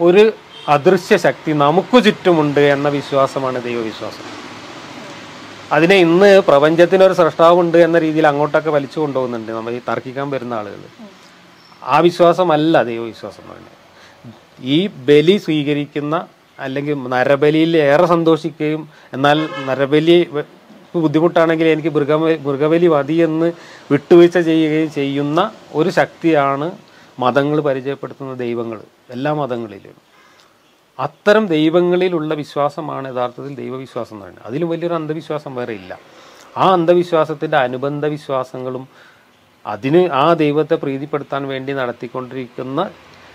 ഒരു 0.00 0.32
അദൃശ്യ 0.68 1.16
ശക്തി 1.16 1.52
നമുക്ക് 1.52 2.04
ചുറ്റുമുണ്ട് 2.04 2.60
എന്ന 2.60 2.88
വിശ്വാസമാണ് 2.88 3.62
ദൈവവിശ്വാസം. 3.62 4.45
അതിനെ 5.72 5.96
ഇന്ന് 5.96 6.40
പ്രപഞ്ചത്തിനൊരു 6.40 7.12
സൃഷ്ടാവുണ്ട് 7.12 7.78
എന്ന 7.78 7.98
രീതിയിൽ 7.98 8.26
അങ്ങോട്ടൊക്കെ 8.26 8.70
വലിച്ചു 8.70 9.00
കൊണ്ടുപോകുന്നുണ്ട്. 9.00 9.52
നമ്മൾ 9.52 9.72
ഈ 9.72 9.80
തർക്കിക്കാൻ 9.88 10.30
വരുന്ന 10.30 10.54
ആളുകൾ. 10.54 10.80
ആ 11.82 11.98
വിശ്വാസമല്ല 11.98 12.82
ദൈവവിശ്വാസം 12.82 13.42
എന്ന് 13.42 13.52
പറയുന്നത്. 13.52 13.76
ഈ 14.60 14.86
ബലി 14.86 15.36
സ്വീകരിക്കുന്ന 15.36 16.26
അല്ലെങ്കിൽ 16.58 17.08
നരബലിയിൽ 17.08 17.76
ഏറെ 17.76 18.06
സന്തോഷിക്കുകയും 18.06 18.88
എന്നാൽ 19.12 19.48
നരബലി 19.66 20.28
ബുദ്ധിമുട്ടാണെങ്കിൽ 20.94 21.66
എനിക്ക് 21.66 21.88
മൃഗ 21.88 22.12
മൃഗബലി 22.14 22.86
മതി 22.86 23.14
എന്ന് 23.14 23.52
വിട്ടുവീഴ്ച 23.90 24.38
ചെയ്യുകയും 24.38 24.92
ചെയ്യുന്ന 24.92 25.50
ഒരു 25.72 25.90
ശക്തിയാണ് 25.90 26.70
മതങ്ങൾ 27.18 27.60
പരിചയപ്പെടുത്തുന്ന 27.60 28.34
ദൈവങ്ങൾ 28.34 28.80
എല്ലാ 29.10 29.32
മതങ്ങളിലും. 29.32 30.05
അത്തരം 30.98 31.46
ദൈവങ്ങളിലുള്ള 31.46 32.34
വിശ്വാസമാണ് 32.34 33.06
യഥാർത്ഥത്തിൽ 33.12 33.54
ദൈവവിശ്വാസം 33.62 34.14
എന്ന് 34.14 34.24
പറയുന്നത്. 34.24 34.46
അതിലും 34.48 34.68
വലിയൊരു 34.68 34.94
അന്ധവിശ്വാസം 34.94 35.52
വേറെ 35.54 35.74
ഇല്ല. 35.80 35.98
ആ 36.56 36.66
അന്ധവിശ്വാസത്തിന്റെ 36.76 37.56
അനുബന്ധ 37.56 38.06
വിശ്വാസങ്ങളും 38.06 38.84
അതിന് 39.66 40.00
ആ 40.22 40.26
ദൈവത്തെ 40.42 40.74
പ്രീതിപ്പെടുത്താൻ 40.74 41.42
വേണ്ടി 41.52 41.72
നടത്തിക്കൊണ്ടിരിക്കുന്ന 41.72 42.80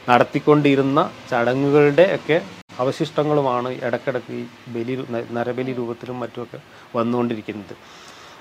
നടത്തിക്കൊണ്ടിരുന്ന 0.09 0.99
ചടങ്ങുകളുടെ 1.31 2.05
ഒക്കെ 2.17 2.37
അവശിഷ്ടങ്ങളുമാണ് 2.79 3.69
ഇടക്കിടക്ക് 3.87 4.33
ഈ 4.33 4.43
ബലി 4.75 4.93
നരബലി 5.37 5.73
രൂപത്തിലും 5.79 6.17
മറ്റുമൊക്കെ 6.19 6.59
വന്നുകൊണ്ടിരിക്കുന്നത്. 6.95 7.75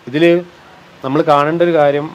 ഇതിൽ 0.09 0.25
നമ്മൾ 1.05 1.21
കാണേണ്ട 1.23 1.63
ഒരു 1.63 1.75
കാര്യം 1.81 2.07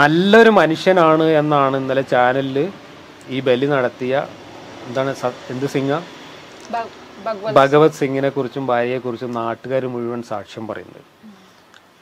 നല്ലൊരു 0.00 0.50
മനുഷ്യനാണ് 0.50 1.26
എന്നാണ് 1.40 1.76
ഇന്നലെ 1.76 2.04
ചാനലിൽ 2.12 2.58
ഈ 3.28 3.40
ബലി 3.40 3.66
നടത്തിയ 3.66 4.22
എന്താണ് 4.90 5.12
എന്ത് 5.54 5.66
സിംഗ? 5.74 5.92
ഭഗവത് 7.58 7.96
സിംഗിനെ 8.00 8.28
കുറിച്ചും 8.34 8.64
ഭാര്യയെക്കുറിച്ചും 8.70 9.32
നാട്ടുകാർ 9.40 9.82
മുഴുവൻ 9.94 10.20
സാക്ഷ്യം 10.30 10.64
പറയുന്നത്. 10.70 11.04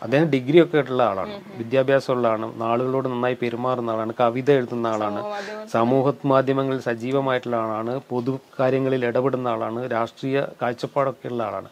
അദ്ദേഹം 0.04 0.26
ഡിഗ്രി 0.34 0.58
ഒക്കെ 0.62 0.76
ആയിട്ടുള്ള 0.78 1.02
ആളാണ്. 1.10 1.34
വിദ്യാഭ്യാസമുള്ള 1.60 2.26
ആളാണ്. 2.32 2.48
നാളുകളോട് 2.62 3.06
നന്നായി 3.12 3.36
പെരുമാറുന്ന 3.40 3.94
ആളാണ്. 3.94 4.12
കവിത 4.20 4.50
എഴുതുന്ന 4.58 4.86
ആളാണ്. 4.94 5.20
സമൂഹ 5.76 6.12
മാധ്യമങ്ങളിൽ 6.32 6.80
സജീവമായിട്ടുള്ള 6.88 7.56
ആളാണ്. 7.64 7.94
പൊതു 8.12 8.34
കാര്യങ്ങളിൽ 8.60 9.04
ഇടപെടുന്ന 9.10 9.48
ആളാണ്. 9.54 9.80
രാഷ്ട്രീയ 9.96 10.46
കാഴ്ചപ്പാടൊക്കെ 10.62 11.28
ഉള്ള 11.32 11.42
ആളാണ്. 11.48 11.70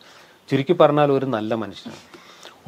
ചുരുക്കി 0.51 0.77
പറഞ്ഞാൽ 0.83 1.11
ഒരു 1.19 1.29
നല്ല 1.37 1.55
മനുഷ്യനാണ്. 1.63 2.03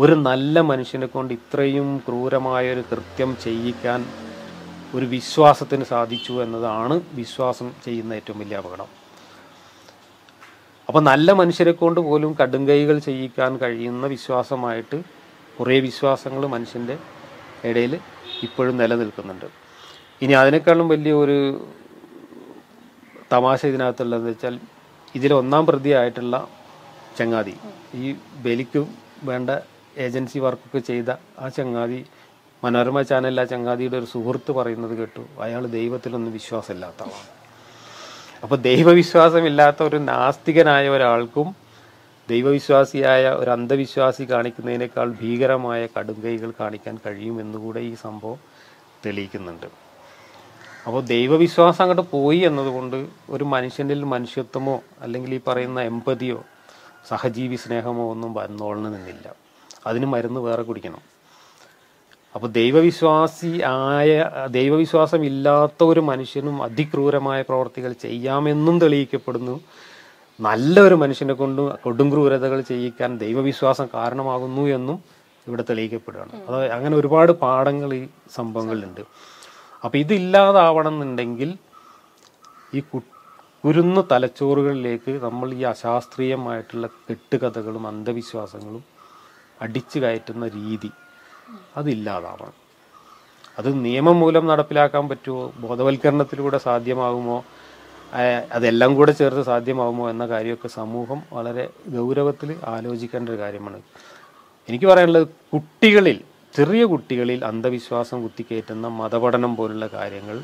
ഒരു 0.05 0.15
നല്ല 0.29 0.61
മനുഷ്യനെ 0.71 1.09
കൊണ്ട് 1.17 1.33
ഇത്രയും 1.39 1.89
ക്രൂരമായൊരു 2.07 2.85
കൃത്യം 2.93 3.31
ചെയ്യിക്കാൻ 3.47 4.01
ഒരു 4.97 5.07
വിശ്വാസത്തിന് 5.15 5.85
സാധിച്ചു 5.93 6.35
എന്നതാണ് 6.45 6.95
വിശ്വാസം 7.21 7.69
ചെയ്യുന്ന 7.85 8.13
ഏറ്റവും 8.19 8.39
വലിയ 8.43 8.61
അപകടം. 8.61 8.89
അപ്പോൾ 10.89 11.03
നല്ല 11.11 11.29
മനുഷ്യരെ 11.41 11.73
കൊണ്ട് 11.81 12.01
പോലും 12.07 12.31
കടുങ്കൈകൾ 12.41 12.97
ചെയ്യിക്കാൻ 13.09 13.53
കഴിയുന്ന 13.63 14.07
വിശ്വാസമായിട്ട് 14.15 14.99
കുറേ 15.59 15.77
വിശ്വാസങ്ങൾ 15.89 16.43
മനുഷ്യന്റെ 16.55 16.97
ഇടയിൽ 17.69 17.95
ഇപ്പോഴും 18.47 18.75
നിലനിൽക്കുന്നുണ്ട്. 18.83 19.49
ഇനി 20.25 20.35
അതിനേക്കാളും 20.43 20.87
വലിയ 20.95 21.15
ഒരു 21.25 21.39
തമാശ 23.33 23.61
ഇതിനകത്തുള്ളതെന്ന് 23.73 24.31
വെച്ചാൽ 24.33 24.55
ഇതിൽ 25.15 25.33
ഒന്നാം 25.41 25.65
പ്രതിയായിട്ടുള്ള 25.71 26.37
ചങ്ങാതി 27.19 27.55
ഈ 28.01 28.15
ബലിക്കും 28.45 28.87
വേണ്ട 29.29 29.51
ഏജൻസി 30.05 30.39
വർക്കൊക്കെ 30.45 30.81
ചെയ്ത 30.91 31.11
ആ 31.43 31.49
ചങ്ങാതി 31.57 32.01
മനോരമ 32.65 33.03
ചാനലിലെ 33.03 33.45
ചങ്ങാതിയുടെ 33.45 33.97
ഒരു 33.97 34.05
സുഹൃത്ത് 34.05 34.53
പറയുന്നത് 34.53 34.95
കേട്ടു 34.99 35.23
അയാൾ 35.41 35.67
ദൈവത്തിലൊന്നും 35.67 36.33
വിശ്വാസമില്ലാത്ത 36.33 37.03
ആളാണ് 37.03 37.29
അപ്പൊ 38.43 38.57
ദൈവവിശ്വാസമില്ലാത്ത 38.57 39.83
ഒരു 39.83 39.97
നാസ്തികനായ 39.97 40.89
ഒരാൾക്കും 40.89 41.49
ദൈവവിശ്വാസിയായ 42.29 43.29
ഒരു 43.31 43.51
അന്ധവിശ്വാസി 43.51 44.25
കാണിക്കുന്നതിനേക്കാൾ 44.25 45.09
ഭീകരമായ 45.21 45.89
കടുംകൈകൾ 45.97 46.51
കാണിക്കാൻ 46.61 46.99
കഴിയുമെന്നുകൂടെ 47.07 47.81
ഈ 47.81 47.95
സംഭവം 47.95 48.41
തെളിയിക്കുന്നുണ്ട്. 49.07 49.67
അപ്പോൾ 50.87 51.01
ദൈവവിശ്വാസം 51.05 51.83
അങ്ങോട്ട് 51.85 52.11
പോയി 52.13 52.39
എന്നതുകൊണ്ട് 52.39 53.09
ഒരു 53.31 53.45
മനുഷ്യനിൽ 53.45 54.03
മനുഷ്യത്വമോ 54.15 54.77
അല്ലെങ്കിൽ 55.03 55.35
ഈ 55.35 55.41
പറയുന്ന 55.47 55.81
എമ്പതിയോ 55.81 56.45
സഹജീവി 57.11 57.57
സ്നേഹമോ 57.57 58.11
ഒന്നും 58.11 58.35
വന്നോളണമെന്നില്ല. 58.35 59.29
അതിന് 59.87 60.07
മരുന്ന് 60.07 60.41
വേറെ 60.41 60.63
കുടിക്കണം. 60.63 61.18
അപ്പോൾ 62.35 62.49
ദൈവവിശ്വാസി 62.51 63.51
ആയ 63.69 64.11
ദൈവവിശ്വാസം 64.57 65.25
ഇല്ലാത്ത 65.25 65.85
ഒരു 65.85 66.01
മനുഷ്യനും 66.01 66.63
അതിക്രൂരമായ 66.67 67.43
പ്രവർത്തികൾ 67.43 67.93
ചെയ്യാമെന്നും 68.05 68.77
തെളിയിക്കപ്പെടുന്നു. 68.83 69.55
നല്ല 70.41 70.81
ഒരു 70.81 70.95
മനുഷ്യനെ 70.95 71.35
കൊണ്ട് 71.35 71.63
കൊടും 71.85 72.09
ക്രൂരതകൾ 72.13 72.59
ചെയ്യിക്കാൻ 72.61 73.19
ദൈവവിശ്വാസം 73.19 73.87
കാരണമാകുന്നു 73.95 74.65
എന്നും 74.69 74.99
ഇവിടെ 75.47 75.65
തെളിയിക്കപ്പെടുകയാണ്. 75.71 76.33
അത് 76.49 76.73
അങ്ങനെ 76.73 76.97
ഒരുപാട് 76.97 77.33
പാഠങ്ങൾ 77.33 77.95
ഈ 77.95 78.03
സംഭവങ്ങളിലുണ്ട്. 78.37 79.03
അപ്പോൾ 79.85 79.99
ഇതില്ലാതാവണം 79.99 80.95
എന്നുണ്ടെങ്കിൽ 80.95 81.51
ഈ 82.75 82.81
കുരുന്ന് 82.81 83.17
കുരുന്ന 83.65 84.01
തലച്ചോറുകളിലേക്ക് 84.11 85.13
നമ്മൾ 85.25 85.49
ഈ 85.55 85.63
അശാസ്ത്രീയമായിട്ടുള്ള 85.71 86.87
കെട്ടുകഥകളും 87.07 87.85
അന്ധവിശ്വാസങ്ങളും 87.87 88.85
അടിച്ചു 89.63 89.99
കയറ്റുന്ന 89.99 90.49
രീതി 90.49 90.91
അതില്ലാതാവണം. 91.77 92.55
അത് 93.59 93.85
നിയമം 93.85 94.21
മൂലം 94.21 94.47
നടപ്പിലാക്കാൻ 94.47 95.09
പറ്റുമോ? 95.09 95.53
ബോധവൽക്കരണത്തിലൂടെ 95.59 96.59
സാധ്യമാകുമോ? 96.59 97.45
അതെല്ലാം 98.53 98.95
കൂടെ 98.95 99.13
ചേർത്ത് 99.13 99.43
സാധ്യമാകുമോ 99.43 100.11
എന്ന 100.11 100.27
കാര്യമൊക്കെ 100.27 100.69
സമൂഹം 100.69 101.23
വളരെ 101.33 101.65
ഗൗരവത്തിൽ 101.89 102.57
ആലോചിക്കേണ്ട 102.65 103.29
ഒരു 103.29 103.39
കാര്യമാണ്. 103.39 103.79
എനിക്ക് 104.69 104.87
പറയാനുള്ളത് 104.87 105.29
കുട്ടികളിൽ 105.55 106.19
ചെറിയ 106.57 106.85
കുട്ടികളിൽ 106.85 107.45
അന്ധവിശ്വാസം 107.45 108.23
കുത്തിക്കയറ്റുന്ന 108.23 108.89
മതപഠനം 108.89 109.57
പോലുള്ള 109.57 109.87
കാര്യങ്ങൾ 109.87 110.37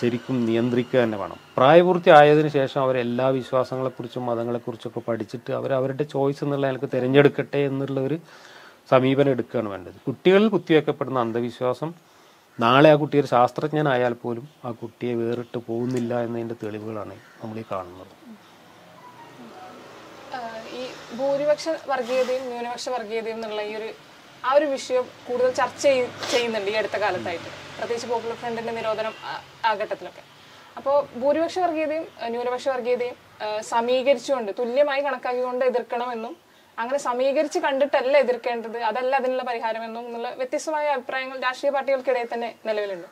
ശരിക്കും 0.00 0.46
നിയന്ത്രിക്കുക 0.46 1.00
തന്നെ 1.02 1.18
വേണം. 1.18 1.38
പ്രായപൂർത്തി 1.56 2.10
ആയതിനു 2.10 2.48
ശേഷം 2.48 2.80
അവർ 2.80 2.96
എല്ലാ 2.98 3.28
വിശ്വാസങ്ങളെക്കുറിച്ചും 3.28 4.26
മതങ്ങളെക്കുറിച്ചൊക്കെ 4.26 5.00
പഠിച്ചിട്ട് 5.08 5.52
അവർ 5.52 5.72
അവരുടെ 5.72 6.02
ചോയ്സ് 6.02 6.44
എന്നുള്ള 6.44 6.66
എനിക്ക് 6.68 6.88
തിരഞ്ഞെടുക്കട്ടെ 6.94 7.58
എന്നുള്ള 7.58 8.00
ഒരു 8.00 8.18
സമീപനം 8.90 9.30
എടുക്കുകയാണ് 9.34 9.68
വേണ്ടത്. 9.74 9.96
കുട്ടികളിൽ 10.06 10.48
കുത്തിവെക്കപ്പെടുന്ന 10.54 11.18
അന്ധവിശ്വാസം 11.26 11.90
നാളെ 12.58 12.88
ആ 12.92 12.96
കുട്ടി 13.00 13.16
ഒരു 13.22 13.28
ശാസ്ത്രജ്ഞനായാൽ 13.32 14.14
പോലും 14.22 14.44
ആ 14.66 14.70
കുട്ടിയെ 14.80 15.14
വേറിട്ട് 15.20 15.58
പോകുന്നില്ല 15.68 16.12
എന്നതിന്റെ 16.26 16.56
തെളിവുകളാണ് 16.62 17.14
നമ്മൾ 17.42 17.58
ഈ 17.62 17.64
കാണുന്നത്. 17.72 18.14
ഈ 20.80 20.82
ഭൂരിപക്ഷ 21.18 21.68
വർഗീയതയും 21.92 22.44
ന്യൂനപക്ഷ 22.52 22.88
വർഗീയതയും 22.96 23.36
എന്നുള്ള 23.38 23.62
ഈ 23.70 23.74
ഒരു 23.80 23.88
ആ 24.48 24.50
ഒരു 24.56 24.66
വിഷയം 24.72 25.04
കൂടുതൽ 25.28 25.50
ചർച്ച 25.60 25.82
ചെയ്യുന്നുണ്ട് 26.32 26.70
ഈ 26.72 26.74
അടുത്ത 26.80 26.96
കാലത്തായിട്ട്. 27.04 27.48
പ്രത്യേകിച്ച് 27.78 28.08
പോപ്പുലർ 28.12 28.36
ഫ്രണ്ടിന്റെ 28.42 28.72
നിരോധനം 28.78 29.14
ആ 29.68 29.72
ഘട്ടത്തിലൊക്കെ 29.80 30.24
അപ്പോൾ 30.78 30.96
ഭൂരിപക്ഷ 31.20 31.56
വർഗീയതയും 31.64 32.04
ന്യൂനപക്ഷ 32.34 32.66
വർഗീയതയും 32.74 33.16
സമീകരിച്ചുകൊണ്ട് 33.72 34.50
തുല്യമായി 34.58 35.02
കണക്കാക്കിക്കൊണ്ട് 35.06 35.64
എതിർക്കണമെന്നും 35.70 36.34
അങ്ങനെ 36.82 36.98
സമീകരിച്ച് 37.08 37.58
കണ്ടിട്ടല്ല 37.66 38.14
എതിർക്കേണ്ടത്. 38.24 38.78
അതല്ല 38.88 39.12
അതിനുള്ള 39.20 39.42
പരിഹാരമെന്നും 39.50 40.04
എന്നുള്ള 40.08 40.28
വ്യത്യസ്തമായ 40.40 40.86
അഭിപ്രായങ്ങൾ 40.96 41.38
രാഷ്ട്രീയ 41.46 41.72
പാർട്ടികൾക്കിടയിൽ 41.76 42.28
തന്നെ 42.34 42.50
നിലവിലുണ്ട്. 42.68 43.08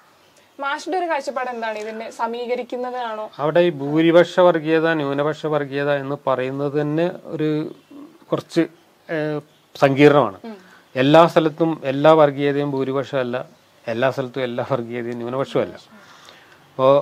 മാഷിന്റെ 0.65 0.97
ഒരു 0.99 1.07
കാഴ്ചപ്പാട് 1.11 1.51
എന്താണ് 1.55 1.79
ഇതിനെ 1.85 2.07
സമീകരിക്കുന്നതാണോ 2.21 3.25
അവിടെ 3.45 3.61
ഈ 3.69 3.71
ഭൂരിപക്ഷ 3.81 4.35
വർഗീയത 4.49 4.93
ന്യൂനപക്ഷ 5.01 5.47
വർഗീയത 5.55 5.91
എന്ന് 6.03 6.17
പറയുന്നത് 6.27 6.73
തന്നെ 6.81 7.07
ഒരു 7.35 7.49
കുറച്ച് 8.31 8.63
സങ്കീർണമാണ്. 9.83 10.39
എല്ലാ 11.03 11.23
സ്ഥലത്തും 11.33 11.71
എല്ലാ 11.93 12.11
വർഗീയതയും 12.23 12.71
ഭൂരിപക്ഷമല്ല. 12.77 13.37
എല്ലാ 13.93 14.09
സ്ഥലത്തും 14.15 14.45
എല്ലാ 14.49 14.65
വർഗീയതയും 14.71 15.19
ന്യൂനപക്ഷമല്ല. 15.21 15.75
അപ്പോൾ 16.71 16.95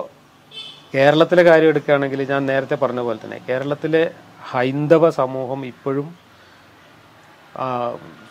കേരളത്തിലെ 0.95 1.43
കാര്യം 1.49 1.69
എടുക്കുകയാണെങ്കിൽ 1.73 2.19
ഞാൻ 2.33 2.41
നേരത്തെ 2.51 2.75
പറഞ്ഞ 2.81 3.01
പോലെ 3.05 3.19
തന്നെ 3.23 3.39
കേരളത്തിലെ 3.47 4.03
ഹൈന്ദവ 4.51 5.09
സമൂഹം 5.21 5.61
ഇപ്പോഴും 5.71 6.07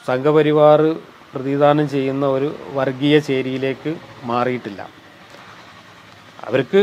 സംഘപരിവാർ 0.08 0.80
പ്രതിദാനം 1.34 1.86
ചെയ്യുന്ന 1.94 2.24
ഒരു 2.36 2.48
വർഗീയ 2.78 3.14
ചേരിയിലേക്ക് 3.28 3.92
മാറിയിട്ടില്ല. 4.30 4.82
അവർക്ക് 6.48 6.80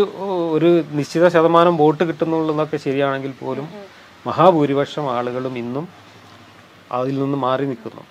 ഒരു 0.55 0.69
നിശ്ചിത 0.99 1.25
ശതമാനം 1.35 1.73
വോട്ട് 1.81 2.03
കിട്ടുന്നുള്ളതൊക്കെ 2.09 2.77
ശരിയാണെങ്കിൽ 2.85 3.33
പോലും 3.41 3.67
മഹാഭൂരിപക്ഷം 4.27 5.05
ആളുകളും 5.17 5.53
ഇന്നും 5.63 5.85
അതിൽ 6.97 7.15
നിന്ന് 7.23 7.37
മാറി 7.45 7.65
നിൽക്കുന്നു. 7.71 8.03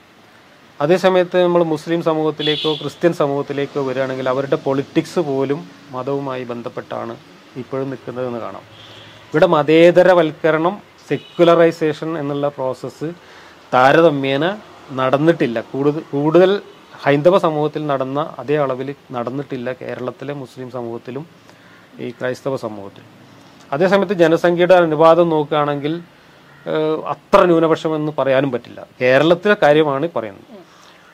അതേസമയത്ത് 0.82 1.38
നമ്മൾ 1.46 1.62
മുസ്ലിം 1.72 2.00
സമൂഹത്തിലേക്കോ 2.08 2.70
ക്രിസ്ത്യൻ 2.82 3.12
സമൂഹത്തിലേക്കോ 3.20 3.80
വരികയാണെങ്കിൽ 3.88 4.28
അവരുടെ 4.32 4.58
പൊളിറ്റിക്സ് 4.66 5.20
പോലും 5.30 5.60
മതവുമായി 5.96 6.44
ബന്ധപ്പെട്ടാണ് 6.52 7.14
ഇപ്പോഴും 7.62 7.90
നിൽക്കുന്നതെന്ന് 7.92 8.40
കാണാം. 8.46 8.64
ഇവിടെ 9.30 9.48
മതേതരവൽക്കരണം 9.56 10.76
സെക്യുലറൈസേഷൻ 11.08 12.10
എന്നുള്ള 12.22 12.48
പ്രോസസ്സ് 12.56 13.08
താരതമ്യേന 13.74 14.44
നടന്നിട്ടില്ല. 14.92 15.60
കൂടുതൽ 15.72 16.02
കൂടുതൽ 16.12 16.50
ഹൈന്ദവ 17.04 17.38
സമൂഹത്തിൽ 17.38 17.86
നടന്ന 17.86 18.20
അതേ 18.38 18.56
അളവിൽ 18.56 18.88
നടന്നിട്ടില്ല 19.16 19.72
കേരളത്തിലെ 19.80 20.32
മുസ്ലിം 20.32 20.70
സമൂഹത്തിലും 20.70 21.26
ഈ 22.04 22.10
ക്രൈസ്തവ 22.10 22.56
സമൂഹത്തിലും 22.56 23.08
അതേസമയത്ത് 23.72 24.12
ജനസംഖ്യയുടെ 24.12 24.74
അനുപാതം 24.74 25.28
നോക്കുകയാണെങ്കിൽ 25.28 25.92
അത്ര 27.12 27.44
ന്യൂനപക്ഷം 27.44 27.92
എന്ന് 27.96 28.12
പറയാനും 28.18 28.50
പറ്റില്ല. 28.52 28.86
കേരളത്തിലെ 29.00 29.56
കാര്യമാണ് 29.62 30.08
പറയുന്നത്. 30.16 30.48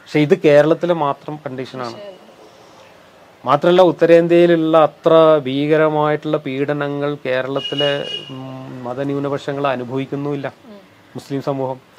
പക്ഷെ 0.03 0.21
ഇത് 0.21 0.35
കേരളത്തിലെ 0.45 0.95
മാത്രം 0.95 1.39
കണ്ടീഷനാണ്. 1.47 1.99
മാത്രമല്ല 3.45 3.83
ഉത്തരേന്ത്യയിലുള്ള 3.83 4.77
അത്ര 4.89 5.13
ഭീകരമായിട്ടുള്ള 5.47 6.37
പീഡനങ്ങൾ 6.37 7.17
കേരളത്തിലെ 7.27 7.91
മതന്യൂനപക്ഷങ്ങൾ 8.87 9.67
അനുഭവിക്കുന്നുമില്ല. 9.67 10.47
മുസ്ലിം 11.17 11.43
സമൂഹം. 11.43 11.96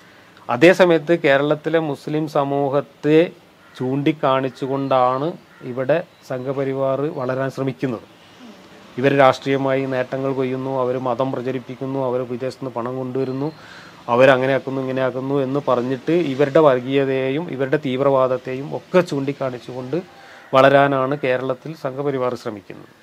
അതേസമയത്ത് 0.54 1.14
കേരളത്തിലെ 1.24 1.80
മുസ്ലിം 1.80 2.26
സമൂഹത്തെ 2.36 3.18
ചൂണ്ടിക്കാണിച്ചുകൊണ്ടാണ് 3.78 5.28
ഇവിടെ 5.72 5.98
സംഘപരിവാർ 6.28 7.00
വളരാൻ 7.20 7.50
ശ്രമിക്കുന്നത്. 7.56 8.06
ഇവർ 9.00 9.12
രാഷ്ട്രീയമായി 9.24 9.84
നേട്ടങ്ങൾ 9.94 10.32
കൊയ്യുന്നു 10.38 10.72
അവർ 10.84 10.96
മതം 11.08 11.28
പ്രചരിപ്പിക്കുന്നു 11.32 12.00
അവർ 12.08 12.20
വിദേശത്ത് 12.32 12.64
നിന്ന് 12.64 12.76
പണം 12.78 12.94
കൊണ്ടുവരുന്നു 13.00 13.50
അവരങ്ങനെ 14.14 14.54
ആക്കുന്നു 14.58 14.80
ഇങ്ങനെ 14.82 15.02
ആക്കുന്നു 15.08 15.36
എന്ന് 15.46 15.60
പറഞ്ഞിട്ട് 15.68 16.14
ഇവരുടെ 16.34 16.62
വർഗീയതയെയും 16.68 17.46
ഇവരുടെ 17.56 17.80
തീവ്രവാദത്തെയും 17.86 18.68
ഒക്കെ 18.78 19.00
ചൂണ്ടിക്കാണിച്ചുകൊണ്ട് 19.10 19.98
വളരാനാണ് 20.56 21.14
കേരളത്തിൽ 21.24 21.72
സംഘപരിവാർ 21.84 22.34
ശ്രമിക്കുന്നത്. 22.44 22.94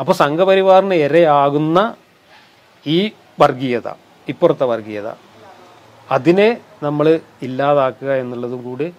അപ്പോൾ 0.00 0.14
സംഘപരിവാറിന് 0.22 0.94
ഇരയാകുന്ന 1.06 1.78
ഈ 2.86 2.98
വർഗീയത 3.40 3.88
ഇപ്പുറത്തെ 4.28 4.66
വർഗീയത 4.72 5.08
അതിനെ 6.10 6.48
നമ്മൾ 6.82 7.20
ഇല്ലാതാക്കുക 7.42 8.10
എന്നുള്ളതും 8.22 8.62
കൂടി 8.64 8.92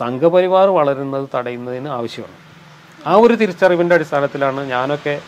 സംഘപരിവാർ 0.00 0.68
വളരുന്നത് 0.68 1.28
തടയുന്നതിന് 1.34 1.88
ആവശ്യമാണ്. 1.88 2.36
ആ 3.06 3.12
ഒരു 3.14 3.34
തിരിച്ചറിവിന്റെ 3.34 3.94
അടിസ്ഥാനത്തിലാണ് 3.94 4.60
ഞാനൊക്കെ 4.70 5.20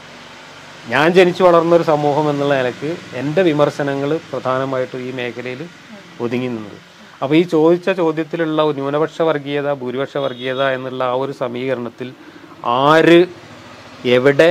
ഞാൻ 0.88 1.12
ജനിച്ചു 1.12 1.42
വളർന്ന 1.42 1.74
ഒരു 1.76 1.82
സമൂഹം 1.82 2.30
എന്നുള്ള 2.30 2.54
നിലയ്ക്ക് 2.58 2.96
എന്റെ 3.20 3.42
വിമർശനങ്ങൾ 3.42 4.10
പ്രധാനമായിട്ടും 4.32 5.00
ഈ 5.08 5.10
മേഖലയിൽ 5.18 5.62
ഒതുങ്ങി 6.20 6.48
നിന്നത്. 6.48 6.78
അപ്പോൾ 7.22 7.36
ഈ 7.36 7.42
ചോദിച്ച 7.42 7.90
ചോദ്യത്തിലുള്ള 7.90 8.62
ന്യൂനപക്ഷ 8.62 9.22
വർഗീയത 9.22 9.72
ഭൂരിപക്ഷ 9.72 10.16
വർഗീയത 10.16 10.62
എന്നുള്ള 10.62 11.02
ആ 11.04 11.12
ഒരു 11.12 11.32
സമീകരണത്തിൽ 11.32 12.12
ആര് 12.64 13.26
എവിടെ 14.16 14.50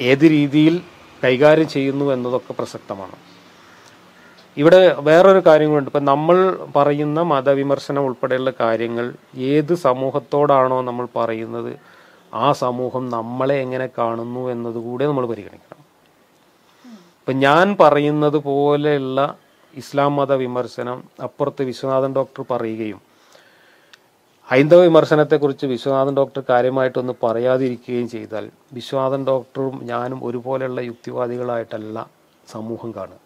ഏത് 0.00 0.26
രീതിയിൽ 0.36 0.82
കൈകാര്യം 1.24 1.68
ചെയ്യുന്നു 1.68 2.12
എന്നതൊക്കെ 2.14 2.52
പ്രസക്തമാണ്. 2.52 3.33
ഇവിടെ 4.56 4.96
വേറൊരു 4.98 5.38
കാര്യം 5.46 5.70
കൂടി 5.70 5.84
ഇപ്പം 5.84 6.04
നമ്മൾ 6.04 6.36
പറയുന്ന 6.76 7.22
മതവിമർശനം 7.22 8.00
ഉൾപ്പെടെയുള്ള 8.00 8.52
കാര്യങ്ങൾ 8.60 9.14
ഏത് 9.36 9.74
സമൂഹത്തോടാണോ 9.74 10.82
നമ്മൾ 10.82 11.08
പറയുന്നത് 11.16 11.72
ആ 12.34 12.52
സമൂഹം 12.52 13.08
നമ്മളെ 13.08 13.56
എങ്ങനെ 13.60 13.88
കാണുന്നു 13.98 14.50
എന്നതുകൂടെ 14.50 15.04
നമ്മൾ 15.04 15.26
പരിഗണിക്കണം. 15.26 15.80
ഇപ്പം 17.20 17.38
ഞാൻ 17.38 17.76
പറയുന്നത് 17.80 18.36
പോലെയുള്ള 18.36 19.36
ഇസ്ലാം 19.74 20.16
മത 20.16 20.32
വിമർശനം 20.32 21.02
അപ്പുറത്ത് 21.22 21.62
വിശ്വനാഥൻ 21.62 22.14
ഡോക്ടർ 22.14 22.44
പറയുകയും 22.50 23.00
ഹൈന്ദവ 24.50 24.80
വിമർശനത്തെക്കുറിച്ച് 24.80 25.66
വിശ്വനാഥൻ 25.66 26.14
ഡോക്ടർ 26.16 26.42
കാര്യമായിട്ടൊന്ന് 26.50 27.14
പറയാതിരിക്കുകയും 27.22 28.08
ചെയ്താൽ 28.08 28.50
വിശ്വനാഥൻ 28.72 29.26
ഡോക്ടറും 29.26 29.76
ഞാനും 29.84 30.24
ഒരുപോലെയുള്ള 30.24 30.80
യുക്തിവാദികളായിട്ടല്ല 30.80 32.06
സമൂഹം 32.48 32.94
കാണുക. 32.94 33.23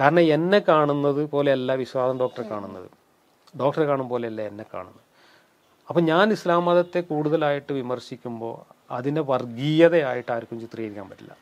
കാരണം 0.00 0.20
എന്നെ 0.20 0.58
കാണുന്നത് 0.58 1.30
പോലെയല്ല 1.30 1.74
വിശ്വാസം 1.74 2.18
ഡോക്ടറെ 2.18 2.48
കാണുന്നത്. 2.48 2.90
ഡോക്ടറെ 3.58 3.84
കാണും 3.84 4.08
പോലെയല്ല 4.08 4.42
എന്നെ 4.42 4.64
കാണുന്നത്. 4.74 5.00
അപ്പം 5.88 6.04
ഞാൻ 6.04 6.32
ഇസ്ലാം 6.32 6.64
മതത്തെ 6.64 7.00
കൂടുതലായിട്ട് 7.00 7.72
വിമർശിക്കുമ്പോൾ 7.72 8.72
അതിനെ 8.92 9.20
വർഗീയതയായിട്ട് 9.20 10.32
ആർക്കും 10.32 10.60
ചിത്രീകരിക്കാൻ 10.60 11.08
പറ്റില്ല. 11.08 11.36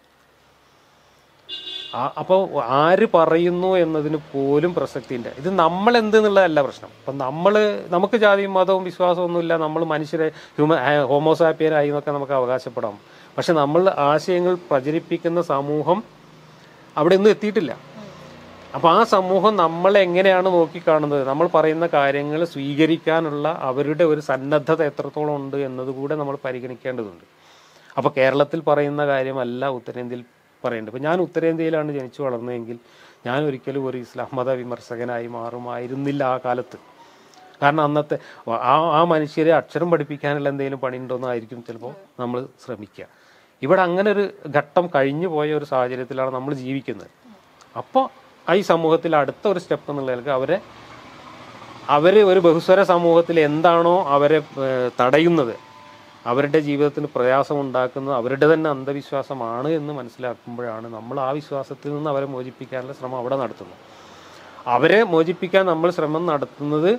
അപ്പോൾ 2.18 2.62
ആര് 2.64 3.06
പറയുന്നു 3.14 3.76
എന്നതിന് 3.76 4.18
പോലും 4.32 4.74
പ്രസക്തിയില്ല. 4.74 5.28
ഇത് 5.28 5.50
നമ്മൾ 5.50 5.96
എന്ത് 5.96 6.16
എന്നുള്ളതല്ല 6.16 6.62
പ്രശ്നം. 6.62 6.90
അപ്പം 7.00 7.18
നമ്മൾ 7.18 7.84
നമുക്ക് 7.88 8.16
ജാതിയും 8.16 8.54
മതവും 8.54 8.84
വിശ്വാസവും 8.84 9.24
ഒന്നുമില്ല. 9.24 9.56
നമ്മൾ 9.56 9.84
മനുഷ്യരെ 9.84 10.28
ഹ്യൂമൻ 10.28 11.02
ഹോമോസാപ്പിയനായി 11.02 11.88
എന്നൊക്കെ 11.88 12.10
നമുക്ക് 12.10 12.32
അവകാശപ്പെടാം. 12.32 12.98
പക്ഷെ 13.36 13.52
നമ്മൾ 13.52 13.88
ആശയങ്ങൾ 13.88 14.54
പ്രചരിപ്പിക്കുന്ന 14.70 15.42
സമൂഹം 15.42 16.02
അവിടെ 16.96 17.14
ഒന്നും 17.14 17.30
എത്തിയിട്ടില്ല. 17.30 17.97
അപ്പോൾ 18.76 18.90
ആ 18.98 19.04
സമൂഹം 19.04 19.56
നമ്മളെ 19.56 20.00
എങ്ങനെയാണ് 20.06 20.48
നോക്കിക്കാണുന്നത്? 20.54 21.22
നമ്മൾ 21.28 21.46
പറയുന്ന 21.54 21.86
കാര്യങ്ങൾ 21.94 22.44
സ്വീകരിക്കാനുള്ള 22.44 23.48
അവരുടെ 23.68 24.04
ഒരു 24.04 24.20
സന്നദ്ധത 24.20 24.82
എത്രത്തോളം 24.82 25.36
ഉണ്ട് 25.36 25.56
എന്നതുകൂടെ 25.56 26.14
നമ്മൾ 26.14 26.38
പരിഗണിക്കേണ്ടതുണ്ട്. 26.44 27.24
അപ്പോൾ 27.96 28.12
കേരളത്തിൽ 28.16 28.60
പറയുന്ന 28.60 29.06
കാര്യമല്ല 29.06 29.66
ഉത്തരേന്ത്യയിൽ 29.78 30.24
പറയേണ്ടത്. 30.64 30.92
ഇപ്പോൾ 30.92 31.04
ഞാൻ 31.08 31.20
ഉത്തരേന്ത്യയിലാണ് 31.20 31.92
ജനിച്ചു 31.92 32.22
വളർന്നതെങ്കിൽ 32.22 32.78
ഞാൻ 33.26 33.40
ഒരിക്കലും 33.44 33.86
ഒരു 33.88 33.98
ഇസ്ലാം 33.98 34.28
മത 34.38 34.50
വിമർശകനായി 34.50 35.26
മാറുമായിരുന്നില്ല 35.26 36.22
ആ 36.22 36.36
കാലത്ത്. 36.44 36.78
കാരണം 37.62 37.82
അന്നത്തെ 37.82 38.16
ആ 38.48 38.76
ആ 38.98 39.04
മനുഷ്യരെ 39.04 39.52
അക്ഷരം 39.52 39.90
പഠിപ്പിക്കാനുള്ള 39.90 40.48
എന്തെങ്കിലും 40.48 40.80
പണിയുണ്ടോന്നായിരിക്കും 40.80 41.64
ചിലപ്പോൾ 41.68 41.94
നമ്മൾ 42.20 42.48
ശ്രമിക്കുക. 42.64 43.06
ഇവിടെ 43.62 43.82
അങ്ങനെ 43.88 44.08
ഒരു 44.10 44.24
ഘട്ടം 44.56 44.86
കഴിഞ്ഞു 44.94 45.28
പോയ 45.28 45.54
ഒരു 45.54 45.64
സാഹചര്യത്തിലാണ് 45.64 46.30
നമ്മൾ 46.34 46.54
ജീവിക്കുന്നത്. 46.54 47.10
അപ്പോൾ 47.76 48.27
ഈ 48.56 48.60
സമൂഹത്തിൽ 48.62 49.16
അടുത്ത 49.16 49.48
ഒരു 49.48 49.58
സ്റ്റെപ്പ് 49.58 49.90
എന്നുള്ള 49.90 50.10
നിലയ്ക്ക് 50.10 50.30
അവരെ 50.30 50.60
അവർ 51.88 52.14
ഒരു 52.24 52.40
ബഹുസ്വര 52.40 52.82
സമൂഹത്തിൽ 52.82 53.40
എന്താണോ 53.40 54.04
അവരെ 54.08 54.38
തടയുന്നത് 55.00 55.54
അവരുടെ 56.26 56.60
ജീവിതത്തിന് 56.60 57.06
പ്രയാസമുണ്ടാക്കുന്നത് 57.06 58.14
അവരുടെ 58.14 58.46
തന്നെ 58.54 58.70
അന്ധവിശ്വാസമാണ് 58.70 59.68
എന്ന് 59.68 59.92
മനസ്സിലാക്കുമ്പോഴാണ് 59.92 60.88
നമ്മൾ 60.88 61.20
ആ 61.20 61.30
വിശ്വാസത്തിൽ 61.30 61.94
നിന്ന് 61.94 62.10
അവരെ 62.10 62.26
മോചിപ്പിക്കാനുള്ള 62.26 62.92
ശ്രമം 62.92 63.18
അവിടെ 63.18 63.36
നടത്തുന്നത്. 63.36 63.78
അവരെ 64.66 65.02
മോചിപ്പിക്കാൻ 65.02 65.66
നമ്മൾ 65.66 65.90
ശ്രമം 65.90 66.26
നടത്തുന്നത് 66.26 66.98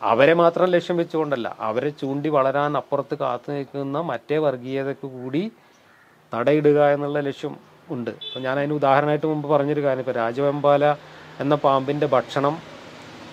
അവരെ 0.00 0.34
മാത്രം 0.34 0.66
ലക്ഷ്യം 0.66 0.96
വെച്ചുകൊണ്ടല്ല 0.96 1.56
അവരെ 1.60 1.90
ചൂണ്ടി 1.90 2.28
വളരാൻ 2.28 2.76
അപ്പുറത്ത് 2.76 3.14
കാത്തു 3.14 3.50
നിൽക്കുന്ന 3.50 4.00
മറ്റേ 4.00 4.38
വർഗീയതയ്ക്ക് 4.38 5.08
കൂടി 5.08 5.52
തടയിടുക 6.32 6.88
എന്നുള്ള 6.88 7.20
ലക്ഷ്യം 7.20 7.73
ഉണ്ട്. 7.90 8.10
അപ്പോൾ 8.10 8.40
ഞാൻ 8.40 8.58
അതിന് 8.58 8.72
ഉദാഹരണമായിട്ട് 8.72 9.26
മുമ്പ് 9.26 9.48
പറഞ്ഞൊരു 9.48 9.82
കാര്യം 9.82 10.00
ഇപ്പോൾ 10.00 10.12
രാജവെമ്പാല 10.12 10.96
എന്ന 11.40 11.54
പാമ്പിന്റെ 11.54 12.06
ഭക്ഷണം 12.06 12.58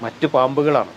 മറ്റു 0.01 0.27
പാമ്പുകളാണ്. 0.27 0.89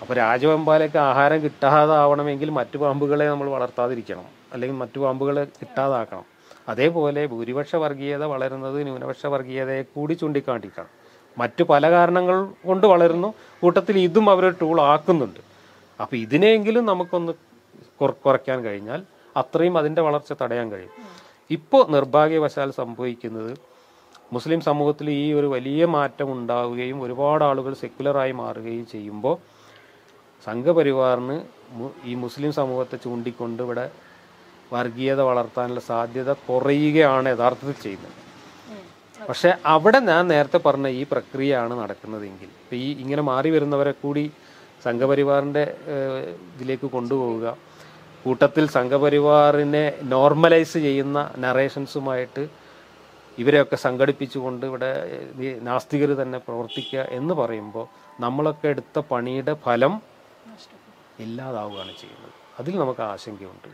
അപ്പോൾ 0.00 0.14
രാജവെമ്പാലയ്ക്ക് 0.14 0.96
ആഹാരം 0.96 1.44
കിട്ടാതാവണമെങ്കിൽ 1.44 2.50
മറ്റു 2.50 2.78
പാമ്പുകളെ 2.78 3.28
നമ്മൾ 3.28 3.48
വളർത്താതിരിക്കണം. 3.48 4.24
അല്ലെങ്കിൽ 4.52 4.78
മറ്റു 4.78 5.00
പാമ്പുകളെ 5.00 5.44
കിട്ടാതാക്കണം. 5.44 6.24
അതേപോലെ 6.68 7.26
ഭൂരിപക്ഷ 7.26 7.76
വർഗീയത 7.76 8.24
വളരുന്നത് 8.24 8.82
ന്യൂനപക്ഷ 8.82 9.26
വർഗീയതയെ 9.26 9.82
കൂടി 9.82 10.14
ചൂണ്ടിക്കാണിക്കണം. 10.14 10.86
മറ്റു 11.38 11.62
പല 11.62 11.90
കാരണങ്ങൾ 11.90 12.44
കൊണ്ട് 12.44 12.86
വളരുന്നു. 12.86 13.34
കൂട്ടത്തിൽ 13.60 13.98
ഇതും 13.98 14.30
അവർ 14.30 14.50
ടൂൾ 14.50 14.80
ആക്കുന്നുണ്ട്. 14.80 15.40
അപ്പോൾ 16.00 16.16
ഇതിനെയെങ്കിലും 16.16 16.86
നമുക്കൊന്ന് 16.86 17.32
കുറ- 18.00 18.22
കുറയ്ക്കാൻ 18.26 18.64
കഴിഞ്ഞാൽ 18.64 19.02
അത്രയും 19.36 19.78
അതിന്റെ 19.78 20.02
വളർച്ച 20.02 20.32
തടയാൻ 20.42 20.72
കഴിയും. 20.72 21.23
ഇപ്പോൾ 21.50 21.82
നിർഭാഗ്യവശാൽ 21.94 22.68
സംഭവിക്കുന്നത് 22.80 23.52
മുസ്ലിം 24.32 24.60
സമൂഹത്തിൽ 24.60 25.06
ഈ 25.10 25.26
ഒരു 25.32 25.46
വലിയ 25.46 25.84
മാറ്റം 25.96 26.28
ഉണ്ടാവുകയും 26.32 26.98
ഒരുപാട് 27.02 27.44
ആളുകൾ 27.44 27.72
സെക്യുലറായി 27.82 28.32
മാറുകയും 28.32 28.86
ചെയ്യുമ്പോൾ 28.86 29.36
സംഘപരിവാറിന് 30.46 31.36
ഈ 32.04 32.14
മുസ്ലിം 32.14 32.52
സമൂഹത്തെ 32.52 32.96
ചൂണ്ടിക്കൊണ്ട് 33.04 33.62
ഇവിടെ 33.62 33.86
വർഗീയത 34.72 35.20
വളർത്താനുള്ള 35.20 35.80
സാധ്യത 35.90 36.30
കുറയുകയാണ് 36.48 37.28
യഥാർത്ഥത്തിൽ 37.28 37.76
ചെയ്യുന്നത്. 37.82 38.16
പക്ഷെ 39.28 39.50
അവിടെ 39.64 39.98
ഞാൻ 40.10 40.22
നേരത്തെ 40.28 40.58
പറഞ്ഞ 40.66 40.86
ഈ 41.00 41.02
പ്രക്രിയയാണ് 41.12 41.74
നടക്കുന്നതെങ്കിൽ 41.82 42.50
ഇപ്പം 42.60 42.76
ഈ 42.76 42.88
ഇങ്ങനെ 43.02 43.22
മാറി 43.30 43.50
വരുന്നവരെ 43.50 43.92
കൂടി 44.02 44.24
സംഘപരിവാറിന്റെ 44.86 45.64
ഇതിലേക്ക് 46.54 46.88
കൊണ്ടുപോവുക 46.90 47.46
കൂട്ടത്തിൽ 48.24 48.64
സംഘപരിവാറിനെ 48.76 49.84
നോർമലൈസ് 50.14 50.78
ചെയ്യുന്ന 50.86 51.18
നറേഷൻസുമായിട്ട് 51.44 52.44
ഇവരെയൊക്കെ 53.38 53.76
സംഘടിപ്പിച്ചുകൊണ്ട് 53.86 54.64
ഇവിടെ 54.66 54.90
നാസ്തികർ 55.68 56.10
തന്നെ 56.22 56.38
പ്രവർത്തിക്കുക 56.38 57.06
എന്ന് 57.18 57.34
പറയുമ്പോൾ 57.34 57.86
നമ്മളൊക്കെ 58.20 58.68
എടുത്ത 58.74 58.98
പണിയുടെ 59.10 59.54
ഫലം 59.66 59.94
ഇല്ലാതാവുകയാണ് 61.26 61.94
ചെയ്യുന്നത്. 62.02 62.32
അതിൽ 62.60 62.78
നമുക്ക് 62.78 63.04
ആശങ്കയുണ്ട്. 63.12 63.68